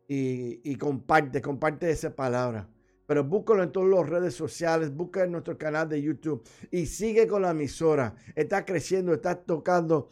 y, 0.08 0.76
comparte, 0.76 1.42
comparte 1.42 1.90
esa 1.90 2.16
palabra. 2.16 2.70
Pero 3.08 3.24
búscalo 3.24 3.64
en 3.64 3.72
todas 3.72 3.90
las 3.90 4.08
redes 4.08 4.36
sociales, 4.36 4.94
busca 4.94 5.24
en 5.24 5.32
nuestro 5.32 5.58
canal 5.58 5.90
de 5.90 6.00
YouTube 6.00 6.48
y 6.70 6.86
sigue 6.86 7.26
con 7.28 7.42
la 7.42 7.50
emisora. 7.50 8.14
Está 8.36 8.64
creciendo, 8.64 9.12
está 9.12 9.42
tocando. 9.42 10.10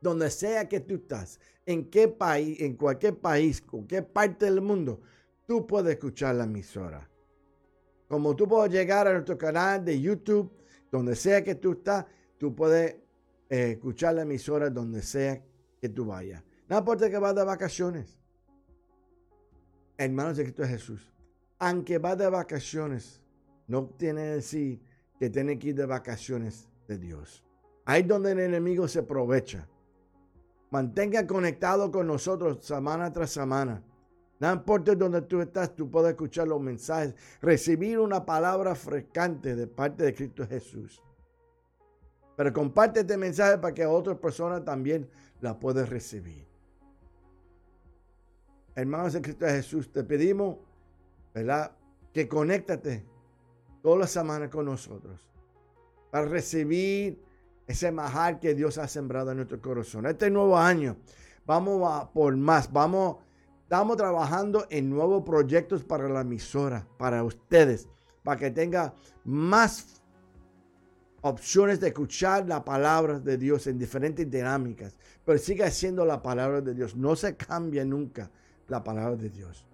donde 0.00 0.30
sea 0.30 0.68
que 0.68 0.80
tú 0.80 0.96
estás, 0.96 1.40
en 1.66 1.90
qué 1.90 2.08
país, 2.08 2.60
en 2.60 2.76
cualquier 2.76 3.18
país, 3.18 3.60
cualquier 3.60 4.06
parte 4.06 4.46
del 4.46 4.60
mundo, 4.60 5.00
tú 5.46 5.66
puedes 5.66 5.92
escuchar 5.92 6.36
la 6.36 6.44
emisora. 6.44 7.08
Como 8.08 8.34
tú 8.36 8.48
puedes 8.48 8.72
llegar 8.72 9.06
a 9.06 9.12
nuestro 9.12 9.36
canal 9.36 9.84
de 9.84 10.00
YouTube, 10.00 10.50
donde 10.90 11.16
sea 11.16 11.42
que 11.42 11.56
tú 11.56 11.72
estás, 11.72 12.06
tú 12.38 12.54
puedes 12.54 12.96
eh, 13.48 13.72
escuchar 13.72 14.14
la 14.14 14.22
emisora 14.22 14.70
donde 14.70 15.02
sea 15.02 15.42
que 15.80 15.88
tú 15.88 16.04
vayas. 16.04 16.42
No 16.68 16.78
importa 16.78 17.08
que 17.08 17.18
vayas 17.18 17.36
de 17.36 17.44
vacaciones. 17.44 18.18
Hermanos 19.96 20.36
de 20.36 20.44
Cristo 20.44 20.64
Jesús, 20.64 21.12
aunque 21.58 21.98
vas 21.98 22.16
de 22.16 22.28
vacaciones, 22.28 23.20
no 23.66 23.86
tiene 23.86 24.22
que 24.22 24.28
decir 24.28 24.80
que 25.18 25.30
tiene 25.30 25.58
que 25.58 25.68
ir 25.68 25.74
de 25.74 25.86
vacaciones 25.86 26.68
de 26.86 26.98
Dios. 26.98 27.44
Ahí 27.84 28.02
es 28.02 28.08
donde 28.08 28.32
el 28.32 28.40
enemigo 28.40 28.86
se 28.86 29.00
aprovecha. 29.00 29.66
Mantenga 30.70 31.26
conectado 31.26 31.90
con 31.90 32.06
nosotros 32.06 32.64
semana 32.64 33.12
tras 33.12 33.30
semana. 33.30 33.82
No 34.38 34.52
importa 34.52 34.94
donde 34.94 35.22
tú 35.22 35.40
estás, 35.40 35.74
tú 35.74 35.90
puedes 35.90 36.10
escuchar 36.10 36.46
los 36.46 36.60
mensajes, 36.60 37.14
recibir 37.40 37.98
una 37.98 38.24
palabra 38.24 38.74
frescante 38.74 39.56
de 39.56 39.66
parte 39.66 40.04
de 40.04 40.14
Cristo 40.14 40.46
Jesús. 40.46 41.02
Pero 42.38 42.52
comparte 42.52 43.00
este 43.00 43.16
mensaje 43.16 43.58
para 43.58 43.74
que 43.74 43.84
otras 43.84 44.16
personas 44.18 44.64
también 44.64 45.10
la 45.40 45.58
puedan 45.58 45.88
recibir. 45.88 46.46
Hermanos 48.76 49.14
de 49.14 49.22
Cristo 49.22 49.44
Jesús, 49.46 49.90
te 49.90 50.04
pedimos, 50.04 50.58
¿verdad? 51.34 51.72
Que 52.14 52.28
conéctate 52.28 53.04
todas 53.82 53.98
las 53.98 54.10
semanas 54.10 54.50
con 54.50 54.66
nosotros 54.66 55.20
para 56.12 56.26
recibir 56.26 57.20
ese 57.66 57.90
majar 57.90 58.38
que 58.38 58.54
Dios 58.54 58.78
ha 58.78 58.86
sembrado 58.86 59.32
en 59.32 59.38
nuestro 59.38 59.60
corazón. 59.60 60.06
Este 60.06 60.30
nuevo 60.30 60.56
año, 60.56 60.96
vamos 61.44 61.82
a 61.92 62.08
por 62.12 62.36
más, 62.36 62.72
vamos 62.72 63.16
Estamos 63.68 63.98
trabajando 63.98 64.66
en 64.70 64.88
nuevos 64.88 65.24
proyectos 65.24 65.84
para 65.84 66.08
la 66.08 66.22
emisora, 66.22 66.88
para 66.96 67.22
ustedes, 67.22 67.86
para 68.22 68.38
que 68.38 68.50
tenga 68.50 68.94
más 69.24 69.97
opciones 71.22 71.80
de 71.80 71.88
escuchar 71.88 72.46
la 72.46 72.64
palabra 72.64 73.18
de 73.18 73.36
Dios 73.36 73.66
en 73.66 73.78
diferentes 73.78 74.30
dinámicas, 74.30 74.94
pero 75.24 75.38
siga 75.38 75.70
siendo 75.70 76.04
la 76.04 76.22
palabra 76.22 76.60
de 76.60 76.74
Dios. 76.74 76.96
No 76.96 77.16
se 77.16 77.36
cambia 77.36 77.84
nunca 77.84 78.30
la 78.68 78.82
palabra 78.82 79.16
de 79.16 79.30
Dios. 79.30 79.66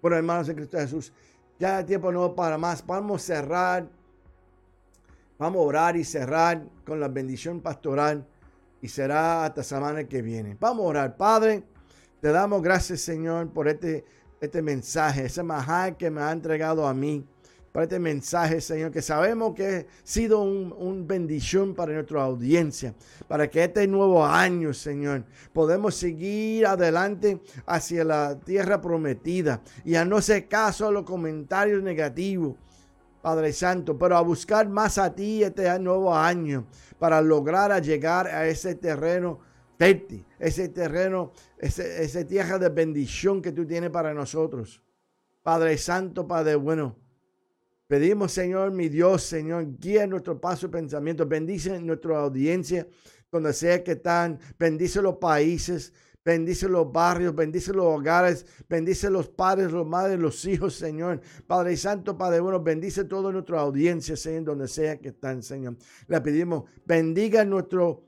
Bueno, 0.00 0.16
hermanos 0.16 0.48
en 0.48 0.56
Cristo 0.56 0.78
Jesús, 0.78 1.12
ya 1.58 1.80
el 1.80 1.86
tiempo 1.86 2.10
no 2.10 2.34
para 2.34 2.58
más. 2.58 2.84
Vamos 2.86 3.22
a 3.22 3.34
cerrar, 3.34 3.88
vamos 5.38 5.60
a 5.60 5.62
orar 5.62 5.96
y 5.96 6.04
cerrar 6.04 6.62
con 6.84 7.00
la 7.00 7.08
bendición 7.08 7.60
pastoral 7.60 8.26
y 8.80 8.88
será 8.88 9.44
hasta 9.44 9.62
semana 9.62 10.04
que 10.04 10.20
viene. 10.20 10.56
Vamos 10.58 10.84
a 10.84 10.88
orar, 10.88 11.16
Padre. 11.16 11.62
Te 12.20 12.30
damos 12.30 12.62
gracias, 12.62 13.00
Señor, 13.00 13.48
por 13.50 13.68
este, 13.68 14.04
este 14.40 14.60
mensaje, 14.60 15.24
ese 15.24 15.42
majar 15.42 15.96
que 15.96 16.10
me 16.10 16.20
ha 16.20 16.32
entregado 16.32 16.86
a 16.86 16.92
mí. 16.92 17.24
Por 17.72 17.82
este 17.84 17.98
mensaje, 17.98 18.60
Señor, 18.60 18.90
que 18.90 19.00
sabemos 19.00 19.54
que 19.54 19.66
ha 19.66 19.84
sido 20.06 20.42
un, 20.42 20.74
un, 20.76 21.06
bendición 21.06 21.74
para 21.74 21.94
nuestra 21.94 22.22
audiencia, 22.22 22.94
para 23.26 23.48
que 23.48 23.64
este 23.64 23.86
nuevo 23.86 24.24
año, 24.24 24.74
Señor, 24.74 25.24
podemos 25.54 25.94
seguir 25.94 26.66
adelante 26.66 27.40
hacia 27.64 28.04
la 28.04 28.38
tierra 28.38 28.80
prometida 28.80 29.62
y 29.84 29.94
a 29.94 30.04
no 30.04 30.18
hacer 30.18 30.48
caso 30.48 30.86
a 30.86 30.92
los 30.92 31.04
comentarios 31.04 31.82
negativos, 31.82 32.56
Padre 33.22 33.52
Santo, 33.54 33.96
pero 33.96 34.16
a 34.16 34.20
buscar 34.20 34.68
más 34.68 34.98
a 34.98 35.14
ti 35.14 35.42
este 35.42 35.78
nuevo 35.78 36.14
año 36.14 36.66
para 36.98 37.22
lograr 37.22 37.80
llegar 37.80 38.26
a 38.26 38.46
ese 38.46 38.74
terreno 38.74 39.40
ese 40.38 40.68
terreno, 40.68 41.32
ese, 41.58 42.04
esa 42.04 42.24
tierra 42.24 42.58
de 42.58 42.68
bendición 42.68 43.42
que 43.42 43.52
tú 43.52 43.66
tienes 43.66 43.90
para 43.90 44.14
nosotros. 44.14 44.82
Padre 45.42 45.76
Santo, 45.76 46.26
Padre 46.26 46.54
bueno, 46.54 46.96
pedimos, 47.92 48.32
Señor, 48.32 48.72
mi 48.72 48.88
Dios, 48.88 49.22
Señor, 49.22 49.78
guía 49.78 50.06
nuestro 50.06 50.40
paso 50.40 50.64
y 50.64 50.70
pensamiento, 50.70 51.26
bendice 51.26 51.78
nuestra 51.78 52.20
audiencia, 52.20 52.88
donde 53.30 53.52
sea 53.52 53.84
que 53.84 53.92
están, 53.92 54.40
bendice 54.58 55.02
los 55.02 55.18
países, 55.18 55.92
bendice 56.24 56.70
los 56.70 56.90
barrios, 56.90 57.34
bendice 57.34 57.70
los 57.74 57.84
hogares, 57.84 58.46
bendice 58.66 59.10
los 59.10 59.28
padres, 59.28 59.72
los 59.72 59.86
madres, 59.86 60.18
los 60.18 60.42
hijos, 60.46 60.74
Señor. 60.74 61.20
Padre 61.46 61.76
Santo, 61.76 62.16
Padre 62.16 62.40
bueno, 62.40 62.62
bendice 62.62 63.04
toda 63.04 63.30
nuestra 63.30 63.60
audiencia, 63.60 64.16
Señor, 64.16 64.44
donde 64.44 64.68
sea 64.68 64.98
que 64.98 65.08
están, 65.08 65.42
Señor. 65.42 65.76
Le 66.06 66.18
pedimos, 66.22 66.64
bendiga 66.86 67.44
nuestro 67.44 68.06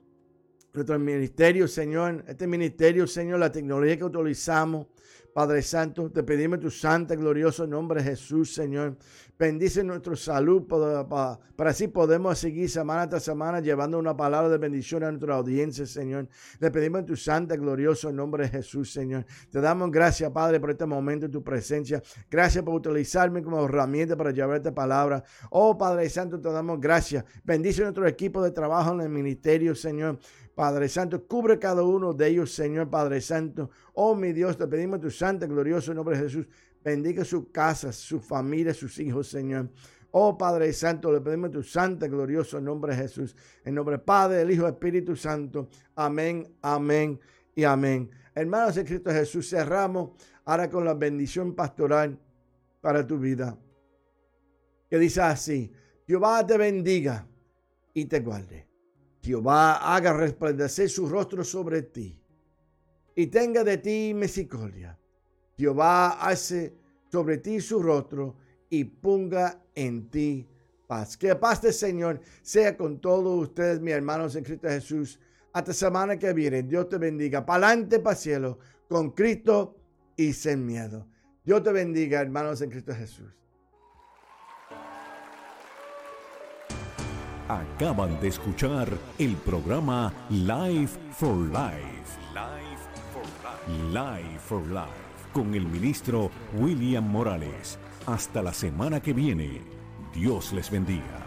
nuestro 0.73 0.97
ministerio, 0.97 1.67
Señor, 1.67 2.25
este 2.27 2.47
ministerio, 2.47 3.05
Señor, 3.05 3.37
la 3.39 3.51
tecnología 3.51 3.97
que 3.97 4.03
utilizamos, 4.03 4.87
Padre 5.35 5.61
Santo, 5.63 6.09
te 6.09 6.23
pedimos 6.23 6.61
tu 6.61 6.71
santa, 6.71 7.13
glorioso 7.13 7.67
nombre 7.67 8.01
Jesús, 8.01 8.53
Señor. 8.53 8.95
Bendice 9.37 9.83
nuestra 9.83 10.15
salud 10.15 10.65
para, 10.65 11.69
así 11.69 11.89
podemos 11.89 12.39
seguir 12.39 12.69
semana 12.69 13.09
tras 13.09 13.23
semana 13.23 13.59
llevando 13.59 13.99
una 13.99 14.15
palabra 14.15 14.47
de 14.47 14.57
bendición 14.57 15.03
a 15.03 15.11
nuestra 15.11 15.35
audiencia, 15.35 15.85
Señor. 15.85 16.29
Le 16.59 16.71
pedimos 16.71 17.03
tu 17.03 17.17
santa, 17.17 17.57
glorioso 17.57 18.13
nombre 18.13 18.47
Jesús, 18.47 18.93
Señor. 18.93 19.25
Te 19.51 19.59
damos 19.59 19.91
gracias, 19.91 20.31
Padre, 20.31 20.61
por 20.61 20.71
este 20.71 20.85
momento 20.85 21.25
en 21.25 21.33
tu 21.33 21.43
presencia. 21.43 22.01
Gracias 22.31 22.63
por 22.63 22.73
utilizarme 22.73 23.43
como 23.43 23.65
herramienta 23.65 24.15
para 24.15 24.31
llevar 24.31 24.55
esta 24.55 24.73
palabra. 24.73 25.21
Oh, 25.49 25.77
Padre 25.77 26.09
Santo, 26.09 26.39
te 26.39 26.49
damos 26.49 26.79
gracias. 26.79 27.25
Bendice 27.43 27.81
nuestro 27.81 28.07
equipo 28.07 28.41
de 28.41 28.51
trabajo 28.51 28.93
en 28.93 29.01
el 29.01 29.09
ministerio, 29.09 29.75
Señor. 29.75 30.17
Padre 30.55 30.87
Santo, 30.87 31.27
cubre 31.27 31.59
cada 31.59 31.83
uno 31.83 32.13
de 32.13 32.27
ellos, 32.29 32.53
Señor 32.53 32.89
Padre 32.89 33.19
Santo. 33.19 33.69
Oh, 33.93 34.15
mi 34.15 34.31
Dios, 34.31 34.57
te 34.57 34.65
pedimos 34.67 35.01
tu 35.01 35.11
santo, 35.11 35.47
glorioso 35.47 35.93
nombre 35.93 36.17
de 36.17 36.23
Jesús. 36.23 36.47
Bendiga 36.83 37.25
sus 37.25 37.49
casas, 37.49 37.95
su 37.97 38.21
familia, 38.21 38.73
sus 38.73 38.97
hijos, 38.99 39.27
Señor. 39.27 39.69
Oh 40.11 40.37
Padre 40.37 40.71
Santo, 40.71 41.11
le 41.11 41.19
pedimos 41.19 41.51
tu 41.51 41.61
santo, 41.61 42.07
glorioso 42.07 42.61
nombre 42.61 42.95
de 42.95 43.01
Jesús. 43.01 43.35
En 43.65 43.75
nombre 43.75 43.97
del 43.97 44.05
Padre, 44.05 44.37
del 44.37 44.51
Hijo, 44.51 44.65
Espíritu 44.65 45.13
Santo. 45.13 45.67
Amén, 45.93 46.55
amén 46.61 47.19
y 47.53 47.65
amén. 47.65 48.09
Hermanos 48.33 48.75
de 48.75 48.85
Cristo 48.85 49.11
Jesús, 49.11 49.49
cerramos 49.49 50.11
ahora 50.45 50.69
con 50.69 50.85
la 50.85 50.93
bendición 50.93 51.53
pastoral 51.53 52.17
para 52.79 53.05
tu 53.05 53.19
vida. 53.19 53.57
Que 54.89 54.97
dice 54.97 55.21
así, 55.21 55.69
Jehová 56.07 56.45
te 56.47 56.57
bendiga 56.57 57.27
y 57.93 58.05
te 58.05 58.21
guarde. 58.21 58.64
Jehová 59.25 59.95
haga 59.95 60.13
resplandecer 60.13 60.87
su 60.87 61.09
rostro 61.09 61.43
sobre 61.43 61.81
ti 61.81 62.21
y 63.15 63.25
tenga 63.25 63.63
de 63.63 63.79
ti 63.79 64.13
misericordia. 64.13 64.99
Jehová 65.57 66.11
hace 66.21 66.75
sobre 67.11 67.39
ti 67.39 67.59
su 67.59 67.81
rostro 67.81 68.35
y 68.69 68.83
ponga 68.83 69.63
en 69.73 70.11
ti 70.11 70.47
paz. 70.85 71.17
Que 71.17 71.33
paz 71.35 71.59
del 71.63 71.73
Señor 71.73 72.21
sea 72.43 72.77
con 72.77 73.01
todos 73.01 73.41
ustedes, 73.41 73.81
mis 73.81 73.95
hermanos 73.95 74.35
en 74.35 74.43
Cristo 74.43 74.67
Jesús. 74.67 75.19
Hasta 75.53 75.73
semana 75.73 76.19
que 76.19 76.31
viene. 76.31 76.61
Dios 76.61 76.87
te 76.87 76.99
bendiga. 76.99 77.43
Para 77.43 77.69
adelante, 77.69 77.99
para 77.99 78.15
cielo, 78.15 78.59
con 78.87 79.09
Cristo 79.09 79.75
y 80.15 80.33
sin 80.33 80.67
miedo. 80.67 81.07
Dios 81.43 81.63
te 81.63 81.71
bendiga, 81.71 82.21
hermanos 82.21 82.61
en 82.61 82.69
Cristo 82.69 82.93
Jesús. 82.93 83.33
Acaban 87.47 88.19
de 88.19 88.29
escuchar 88.29 88.89
el 89.19 89.35
programa 89.35 90.11
Life 90.31 90.97
for 91.11 91.35
Life. 91.35 92.17
Life 92.33 92.81
for 93.13 93.23
Life. 93.43 93.93
Life 93.93 94.39
for 94.39 94.65
Life. 94.65 95.29
Con 95.31 95.53
el 95.53 95.67
ministro 95.67 96.31
William 96.57 97.07
Morales. 97.07 97.77
Hasta 98.07 98.41
la 98.41 98.51
semana 98.51 98.99
que 98.99 99.13
viene. 99.13 99.61
Dios 100.11 100.53
les 100.53 100.71
bendiga. 100.71 101.24